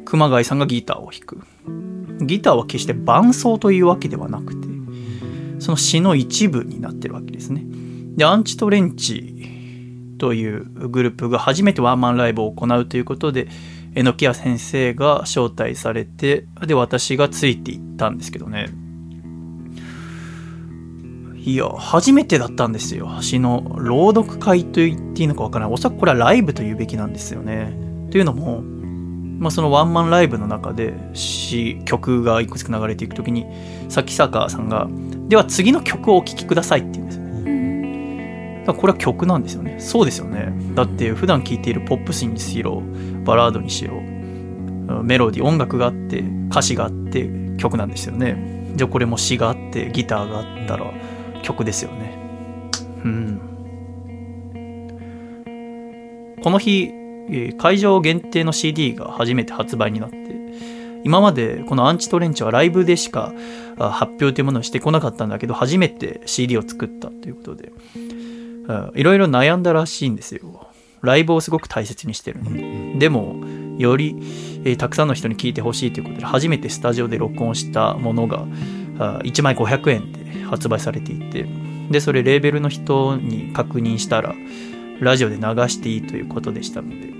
[0.04, 1.93] 熊谷さんがギターを弾く。
[2.20, 4.68] ギターは決して伴奏というわけではなくて、
[5.58, 7.64] その詩の一部になってるわけですね。
[8.16, 9.34] で、アンチトレンチ
[10.18, 13.48] というグループが初めてワンマンライブを行うということで、
[13.94, 18.68] 榎谷先生が招待されて、で、私がついていったんですけどね。
[21.44, 23.20] いや、初めてだったんですよ。
[23.20, 25.74] 詩の朗読会と言っていいのかわからない。
[25.74, 27.76] おそらくこれはライブと言うべきなんですよね。
[28.10, 28.64] というのも、
[29.38, 33.46] まあ、そのワンマンライブの中で詩曲がいくつか流れていくときに
[33.88, 34.88] 崎坂さんが
[35.28, 38.64] 「では次の曲をお聴きください」って言うんですよね。
[38.66, 39.76] だこれは曲なんですよね。
[39.78, 40.52] そうですよね。
[40.74, 42.82] だって普段聴いているポップスにしろ
[43.24, 44.00] バラードにしろ
[45.02, 47.28] メロディ音楽があって歌詞があって
[47.58, 48.72] 曲なんですよね。
[48.76, 50.90] じゃあこれも詩があってギターがあったら
[51.42, 52.18] 曲ですよね。
[53.04, 53.40] うん。
[56.42, 56.90] この日、
[57.28, 60.16] えー会場限定の CD が初めて発売になって
[61.04, 63.32] 今までこのアンチトレンチはライブでしか
[63.78, 67.72] あ発表というものをしてこなかったんだけど初めて CD を作ったということで
[68.68, 70.68] あいろいろ悩んだらしいんですよ。
[71.02, 72.98] ライブをすごく大切にしてるので。
[72.98, 73.36] でも
[73.76, 74.16] より、
[74.64, 78.46] えーたくさんの人に聴いてほしいということで初めてスタジオで録音したものが
[78.98, 81.46] あ1枚500円で発売されていて
[81.90, 84.34] でそれレーベルの人に確認したら
[85.04, 87.12] ラジオで流していいということでしたので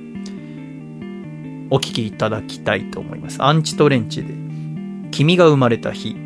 [1.71, 3.43] お聴きいただきたいと思います。
[3.43, 4.35] アンチトレンチで
[5.11, 6.17] 「君が生まれた日」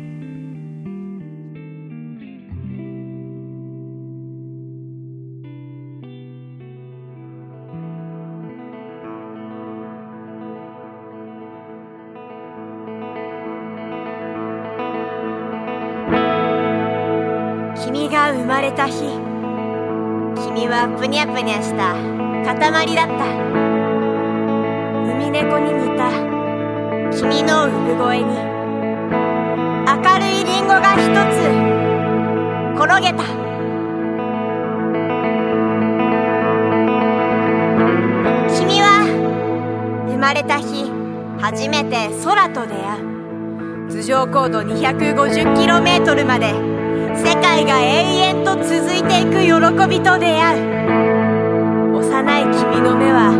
[20.79, 21.93] はぷにゃぷにゃした。
[22.55, 23.25] 塊だった。
[25.11, 26.07] 海猫に似た。
[27.11, 28.31] 君の産声に。
[29.83, 31.03] 明るいリンゴが一
[31.35, 31.43] つ。
[32.79, 33.25] 転げた。
[38.55, 39.03] 君は
[40.07, 40.89] 生まれた日
[41.41, 43.89] 初めて空と出会う。
[43.89, 46.78] 頭上高度 250km まで
[47.15, 49.53] 世界が永遠と続いていく喜
[49.87, 50.79] びと出会う。
[51.97, 53.33] 幼い君の目は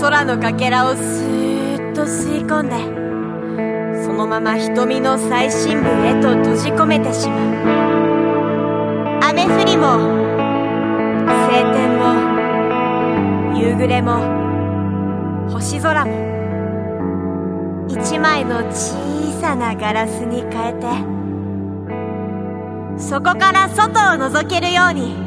[0.00, 2.76] 空のかけらをスーッと吸い込んで
[4.02, 7.38] そのまま瞳の最深部へと閉じ込めてしまう。
[9.28, 9.86] 雨降りも
[11.48, 14.20] 晴天も夕暮れも
[15.50, 16.12] 星空も
[17.88, 18.94] 一枚の小
[19.40, 21.15] さなガラスに変えて
[22.98, 23.94] そこから外を
[24.28, 25.26] 覗けるように。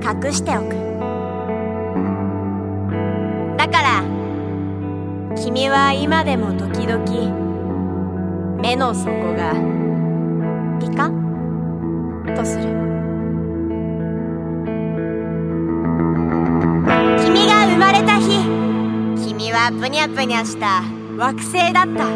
[0.00, 0.70] 隠しておく。
[3.58, 4.02] だから
[5.36, 7.04] 君は今でも時々
[8.62, 9.52] 目の底が
[10.80, 12.62] ピカッとする。
[17.22, 18.38] 君が生まれた日
[19.28, 20.82] 君はぷにゃぷにゃした
[21.18, 22.06] 惑星だった。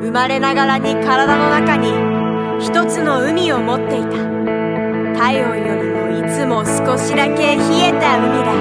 [0.00, 2.13] 生まれながらに体の中に
[2.60, 4.16] 一つの海を持っていた。
[5.18, 8.52] 体温よりもいつも少しだけ冷えた海だ。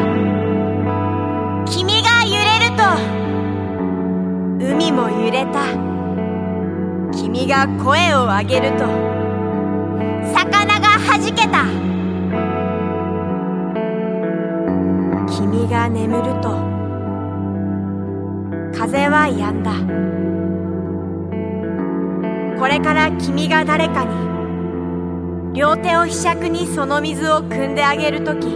[1.65, 2.83] 君が揺れると
[4.73, 5.65] 海も揺れた。
[7.11, 8.85] 君が声を上げると
[10.33, 11.65] 魚がはじけた。
[15.27, 16.49] 君が眠ると
[18.77, 19.71] 風は止んだ。
[22.59, 28.47] これから君が誰かに両手をひしゃくにその水を汲んであげるとき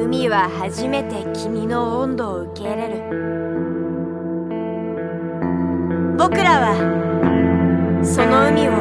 [0.00, 2.94] 海は初めて君の温度を受け入れる。
[6.16, 6.74] 僕らは
[8.02, 8.72] その海を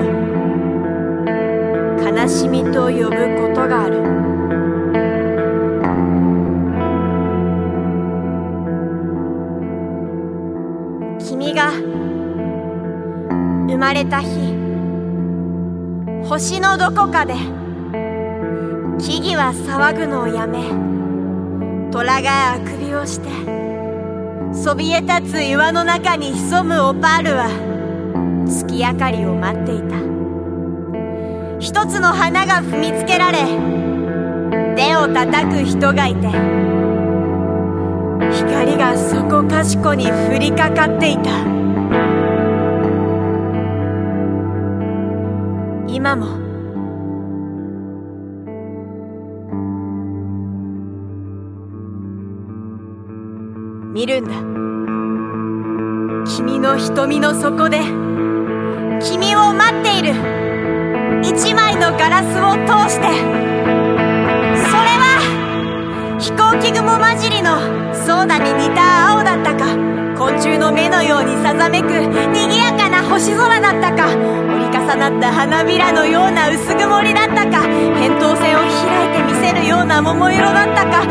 [2.21, 4.03] 悲しみと呼ぶことがある。
[11.19, 11.71] 君が
[13.83, 14.29] まれた日
[16.29, 17.33] 星のどこかで
[18.97, 20.69] 木々は騒ぐのをやめ
[21.91, 23.27] 虎があくびをして
[24.53, 27.49] そびえ立つ岩の中に潜むオパールは
[28.47, 29.97] 月明かりを待っていた。
[31.59, 33.39] 一つの花が踏みつけられ
[34.77, 36.27] 手を叩く人がいて
[38.31, 41.62] 光がそこかしこに降りかかっていた。
[45.87, 46.53] 今も。
[53.93, 54.31] 見るんだ。
[56.25, 57.79] 君の瞳の底で
[59.01, 60.13] 君を待っている。
[61.23, 63.07] 一枚のガラスを通して。
[64.55, 67.59] それは飛行機雲混じりの
[67.93, 69.75] ソーダに似た青だったか
[70.17, 81.03] 昆虫の目のようにさざめく賑やかな星空だったか折り重なった花びらのような薄曇りだったか扁桃腺を開いて見せるような桃色だったか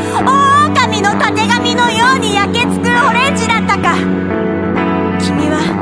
[0.72, 3.96] 狼のたてがみのように焼けつくオレンジだったか。
[5.20, 5.81] 君は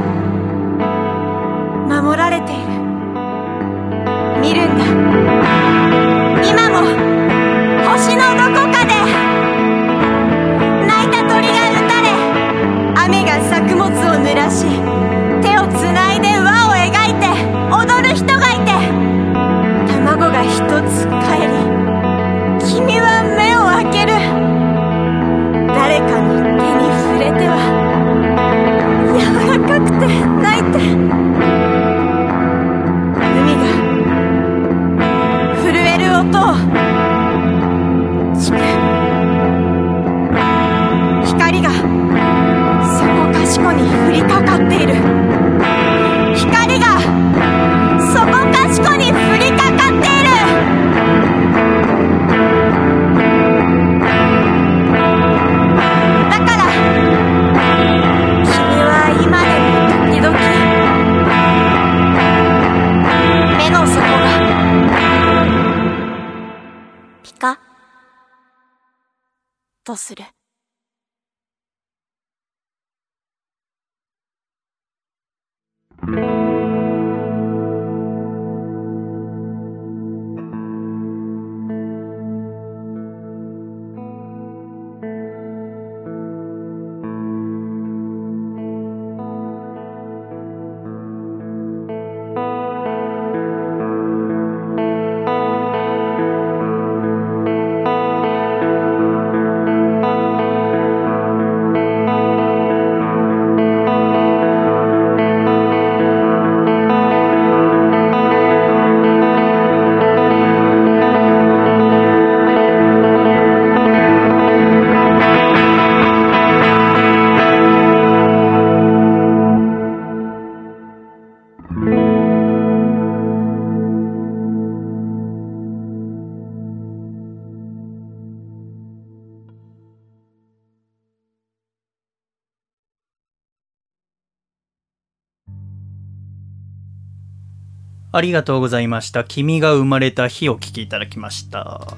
[138.21, 139.25] ありがとうございました。
[139.25, 141.97] 君が生まれた日を聞きいただきました。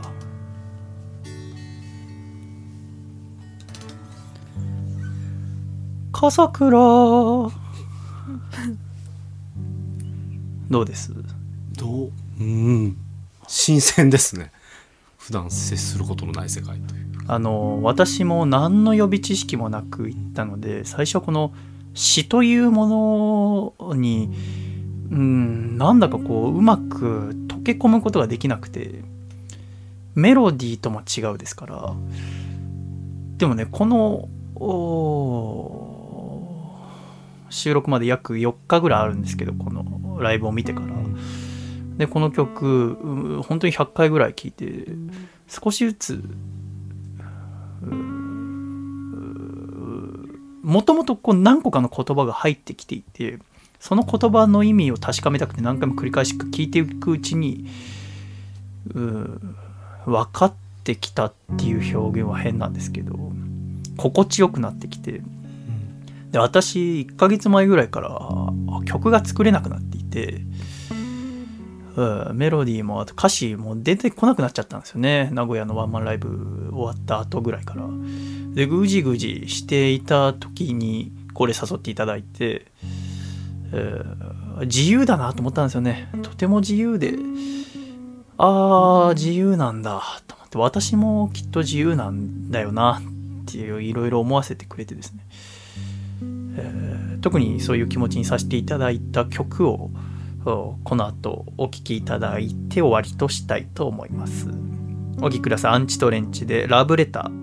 [6.12, 6.78] 笠倉。
[10.70, 11.12] どうです？
[11.72, 12.12] どう？
[12.38, 12.96] うん
[13.48, 14.52] 新鮮ですね
[15.18, 21.52] 普段接することのない世界というあの私も何の予備知識もなく行ったので最初この
[21.94, 24.61] 詩というものにうん
[25.12, 29.02] うんなんだかこううまく溶け込むことができなくて
[30.14, 31.94] メロディーとも違うですから
[33.36, 34.28] でもねこの
[37.50, 40.86] 収録まで約4日ぐらいあるんですけどこのライブを見てから。
[41.98, 44.86] でこの曲本当に100回ぐらい聴いて
[45.46, 46.24] 少しずつ
[50.62, 53.38] もともとこう何個かの言葉が入ってきていて
[53.82, 57.66] その言葉の意味を確かめたくて何回も繰り返し聞いていくうちに
[58.94, 58.98] う
[60.06, 60.54] 分かっ
[60.84, 63.32] てきたっていう表現は変なんですけど
[63.96, 65.20] 心地よくなってきて。
[66.30, 70.40] で私1ヶ月前ぐらいから曲が作れなくなっていて
[71.94, 75.28] うんメロディーもあと歌詞も出てこなくなっちゃったんですよね。
[75.32, 77.86] 名古屋のワンマンライブ終わった後ぐらいから。
[78.54, 82.66] でぐじぐじしていた時にこれ誘っていただいて、
[84.62, 86.08] 自由だなと思ったんですよね。
[86.22, 87.14] とても自由で。
[88.38, 90.02] ああ自由なんだ。
[90.26, 90.58] と思って。
[90.58, 95.26] 私もきっと自由なんだよなっていういろいろ思わせてくれてですね、
[96.56, 99.90] えー特にそういう気持ちにさせていただいた曲を
[100.44, 104.48] この後お聴きいただいて終わりとしたいと思います。
[105.18, 107.42] お聴きくださいアンチトレンチでラブレター。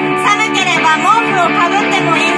[1.41, 2.30] をかぶってもいい。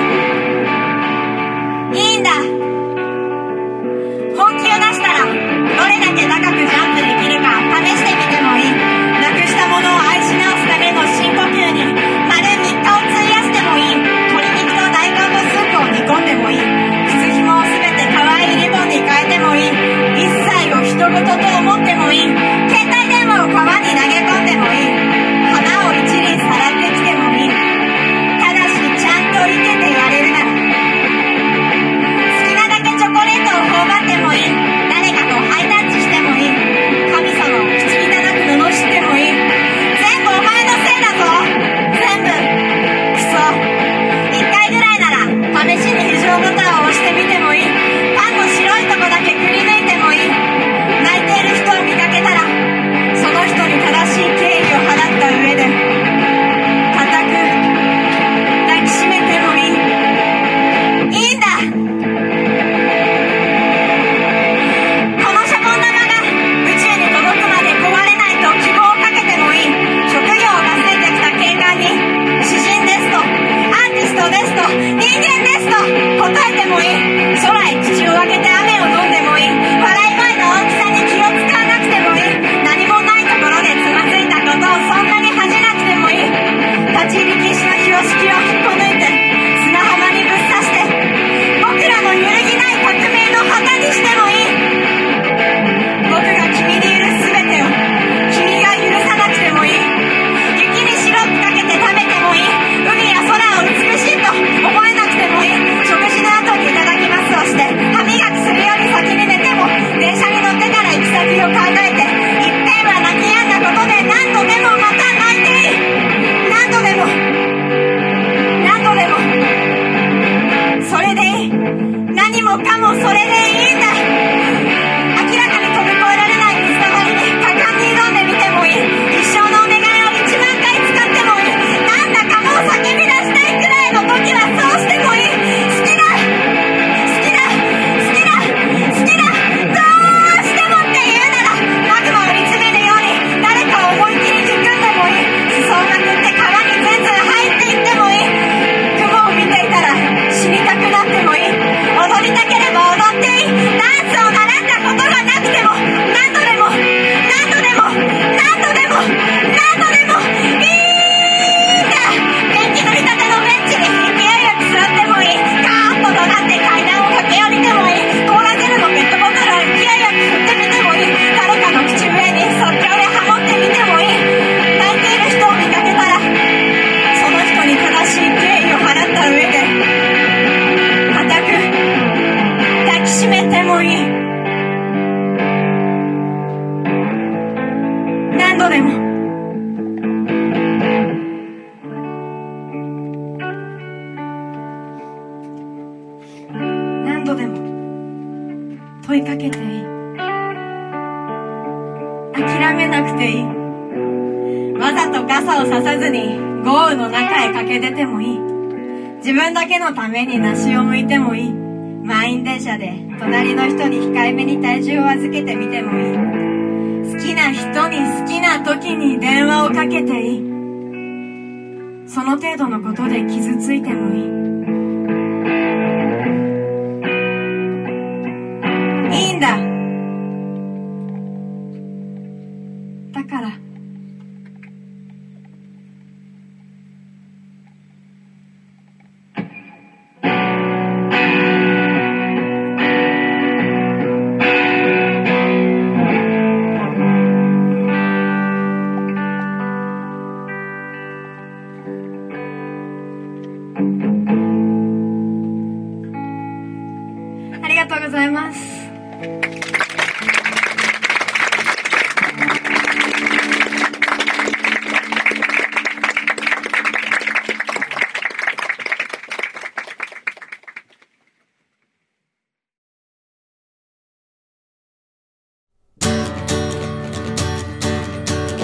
[122.59, 123.52] かもそれでいい。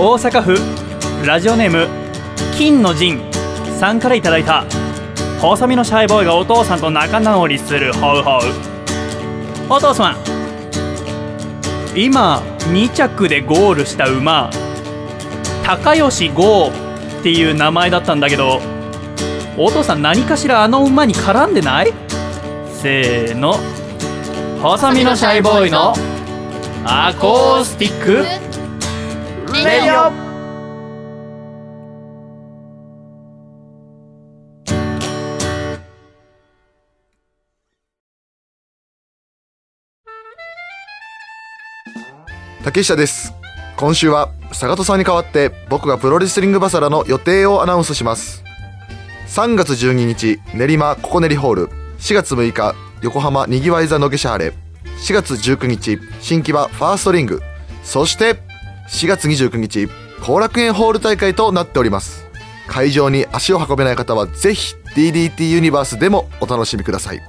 [0.09, 0.57] 大阪府
[1.23, 1.87] ラジオネーム
[2.57, 3.21] 金の陣
[3.79, 4.65] さんからいただいた
[5.39, 8.41] 細身のシャイボーイがお父さんと仲直りするホウホウ
[9.69, 10.17] お父さん
[11.95, 12.39] 今
[12.71, 14.49] 2着でゴールした馬
[15.63, 16.71] 高吉剛
[17.19, 18.61] っていう名前だったんだけど
[19.57, 21.93] お父さん何かしらあの馬に絡んでない
[22.73, 23.59] せーの
[24.59, 25.93] 細身のシャイボーイの
[26.83, 28.38] アコースティック
[42.69, 43.33] 竹下です。
[43.77, 48.43] 今週は坂戸さんに代わって僕がプロレスリングバサラの予定をアナウンスします。
[49.25, 51.69] 3月12日練馬ココネリホール。
[51.97, 54.53] 4月6日横浜にぎわい座の下車晴れ
[55.03, 57.41] 4月19日新木場ファーストリング。
[57.83, 58.35] そして
[58.89, 59.89] 4月29日
[60.21, 62.27] 後楽園ホール大会となっております。
[62.67, 67.19] 会場に足を運べない方はぜひ DDT ユニバースでもお楽しみください。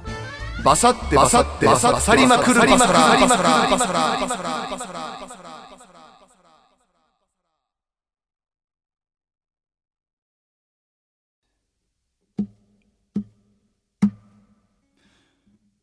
[0.63, 4.11] バサってバサってバサりまくるバサラ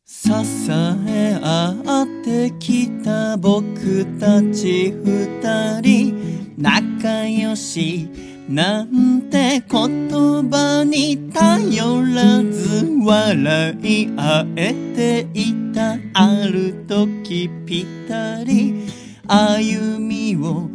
[0.05, 0.71] 支
[1.07, 6.29] え合ってきた僕たち二人。
[6.59, 8.09] 仲良し
[8.49, 18.87] なんて言葉に頼らず笑い合えていたある時ぴったり。
[19.27, 20.67] 歩みを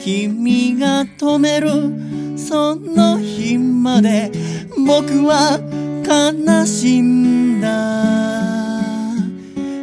[0.00, 1.70] 君が止める
[2.36, 4.32] その日まで
[4.84, 5.60] 僕は
[6.04, 7.68] 悲しんだ。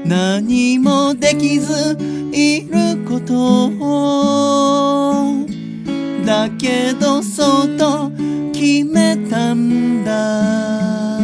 [0.03, 1.97] 何もできず
[2.33, 3.67] いること。
[3.79, 5.56] を
[6.27, 8.11] だけどそうと
[8.51, 11.17] 決めたんだ。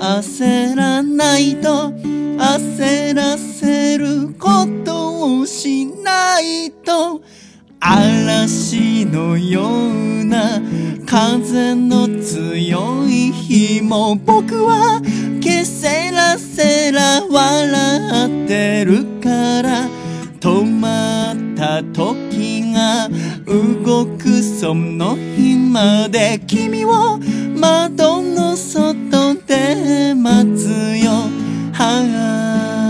[0.00, 1.90] 焦らないと
[2.38, 7.20] 焦らせることをしないと
[7.80, 10.62] 嵐のような
[11.04, 15.02] 風の強い日も僕は
[15.42, 19.86] けせらせら笑ってるから
[20.40, 22.21] 止まった時
[22.82, 23.08] が
[23.46, 27.18] 動くその日まで君を
[27.56, 30.68] 窓の外で待つ
[30.98, 31.10] よ。
[31.72, 32.81] はあ。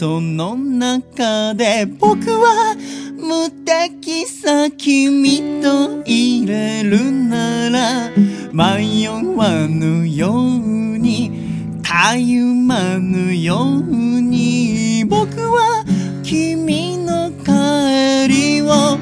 [0.00, 2.74] その中で僕は
[3.18, 8.08] 無敵さ君と入れるなら
[8.50, 15.84] 迷わぬようにたゆまぬように僕は
[16.22, 18.96] 君の帰りを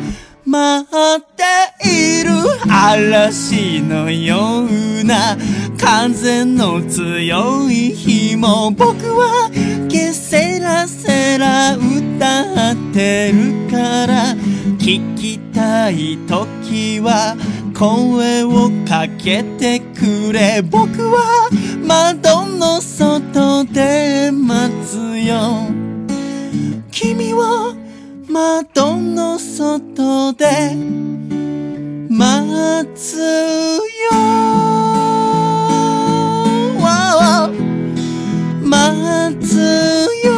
[0.48, 2.30] 待っている。
[2.70, 5.36] 嵐のような
[5.78, 9.50] 風の強い日も僕は
[9.90, 14.34] ケセラセラ歌ってるから。
[14.78, 17.36] 聞きたい時は
[17.78, 20.62] 声をかけてくれ。
[20.62, 21.50] 僕は
[21.84, 25.66] 窓の外で待つよ。
[26.90, 27.77] 君を
[28.38, 30.46] 窓の外で
[32.08, 34.12] 待つよ。
[38.62, 39.56] 待つ
[40.24, 40.37] よ。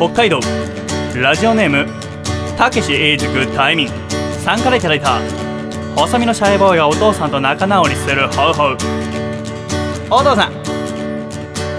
[0.00, 0.40] 北海道。
[1.14, 1.86] ラジオネーム
[2.56, 3.88] たけし永塾タイミン
[4.42, 5.20] さんからいただいた。
[5.94, 8.78] 細身のシャイボーイがお父さんと仲直りするホウホウ
[10.10, 10.52] お父さん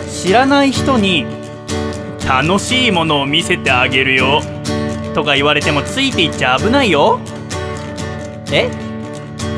[0.07, 1.25] 知らない人に
[2.27, 4.41] 楽しいものを見せてあげるよ。
[5.15, 7.19] とか言われてもついていっちゃ危ないよ。
[8.51, 8.69] え？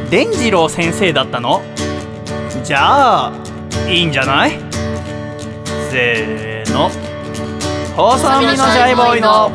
[0.10, 1.62] 伝次郎先生だったの？
[2.64, 3.34] じゃあ
[3.90, 4.52] いいんじゃない？
[5.92, 6.90] せーの。
[7.96, 9.52] 細身のシャイボーイの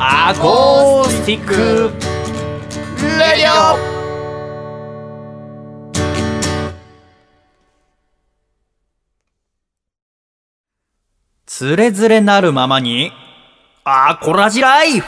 [0.00, 1.92] アコースティック
[3.18, 3.96] レディオ。
[11.46, 13.12] つれづれなるままに
[13.84, 15.06] アコラジライフ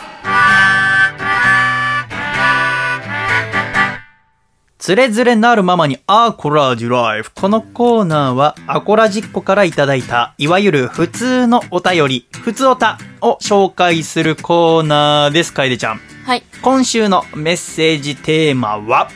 [4.89, 7.31] つれづれなるままにアコラジライフ。
[7.35, 15.53] このコーナーはアコラジッコからいただいた、いわゆる普通のお便り、普通おたを紹介するコーナーです。
[15.53, 16.01] 楓ちゃん。
[16.25, 16.43] はい。
[16.63, 19.11] 今週のメッセージテーマは、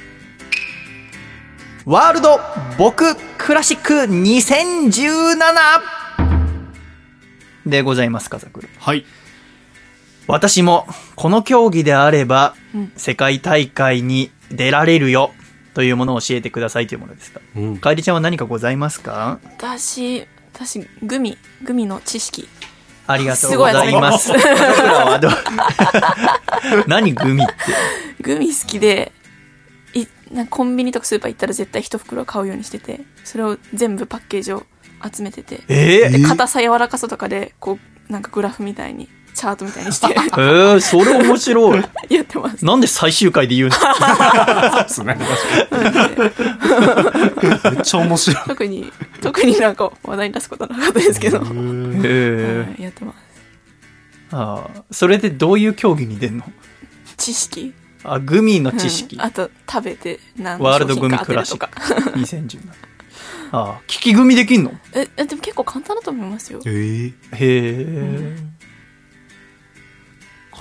[1.86, 2.38] ワールド
[2.76, 5.38] 僕クラシック2017
[7.64, 8.68] でございます、風倉。
[8.78, 9.06] はい。
[10.26, 10.86] 私も
[11.16, 15.32] この競技であれば、うん世界大会に出られるよ
[15.74, 17.78] というものを教えてくださいというものですが、うん。
[17.78, 19.38] 楓ちゃんは何かございますか？
[19.58, 22.48] 私、私、グミ、グミの知識。
[23.06, 24.28] ありがとうございます。
[24.28, 24.32] す
[26.86, 27.52] 何グミって？
[28.22, 29.12] グミ好きで、
[29.94, 34.64] いなコンビニとかスーパー行ったら絶対一袋買うようにしてて、それを全部パッケージを
[35.12, 37.78] 集めてて、えで硬さ柔らかさとかで、こ
[38.08, 41.82] う、なんかグラフみたいに、チャートみたいにしてえー、それ面白い。
[42.14, 42.64] やってます。
[42.64, 43.74] なんで最終回で言うの？
[43.74, 45.18] そうですね。
[47.72, 48.44] めっちゃ面白い。
[48.46, 51.44] 特に、特になんか話題に出すことはなかったですけど、は
[52.04, 53.16] えやってます。
[54.32, 56.44] あーそれでどういう競技に出んの？
[57.16, 59.16] 知識あ、グミの知識。
[59.16, 61.58] うんあと、食べて何のワールドグミクラシッ。
[61.58, 61.66] ク
[62.18, 62.60] 2017。
[63.52, 64.72] あー、聞きグミできんの？
[64.94, 66.60] え、えでも結構簡単だと思いますよ。
[66.64, 68.36] えー、へえ。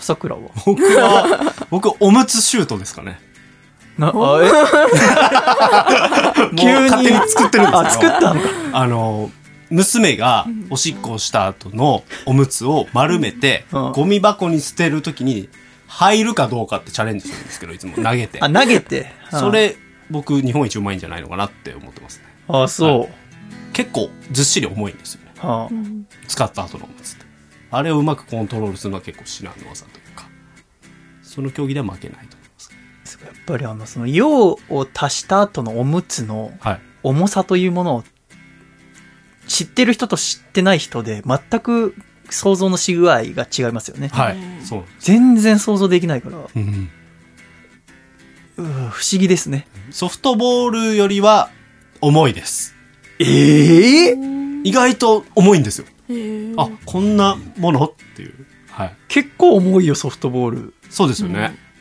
[0.02, 0.41] 笠倉は？
[0.65, 3.19] 僕は、僕、おむつシュートですかね。
[3.98, 4.49] な、あ、 もうえ
[6.56, 8.11] 急に勝手に作ってるんですけど。
[8.15, 8.48] あ、作ったのか。
[8.73, 9.32] あの、
[9.69, 15.49] 娘がおしっこをした後のおむつを丸めて、うんゴミ箱に捨てるときに
[15.88, 18.49] 入るかどうかってチャレンジするんですけど、いつも投げてあ、。
[18.49, 19.14] 投げて？
[19.30, 19.78] それ、
[20.10, 22.26] 僕、日本一うまいんじゃないのかなって思ってますね。
[22.48, 23.07] あ、そ
[23.73, 25.32] 結構、ずっしり重いんですよね。
[25.44, 25.48] う。
[25.48, 25.69] はあ
[26.28, 27.31] 使った後のおむつって。
[27.72, 30.27] あれをうまくコントロールするのは結構至難の技というか、
[31.23, 33.19] その競技では負けないと思います。
[33.23, 36.81] やっぱりあの、その、用を足した後のおむつのはい。
[37.03, 38.03] 重さというものを
[39.48, 41.95] 知ってる人と知ってない人で全く
[42.30, 44.10] 想像のし具合が違いますよね。
[44.10, 44.38] はい。
[44.38, 44.84] うんそう。
[44.99, 46.89] 全然想像できないから、うん
[48.56, 48.61] 不
[49.03, 49.65] 思議ですね。
[49.89, 51.49] ソフトボールよりは
[52.02, 52.76] 重いです。
[53.19, 54.18] ええ
[54.64, 55.85] 意外と重いんですよ。
[56.57, 57.85] あ、こんなもの？
[57.85, 58.45] っていう。
[58.69, 58.95] はい。
[59.07, 60.73] 結構重いよ、ソフトボール。
[60.89, 61.53] そうですよね。
[61.55, 61.71] うん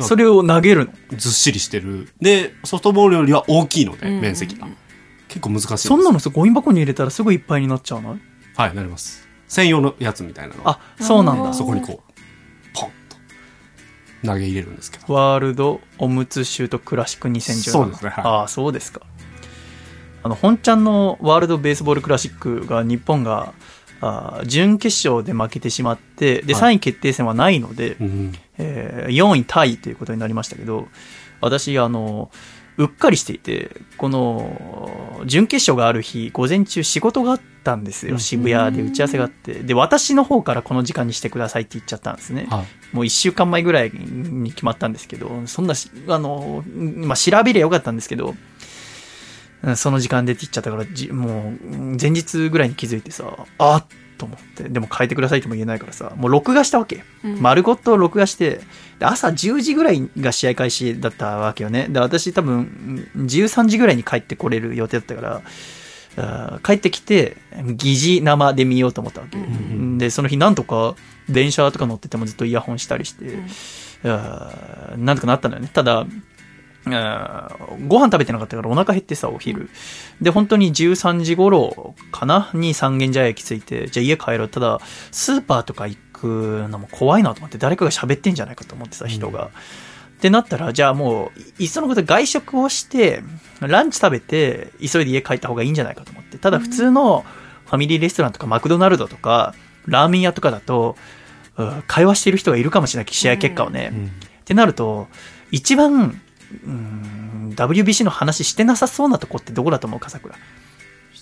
[0.00, 0.92] それを投げるの。
[1.16, 2.08] ずっしりしてる。
[2.20, 4.68] で、ソフトボールよりは大きいので、うん面積が。
[5.26, 5.88] 結構難しい。
[5.88, 8.16] そんなのさ、ゴミ箱に入れたらすぐいっぱいになっちゃうの？
[8.54, 9.28] はい、なります。
[9.48, 11.52] 専用のやつみたいなのをあ、そうなんだ。
[11.52, 12.12] そこにこう、
[12.74, 13.16] ポンと
[14.24, 15.12] 投げ入れるんですけど。
[15.12, 17.70] ワールドおむつシュートクラシック2017。
[17.72, 19.00] そうですねはいああ、そうですか。
[20.22, 23.52] ああの本ちゃんのワールドベースボールクラシックが日本が
[24.00, 26.74] あー準決勝で負けてしまってではい。
[26.74, 30.88] 3位決定戦はないので、うんえー4位タイということになりましたけど
[31.40, 32.30] 私あの
[32.76, 38.18] うっかりしていてこの準決勝がある日午前中仕事があったんですよ。
[38.18, 39.54] 渋谷で打ち合わせがあって。
[39.54, 42.96] で私の方からこの時間にしてくださいって言っちゃったんですね、はい。
[42.96, 48.38] もう1週間前ぐらいに決まったんですけどそんなしあの、まあ、調べりゃよかったんですけどうん
[49.76, 53.84] その時間でって言っちゃったからじもう前日ぐらいに気づいてさあっ
[54.16, 57.40] と思ってでも変えてくださいとも言えないからさもう録画したわけ、うん。
[57.40, 58.60] 丸ごと録画して
[58.98, 61.86] で朝10時ぐらいが試合開始だったわけよね。
[61.88, 65.42] で私多分うん13時ぐらいに帰ってこれる予定だったから
[66.64, 69.38] 帰ってきて疑似生で見ようと思ったわけ、
[69.98, 70.96] でその日なんとか
[71.28, 73.38] 電車とか乗っててもずっとイヤホンしたりして、
[74.02, 75.70] あーなんとかなったのよね。
[75.72, 76.06] ただ
[77.86, 79.70] ご飯食べてなかったからお腹減ってさお昼。
[80.20, 82.50] で本当に13時頃かな？
[82.54, 84.48] に三軒茶屋駅着いてじゃあ家帰ろう。
[84.48, 93.22] ただスーパーとか行くのも怖いなと思って誰かが喋ってんじゃないかと思ってさ人が、ってなったらじゃあもういっそのこと外食をして
[93.60, 96.38] ランチ食べて急いで家帰った方がいいんじゃないかと思って。
[96.38, 97.24] ただ普通の
[97.66, 99.54] ファミリーレストランとかマクドナルドとか
[99.86, 100.96] ラーメン屋とかだと
[101.56, 103.92] うん会話してる人がいるかもしれない試合結果をね、
[104.40, 105.08] ってなると
[105.50, 106.20] 一番
[106.64, 110.34] うん WBC の話してなさそうなとこってどこだと思う笠倉？
[110.34, 110.38] い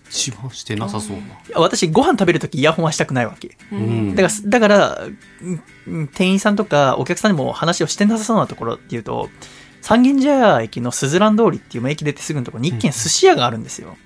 [0.08, 1.22] 一番してなさそうな。
[1.48, 3.56] や私ご飯食べるときイヤホンはしたくないわけ。
[3.72, 4.14] うん。
[4.14, 5.00] だからだから
[5.86, 9.30] うん店員さんとかお客さんにも話をしてなさそうなところっていうと
[9.82, 13.96] 三軒茶屋駅のすずらん通りっていう駅出てすぐのところに一軒寿司屋があるんですよ、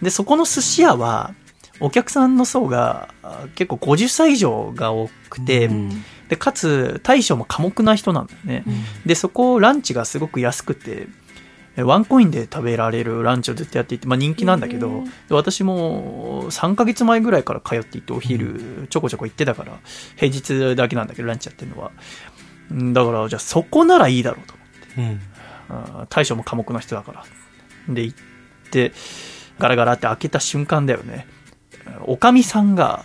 [0.00, 1.34] でそこの寿司屋は
[1.80, 5.70] お客さんの層があ結構50歳以上が多くて、
[6.28, 8.64] でかつ大将も寡黙な人なんだよね、
[9.06, 11.08] でそこランチがすごく安くて
[11.76, 19.78] えワンコインで食べられるランチをずっとやっていて、まあ、人気なんだけど、で私も3ヶ月前ぐらいから通っていてお昼ちょこちょこ行ってたから
[20.16, 21.92] 平日だけなんだけどランチやってるのは。
[22.70, 24.54] うんだからじゃあそこならいいだろうと
[24.98, 25.20] うん。
[25.70, 27.24] あー大将も寡黙な人だから。
[27.88, 28.18] で行っ
[28.70, 28.92] て
[29.58, 31.26] ガラガラって開けた瞬間だよね。
[32.02, 33.04] おかみさんが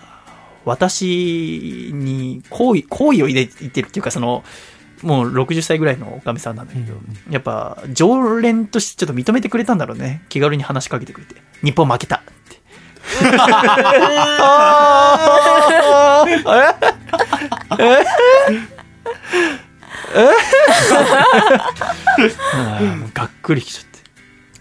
[0.66, 4.44] 私に好意好意を入れてるっていうかその
[5.02, 6.94] もう60歳ぐらいのおかみさんなんだけど、
[7.30, 10.24] やっぱ常連としてちょっと認めてくれたんだろうね。
[10.30, 11.36] 気軽に話しかけてくれて。
[11.62, 12.34] 日本負けたって。
[17.76, 18.06] ええ
[23.14, 24.00] がっくりきちゃって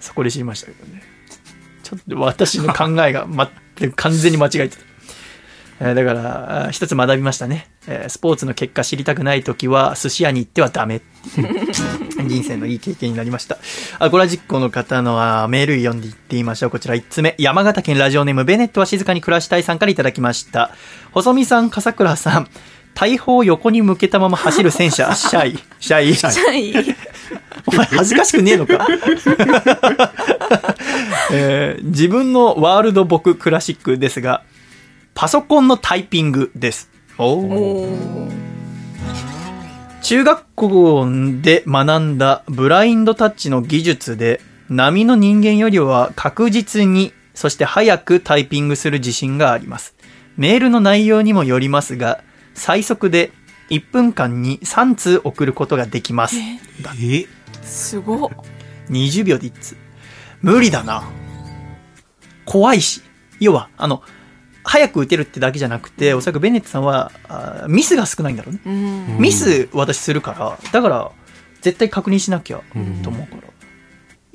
[0.01, 1.03] そこで知りましたけどね
[1.83, 3.51] ちょっと私の考えが、ま、
[3.97, 4.83] 完全に間違えてた
[5.85, 11.01] えーだから一つ学びましたね、えースポーツの結果知りたくない時は寿司屋に行ってはダメ。
[12.25, 13.59] 人生のいい経験になりました。
[13.99, 16.71] あこれは実行の方のメール読んでいってみましょう。
[16.71, 17.35] こちら1つ目。
[17.39, 20.71] 山形県ラジオネームベネットは静かに暮らしたいさんからいただきました。
[21.11, 22.49] 細見さん笠倉さん。
[22.95, 25.13] 大砲を横に向けたまま走る戦車。
[25.17, 25.59] シャイ。
[25.81, 26.15] シャイ。
[26.15, 26.95] シャイ。
[27.67, 28.87] お前恥ずかしくねえのか、
[31.33, 34.43] えー自分のワールド僕クラシックですが
[35.15, 36.91] パソコンのタイピングです。
[37.19, 37.89] お
[40.03, 41.07] 中学校
[41.43, 49.95] で学んだブラインドタッチの技術で波の人間よりは確実にそして早くタイピングする自信があります。
[50.37, 52.25] メールの内容にもよりますが
[52.55, 53.33] 最速で
[53.71, 56.37] 1分間に3通送ることができます。
[56.37, 56.59] え
[57.63, 58.31] すごっ。
[58.91, 59.77] 20秒で1通。
[60.41, 61.05] 無理だな。
[62.45, 63.03] 怖いし。
[63.41, 64.03] 要はあの
[64.65, 68.61] 早く打てるってだけじゃなくておそらくベネットさんはあーミスが少ないんだろうね。
[68.65, 69.17] うん。
[69.19, 71.11] ミス私するからだから
[71.61, 72.61] 絶対確認しなきゃ
[73.03, 73.43] と思うから、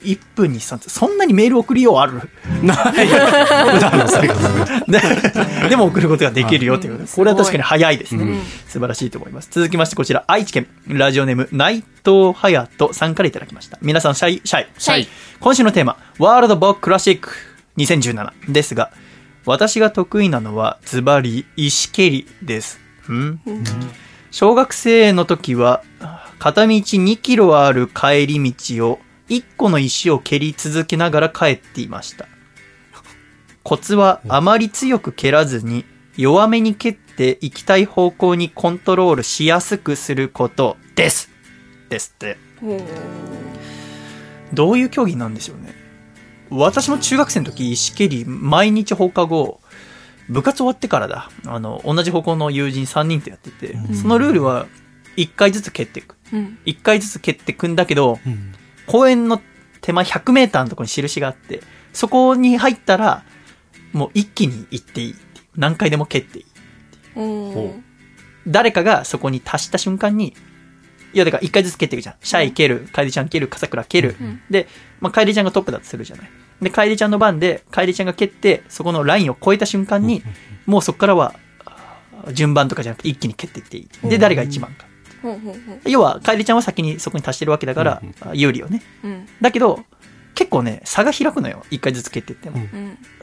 [0.02, 2.22] 1分に3通そんなにメール送りようある？
[2.64, 3.08] ない。
[3.08, 5.76] 普段の生活で。
[5.76, 8.41] も送ることができるよというこれは確かに早いですね、うん。
[8.68, 9.49] 素晴らしいと思います。
[9.52, 10.68] 続きましてこちら愛知県。
[10.88, 13.78] ラジオネーム内藤隼人さんからいただきました。
[13.82, 15.08] 皆さんシャイシャイシャイ。
[15.40, 17.32] 今週のテーマワールドボッククラシック。
[17.78, 18.91] 2017ですが
[19.48, 22.80] 私が得意なのはズバリ石蹴りです。
[23.10, 23.40] ん？
[24.30, 25.84] 小学生の時は
[26.38, 28.99] 片道2キロある帰り道を
[29.30, 32.28] 1個の石を蹴り続けながら帰っていました。
[33.64, 35.86] コツはあまり強く蹴らずに
[36.18, 41.30] 弱めに蹴って行きたい方向にコントロールしやすくすることです。
[41.88, 42.38] ですって。
[44.53, 45.74] どういう競技なんでしょうね？
[46.49, 49.60] 私も中学生の時石蹴り毎日放課後
[50.30, 54.68] 部活終わってからだあの同じ方向の友人3人とやってて、そのルールは
[55.15, 58.53] 1回ずつ蹴っていくうん1回ずつ蹴っていくんだけどうん
[58.86, 59.41] 公園の
[59.82, 61.61] 手前 100m のところに印があって
[61.98, 63.24] そこに入ったら、
[63.91, 65.15] もう一気に行っていい。
[65.56, 66.45] 何回でも蹴っていい。
[67.15, 67.84] うん。
[68.48, 70.36] 誰かがそこに達した瞬間に、
[71.18, 72.15] いや、だから一回ずつ蹴っていくじゃん。
[72.22, 74.11] シャイ蹴る、カエリちゃん蹴る、笠倉蹴る。
[74.22, 74.68] んで、
[74.99, 76.30] まあ、カエリちゃんがトップだとするじゃない。
[76.61, 80.22] で、カエリちゃんの番で、カエリちゃんが蹴って、そこのラインを越えた瞬間に、
[80.68, 81.34] もうそこからは、
[81.65, 82.03] あ
[82.34, 84.10] 順番とかじゃなくて一気に蹴っていっていい。
[84.10, 84.85] で、誰が一番か。
[85.85, 88.84] 要は、カエリちゃんは先にそこに達してるわけだから、あ有利よね。
[89.03, 89.27] うん。
[89.41, 89.84] だけど、
[90.35, 91.65] 結構ね、差が開くのよ。
[91.72, 92.60] 一回ずつ蹴っていっても。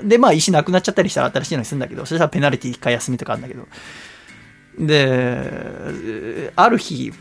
[0.01, 0.09] うん。
[0.09, 3.69] で、まあ、石なくなっちゃったりしたら新しいのにするんだけど、そしたらペナルティ一回休みとかあるんだけど。
[4.79, 7.13] で、ある日、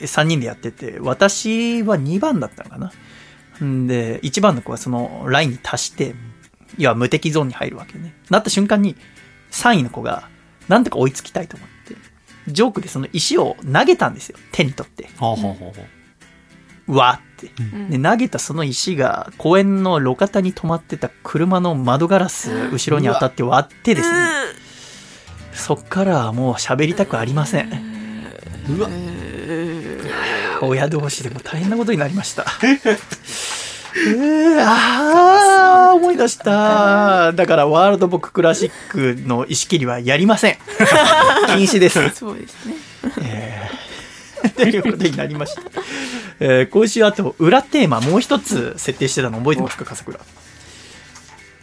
[0.00, 2.92] 3人でやってて、私は2番だったのかな。
[3.64, 6.14] んで、1番の子はそのラインに達して、
[6.78, 8.14] 要は無敵ゾーンに入るわけね。
[8.30, 8.96] なった瞬間に、
[9.50, 10.28] 3位の子が、
[10.68, 11.96] なんとか追いつきたいと思って、
[12.48, 14.38] ジョークでその石を投げたんですよ。
[14.52, 15.08] 手に取って。
[15.18, 15.82] ほうほうほうほ
[16.88, 16.96] う。
[16.96, 17.98] わーって。
[17.98, 24.28] で、投げたその石が公園の路肩に止まってた車の窓ガラス後ろに当たって割ってですね。
[25.52, 27.68] そっからはもう喋りたくありません。
[28.68, 28.88] うわ。
[30.62, 32.42] 親同士でも大変なことになりました。
[33.96, 37.32] うーあー思い出した。
[37.32, 40.56] だからワールドボッククラシックの石切りはやりません。
[41.56, 42.10] 禁止です。
[42.10, 42.74] そうですね。
[44.56, 45.62] ということになりました。
[46.38, 50.18] えー今週あと裏テーマもう一つ設定してたの覚えてますか、笠倉？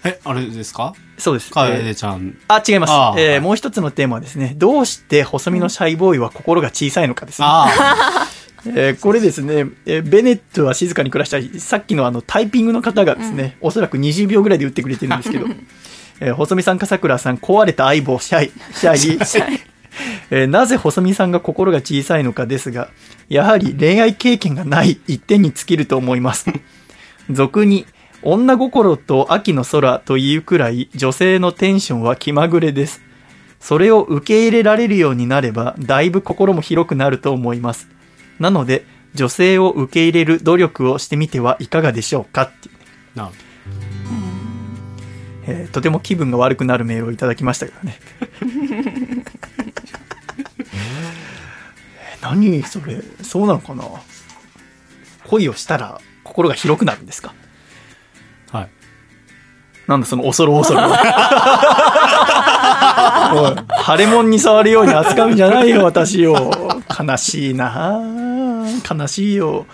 [0.04, 0.94] え、あれですか？
[1.18, 1.52] そうです。
[1.52, 2.38] かえちゃん。
[2.48, 2.92] あ、違います。
[2.92, 7.48] あーはいえーもう一つのテーマはですね、どうして細身のシャイボーイは心が小さいのかですね。
[7.50, 8.28] あ
[8.68, 15.46] えーこれですね、えーベネットは静かに暮らしたいさっきのあのタイピングの方がですね、おそらく20秒ぐらいで打ってくれてるんですけど、
[16.20, 19.60] えー細見さん、笠倉さん、壊れた相棒、 シャイ、シャイ、
[20.30, 22.90] えーなぜ細見さんが心が小さいのかですが、
[23.30, 26.46] やはり恋愛経験がない一点に尽きると思います。
[27.32, 27.86] 俗に、
[28.24, 33.02] 女心と秋の空というくらい女性のテンションは気まぐれです。
[33.60, 37.88] それを受け入れられるようになれば、だいぶ心も広くなると思います。
[38.40, 38.86] なので、
[39.16, 42.44] 女性を受け入れる努力をしてみてはいかがでしょうか？
[42.44, 42.76] っていう
[45.48, 47.98] えーとても気分が悪くなるメールをいただきましたけどね。
[50.74, 53.02] えー何それ？
[53.24, 53.84] そうなのかな？
[55.28, 57.34] 恋をしたら心が広くなるんですか？
[59.88, 60.82] なんだその恐る恐る。
[63.86, 66.52] 腫れ物に触るように扱うんじゃないよ、私を。
[67.00, 68.00] 悲しいな
[68.90, 69.66] 悲しいよ。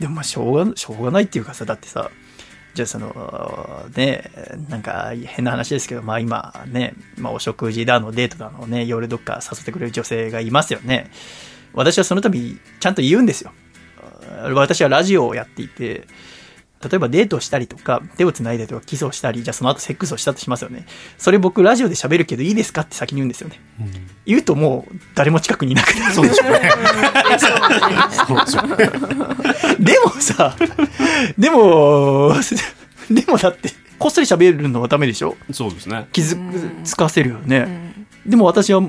[0.00, 2.10] でもまあ、しょうが、しょうがないっていうかさ、だってさ、
[2.74, 4.30] じゃあその、ね、
[4.68, 11.10] なんか変な話ですけど、まあ今ね、まあお食事だの、デートだのね、夜どっか誘ってくれる女性がいますよね。
[11.74, 13.52] 私はその度、ちゃんと言うんですよ。
[14.54, 16.06] 私はラジオをやっていて、
[16.82, 20.86] 例えばデートをしたりとか、手を繋いだりとか、キスをしたり、じゃあその後セックスをしたとしますよね。
[21.18, 23.60] それ僕ラジオで喋るけどいいですかって先に言うんですよね。
[24.26, 26.14] 言うともう誰も近くにいなくなる。
[26.14, 26.70] そうでしょうね。
[28.26, 28.76] そうでしょうね。
[29.80, 30.56] でもさ、
[31.38, 32.32] でも、
[33.10, 35.36] でもだって、こっそり喋るのはダメでしょ？
[35.52, 36.06] そうですね。
[36.12, 36.36] 気づ
[36.84, 37.92] つかせるよね。
[38.26, 38.82] でも私は、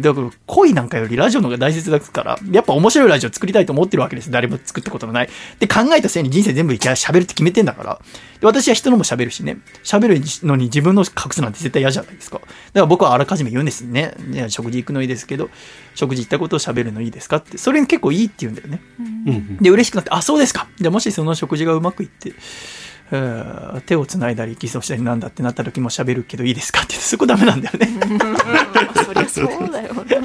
[0.00, 4.30] だから恋なんかよりラジオの方が大切だから、やっぱ面白いラジオ作りたいと思ってるわけです。
[4.30, 5.28] 誰も作ったことのない。
[5.58, 8.00] で、考えた末に人生全部いきゃ喋るって決めてんだから。
[8.40, 9.58] で私は人のも喋るしね。
[9.82, 12.38] 喋るのに自分の隠すなんて絶対嫌じゃないですか。
[12.38, 14.14] だから僕はあらかじめ言うんですね。
[14.26, 15.48] ね食事行くのいいですけど、
[15.94, 17.56] 食事行ったことを喋るのいいですかって。
[17.58, 18.82] それに結構いいって言うんだよね。
[18.98, 19.56] うんうん。
[19.56, 20.68] で、嬉しくなって、あ、そうですか。
[20.78, 22.89] じゃあもしその食事がうまくいって、えー
[23.86, 27.88] 手を繋いだり、キスをしたりなんだってなった時も喋るけどいいですかって言って、 そこダメなんだよね。
[29.04, 30.00] そりゃそうだよね。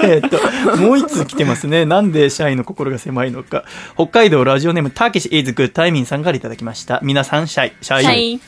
[0.00, 1.84] えーっと、もう一通来てますね。
[1.84, 3.64] なんで社員の心が狭いのか。
[3.94, 7.00] 北海道ラジオネーム、たけし is good タイミンさんからいただきました。
[7.02, 8.02] 皆さん、シャイ、シャイ。
[8.04, 8.40] シャイ。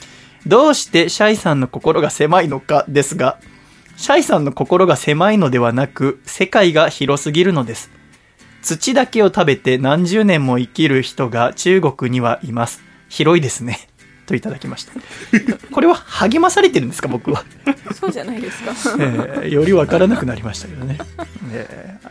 [0.46, 3.38] どうしてシャイさんの心が狭いのかですが、
[3.96, 7.90] シャイさんの心が狭いのではなく、世界が広すぎるのです。
[8.62, 12.82] 土だけを食べて何十年も生きる人が中国にはいます。
[13.08, 13.78] 広いですね。
[14.26, 14.92] といただきました。
[15.72, 17.44] これは励まされてるんですか、僕は。
[17.94, 18.72] そうじゃないですか。
[18.98, 20.98] えーよりわからなくなりましたけどね。
[21.52, 22.10] えー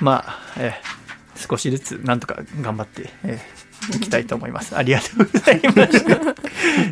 [0.00, 1.04] まあ、えー
[1.48, 3.64] 少しずつなんとか頑張って、えー
[3.96, 4.74] いきたいと思います。
[4.76, 6.34] ありがとうございました。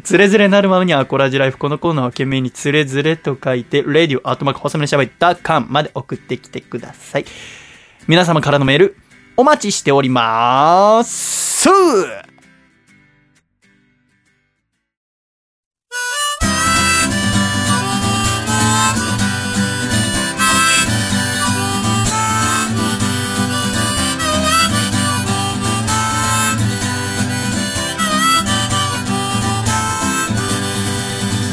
[0.03, 1.57] つれづれなるままにアコラジライフ。
[1.57, 5.11] このコーナーは懸命につれづれと書いて、radio アートマーク細めのしゃべり
[5.43, 7.25] .com まで送ってきてください。
[8.09, 8.97] 皆様からのメール、
[9.37, 11.69] お待ちしております。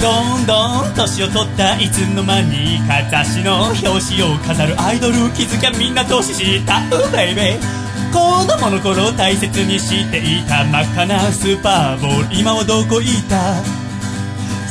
[0.02, 7.80] どんどん年を取ったいつの間にか雑誌の表紙を飾るアイドル気づきゃみんな年下うベイベー
[8.12, 12.40] 子供の頃大切にしていた真っ赤なスーパーボール。
[12.40, 13.89] 今はどこいた？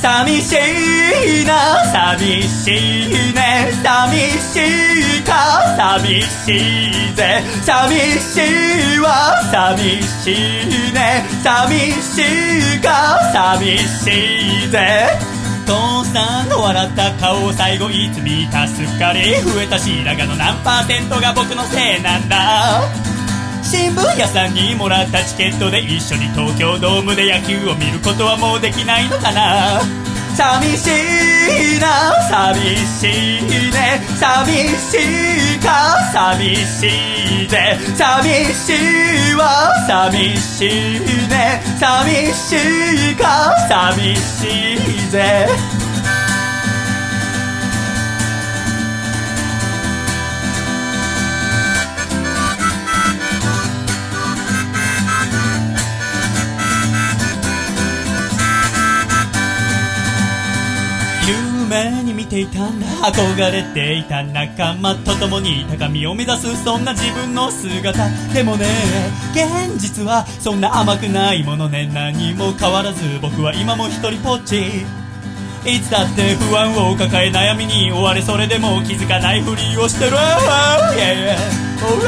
[0.00, 0.54] 寂し
[1.42, 2.70] いな寂し
[3.30, 4.56] いね寂し
[5.20, 12.18] いか寂しいぜ寂しいわ寂しいね寂し
[12.76, 15.38] いか寂しいぜ。
[15.66, 22.80] 父さんの笑った顔を最後いつ見たすっかり増えた白髪の何パーセントが僕のせいなんだ。
[23.68, 29.82] 新聞屋さんにもらったチケットで一緒に東京ドームで野球を見ることはもうできないのかな？
[30.34, 30.86] 寂し
[31.76, 34.00] いな寂しいね。
[34.16, 34.96] 寂し
[35.56, 36.00] いか？
[36.14, 38.72] 寂しいぜ寂し
[39.32, 39.70] いわ。
[39.86, 40.70] 寂しい
[41.28, 41.60] ね。
[41.78, 42.56] 寂し
[43.12, 43.54] いか？
[43.68, 45.46] 寂しいぜ。
[61.70, 68.08] 夢に見ていたんだ憧れていた仲間と共に高みを目指すそんな自分の姿。
[68.32, 68.64] でもね
[69.32, 71.90] 現実はそんな甘くないものね。
[71.92, 74.86] 何も変わらず僕は今も一人ぽっち。
[75.66, 80.12] いつだって不安を抱え悩みに追われそれでも気づかないふりをしてる。
[80.12, 81.36] Yeah, yeah.
[81.84, 82.00] Oh,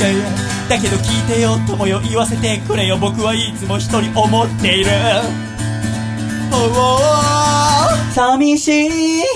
[0.00, 2.00] yeah, だけど聞いてよ友よ。
[2.00, 2.96] 言わせてくれよ。
[2.96, 4.90] 僕はいつも一人思っている。
[8.14, 8.88] 寂し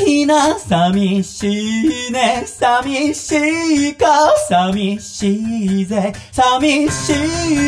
[0.07, 4.07] いな寂しいね寂しいか
[4.49, 6.13] 寂しいぜ。
[6.31, 7.13] 寂し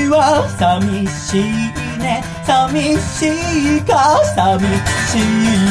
[0.05, 1.43] いわ寂しい
[1.99, 3.27] ね寂し
[3.79, 5.21] いか寂しい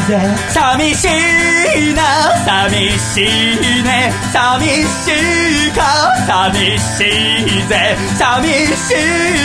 [0.07, 0.19] ぜ。
[0.49, 2.01] 寂しいな
[2.45, 5.11] 寂しいね寂し
[5.67, 5.81] いか
[6.27, 7.95] 寂しいぜ。
[8.17, 8.43] 寂
[8.75, 8.93] し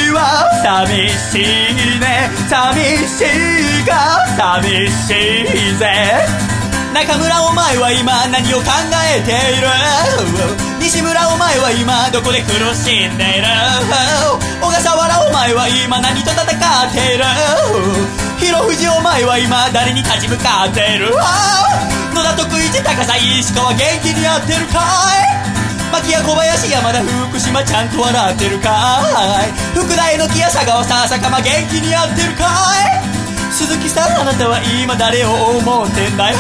[0.09, 3.23] いわ寂しいね寂し
[3.82, 5.12] いか寂し
[5.72, 6.24] いぜ。
[6.94, 8.70] 中村お前は今何を考
[9.16, 9.66] えている？
[10.80, 13.46] 西村お前は今どこで苦しんでいる？
[14.62, 16.46] 小笠原お前は今何と戦っ
[16.94, 17.24] ている？
[18.38, 21.10] 広藤お前は今誰に立ち向かってる？
[22.14, 24.78] 野田徳一高さ石川元気にやってるか
[25.18, 25.90] い？
[25.90, 29.02] 牧や小林山田福島ちゃんと笑ってるか
[29.42, 29.51] い？
[29.74, 32.46] 福田榎木や佐川さ坂間元気にやってるか
[33.10, 33.14] い？
[33.55, 36.39] 鈴木さんあなたは今誰を思ってんだよ？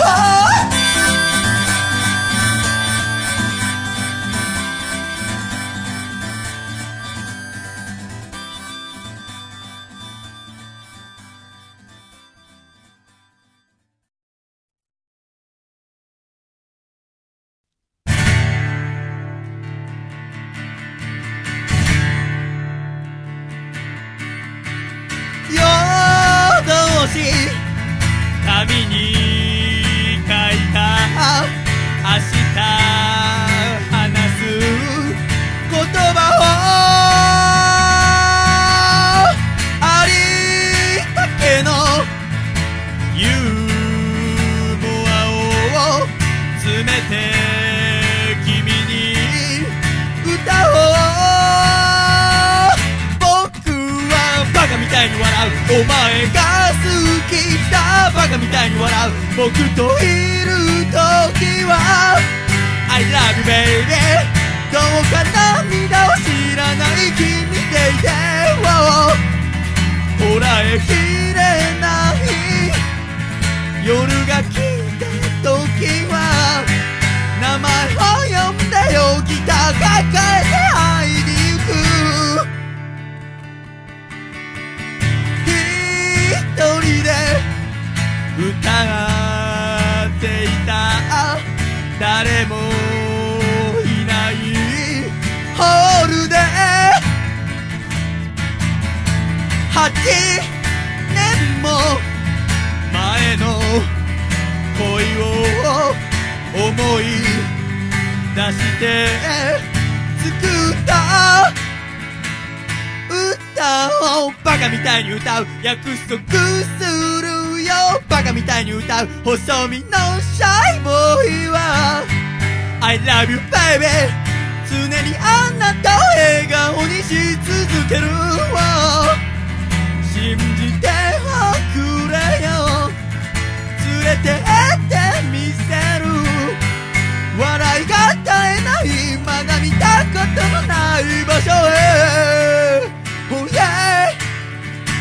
[140.14, 142.86] ことのない場所へ
[143.28, 143.66] ほや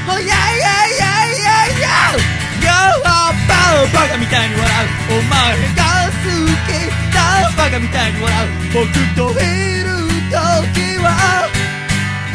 [0.07, 0.33] ほやや
[0.97, 1.05] や
[1.37, 1.45] や
[1.77, 2.17] や
[2.65, 2.67] や
[3.05, 6.25] バーバカみたいに笑うお前が好
[6.65, 6.73] き
[7.13, 7.17] だ
[7.55, 9.45] バカみたいに笑う僕とい
[9.83, 9.87] る
[10.31, 11.07] 時は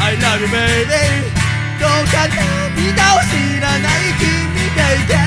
[0.01, 1.37] I love you baby.
[1.81, 4.25] どうか涙を知らない君
[4.75, 5.19] でいてよ。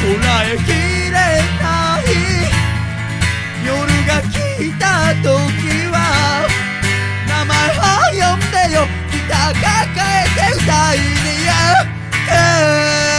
[0.00, 0.68] こらえき
[1.12, 1.51] れ
[4.62, 5.28] が来た時
[5.90, 6.46] は
[7.26, 8.86] 名前を呼んでよ。
[9.10, 9.66] ギター抱
[9.96, 11.04] えて歌いに
[11.46, 11.52] 行
[12.26, 13.11] け。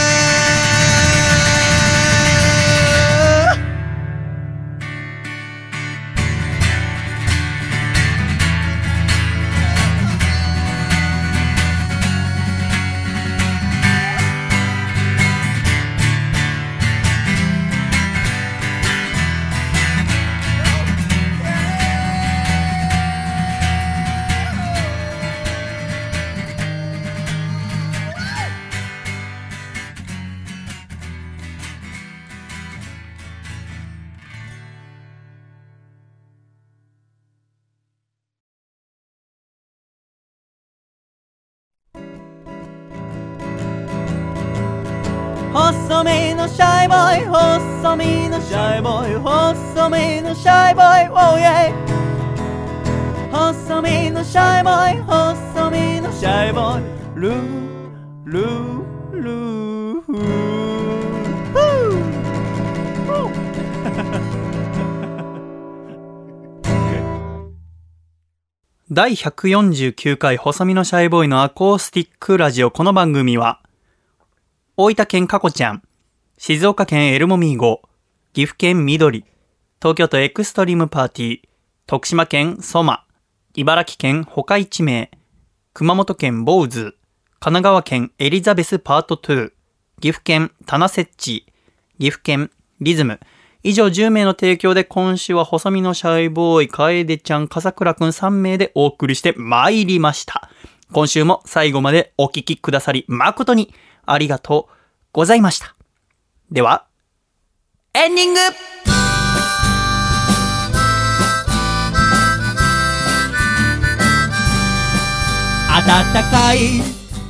[47.20, 51.72] イ細身のシャイボーイ細身のシャイボーイ Oh yeah
[53.30, 56.84] 細身のシャイボーイ細身のシャイボーイ
[57.20, 57.34] ルー
[58.24, 60.00] ルールー。
[60.00, 60.12] フ
[68.90, 72.70] 第149回細身のシャイボーイのアコースティックラジオ。
[72.70, 73.60] この番組は
[74.76, 75.82] 大分県かこちゃん、
[76.36, 77.80] 静岡県エルモミーゴ、
[78.32, 79.24] 岐阜県緑、
[79.80, 81.40] 東京都エクストリームパーティー、
[81.86, 83.04] 徳島県ソマ、
[83.54, 85.10] 茨城県ほか一名、
[85.72, 86.96] 熊本県ボウズ、
[87.38, 89.52] 神奈川県エリザベスパート2、
[90.00, 91.46] 岐阜県タナセッチ、
[91.98, 92.50] 岐阜県
[92.80, 93.20] リズム、
[93.62, 100.50] 以上10名の提供で今週は細身のシャイボーイ、楓ちゃん、笠倉くん3名でお送りして参りました。
[100.92, 103.72] 今週も最後までお聞きくださり誠に
[104.04, 104.74] ありがとう
[105.12, 105.73] ございました。
[106.54, 106.86] では、
[107.94, 108.38] エンディング
[115.84, 116.58] 暖かい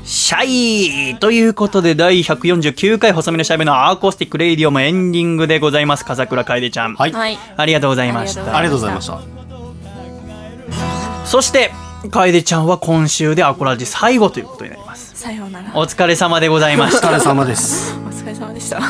[0.04, 6.04] シャイということで第149回細身のシャイボーイのアコースティックレイディオもエンディングでございます。
[6.04, 6.94] 笠倉楓ちゃん。
[6.94, 8.42] はい、はいありがとうございました。
[8.54, 9.18] ありがとうございました
[11.24, 11.70] そして、
[12.10, 15.16] 楓ちゃんは今週でアコラジ最後ということになります。
[15.16, 17.08] さようならお疲れ様でございました。
[17.08, 18.80] お疲れ様ですれ様でした。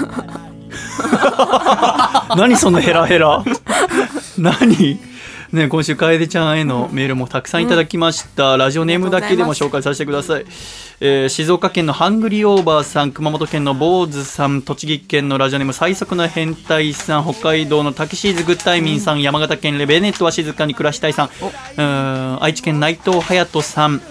[2.36, 3.44] 何そのヘラヘラ。
[4.38, 4.98] 何？
[5.52, 10.46] ね、今週楓ちゃんへのメールもたくさんいただきました、ラジオネームだけでも紹介させてください、
[10.98, 24.02] えー静岡県のハングリーオーバーさん熊本県の坊主さん栃木県のラジオネーム最速の変態さん北海道のタキシーズグッタイミンさん、山形県レベネットは静かに暮らしたいさんうーん愛知県内藤隼人さん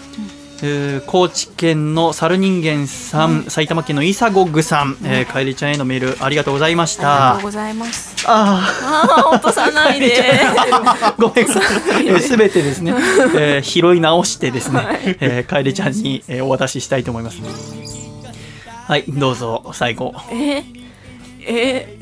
[0.66, 7.32] えー高知県の猿人間さん、埼玉県のイサゴグさん、えー、楓ちゃんへのメールありがとうございました。
[7.36, 8.16] ありがとうございます。
[8.26, 10.16] あああ落とさないで。
[10.42, 11.48] あ、 ごめん。
[11.48, 11.60] なさ
[12.00, 12.22] い。
[12.22, 12.94] すべてですね、
[13.36, 17.40] えー拾い直してですね、えー、楓ちゃんに、えーお渡ししたいと思います。
[18.88, 20.14] はい、どうぞ、最後。
[20.32, 20.64] えー、
[21.46, 21.98] え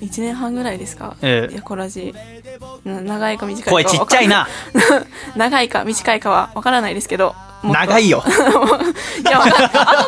[0.00, 2.14] ー、1年半ぐらいですか、ええいやコラジ。
[2.84, 4.46] な長いか短いか声ちっちゃいな。
[5.34, 7.34] 長いか短いかは分からないですけど
[7.64, 8.24] 長いよ。
[9.20, 9.50] いや後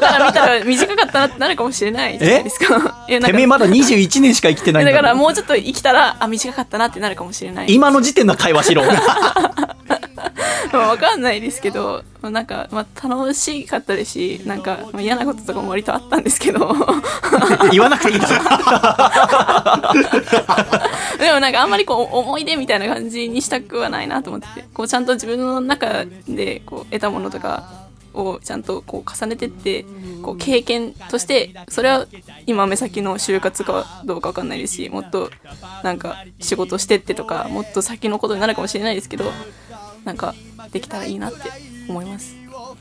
[0.00, 2.94] から見たら短かったなってなるかもしれないじゃないですか。
[3.08, 3.26] いやなんか。
[3.28, 8.82] てめえまだ21年しか生きてないんだだからもうちょっと生きたらあ短かったなってなるかもしれない今の時点の会話しろ。
[10.74, 16.74] まあわかんないですけどまあなんか、まあ、楽しかったですしなんか、まあ、嫌なこととかも割とあったんですけど
[17.70, 18.34] 言わなくていいだろ。
[21.18, 27.84] でもなんかあんまりこう思い出みたいな感じにしたくはないなと思っててこうちゃんと自分の中でこう得たものとか
[28.14, 29.84] をちゃんとこう重ねてって
[30.22, 32.06] こう経験としてそれは
[32.46, 35.30] 今目先の就活かどうかわかんないですしもっと
[35.82, 39.24] なんか仕事してってとかもっと先のことになるかもしれないですけど
[40.04, 40.34] なんか
[40.72, 41.38] できたらいいなって
[41.88, 42.36] 思います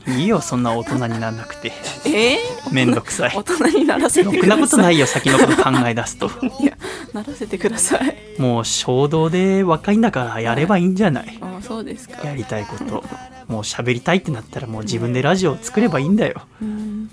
[0.06, 1.72] いいよ、そんな大人にならなくて。
[2.04, 2.36] え？
[2.36, 6.30] ー、めんどくさい大人にならせてろくださいくなことないよ、先のこと考え出すと。
[6.60, 6.76] いや
[7.14, 11.38] ならせてくださいもう衝動で若いんだからやればいいんじゃない？
[11.40, 13.02] あそうですかやりたいこと。
[13.48, 16.42] もう喋りたいってなったらもう自分でラジオを作ればいいんだよ。
[16.60, 17.10] うん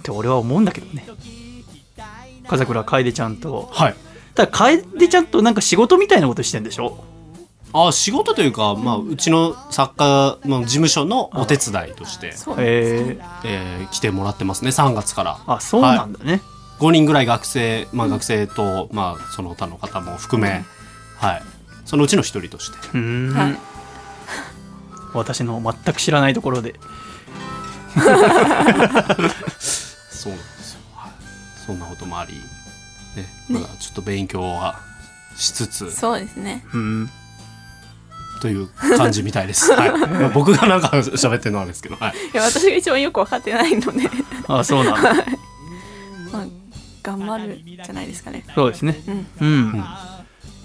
[0.00, 1.04] って俺は思うんだけどね。
[2.48, 3.68] 風倉楓ちゃんと。
[3.72, 3.94] はい
[4.34, 7.04] ただ楓ちゃんとなんか仕事みたいなことしてんでしょ？
[7.72, 15.38] あ仕事というか、まあ、うちの作家の事務所のお手伝いとして、ええー来てもらってますね3月から。
[15.46, 16.40] あそうなんだね、
[16.78, 20.64] 5人ぐらい学生、まあ、学生と、まあ、その他の方も含め、
[21.16, 21.42] はい、
[21.84, 22.76] そのうちの一人として。
[22.94, 23.58] うーん、はい。
[25.14, 26.74] 私の全く知らないところで。
[27.94, 31.12] そうなんですよ、はい、
[31.66, 32.34] そんなこともあり、
[33.16, 34.80] ね、まだちょっと勉強は
[35.36, 35.90] しつつ。
[35.90, 36.64] そうですね。
[36.74, 37.10] うん
[38.40, 39.90] という感じみたいです、 はい。
[39.92, 44.10] まあ、僕がなんか喋ってるのはですけど、はい、いや私が一番よく分かってないので。
[44.48, 45.14] あそうなんだ。
[46.32, 46.46] まあ
[47.02, 48.44] 頑張るじゃないですかね。
[48.54, 49.00] そうですね。
[49.06, 49.26] うん。
[49.40, 49.84] うん、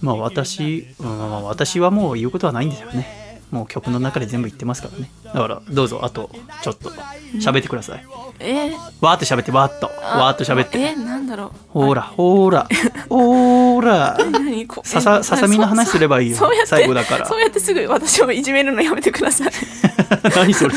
[0.01, 3.22] まあ私、うんまあ私はもう言うことはないんですよね
[3.53, 5.11] もう曲の中で全部言ってますからね。
[5.25, 6.31] だからどうぞあと
[6.63, 6.89] ちょっと
[7.35, 8.05] 喋ってください。
[8.39, 8.71] え？
[8.71, 9.91] ー、わーって喋ってわーっと。
[10.01, 10.79] あわーっと喋って。
[10.79, 10.95] え？
[10.95, 11.69] なんだろう。
[11.69, 12.67] ほらほら。
[13.09, 14.17] ほら。
[14.83, 16.37] ささえささみの話すればいいよ。
[16.65, 17.27] 最後だから。
[17.27, 19.51] そうやってすぐ私をいじめるのやめてください。
[20.35, 20.73] 何それ。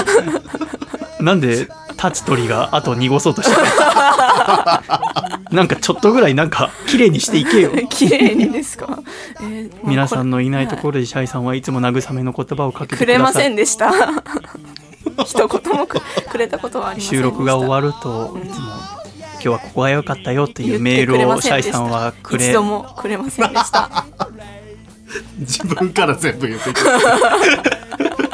[1.20, 1.68] なんで
[2.02, 3.66] 立つ鳥があと濁そうとしてる。
[5.50, 7.72] なんかちょっとぐらいなんか綺麗にしていけよ。
[7.90, 9.00] 綺麗にですか、
[9.40, 13.90] えーまあ皆さんのいないところ、ろでシャイさんはいつも慰めの言葉をかけてくれませんでした。
[15.24, 16.00] 一言もく
[16.30, 17.22] くれたことはありませんでした。
[17.22, 18.66] 収録が終わるといつも
[19.34, 22.46] 今日はここが良かったよっていうメールをシャイせんでしたさんはくれ。
[22.46, 24.04] 一度もくれませんでした。
[25.38, 28.27] 自分から全部言っていく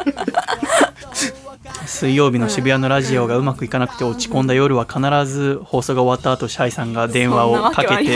[1.87, 8.05] 水曜日の渋谷のラジオがうまくいかなくて落ち込んだ夜は必ず放送が終わった後シャイさんが電話をかけて。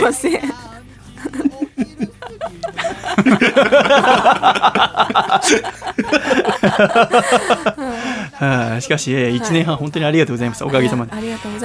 [8.80, 11.12] しかし1年半本当にありがとうございますおかげさまで。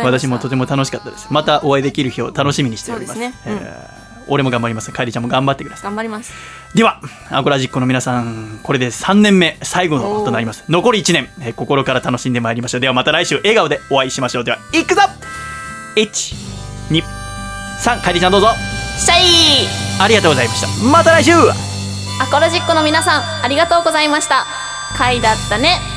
[0.03, 1.27] 私もとても楽しかったです。
[1.29, 3.15] またお会いできる日を楽しみにしております。
[3.15, 3.33] すね。
[3.47, 3.53] うん。
[3.53, 6.33] えー俺も頑張りますかえりちゃんも頑張ってください頑張ります
[6.73, 6.99] では、
[7.29, 10.65] アコラジックの皆さん、これで3年目、最後のとなります。
[10.67, 12.81] 残り1年、えー心から楽しんでまいりましょう。
[12.81, 14.43] ではまた来週、笑顔でお会いしましょう。
[14.43, 15.01] では、いくぞ
[15.95, 16.35] !1、
[16.91, 17.03] 2、
[17.81, 18.49] 3、かえりちゃんどうぞ。
[18.97, 19.67] シャイ
[20.01, 20.67] ありがとうございました。
[20.85, 21.31] また来週
[22.17, 24.45] アコロジックの皆さんありがとうございました
[24.97, 25.94] 回だったね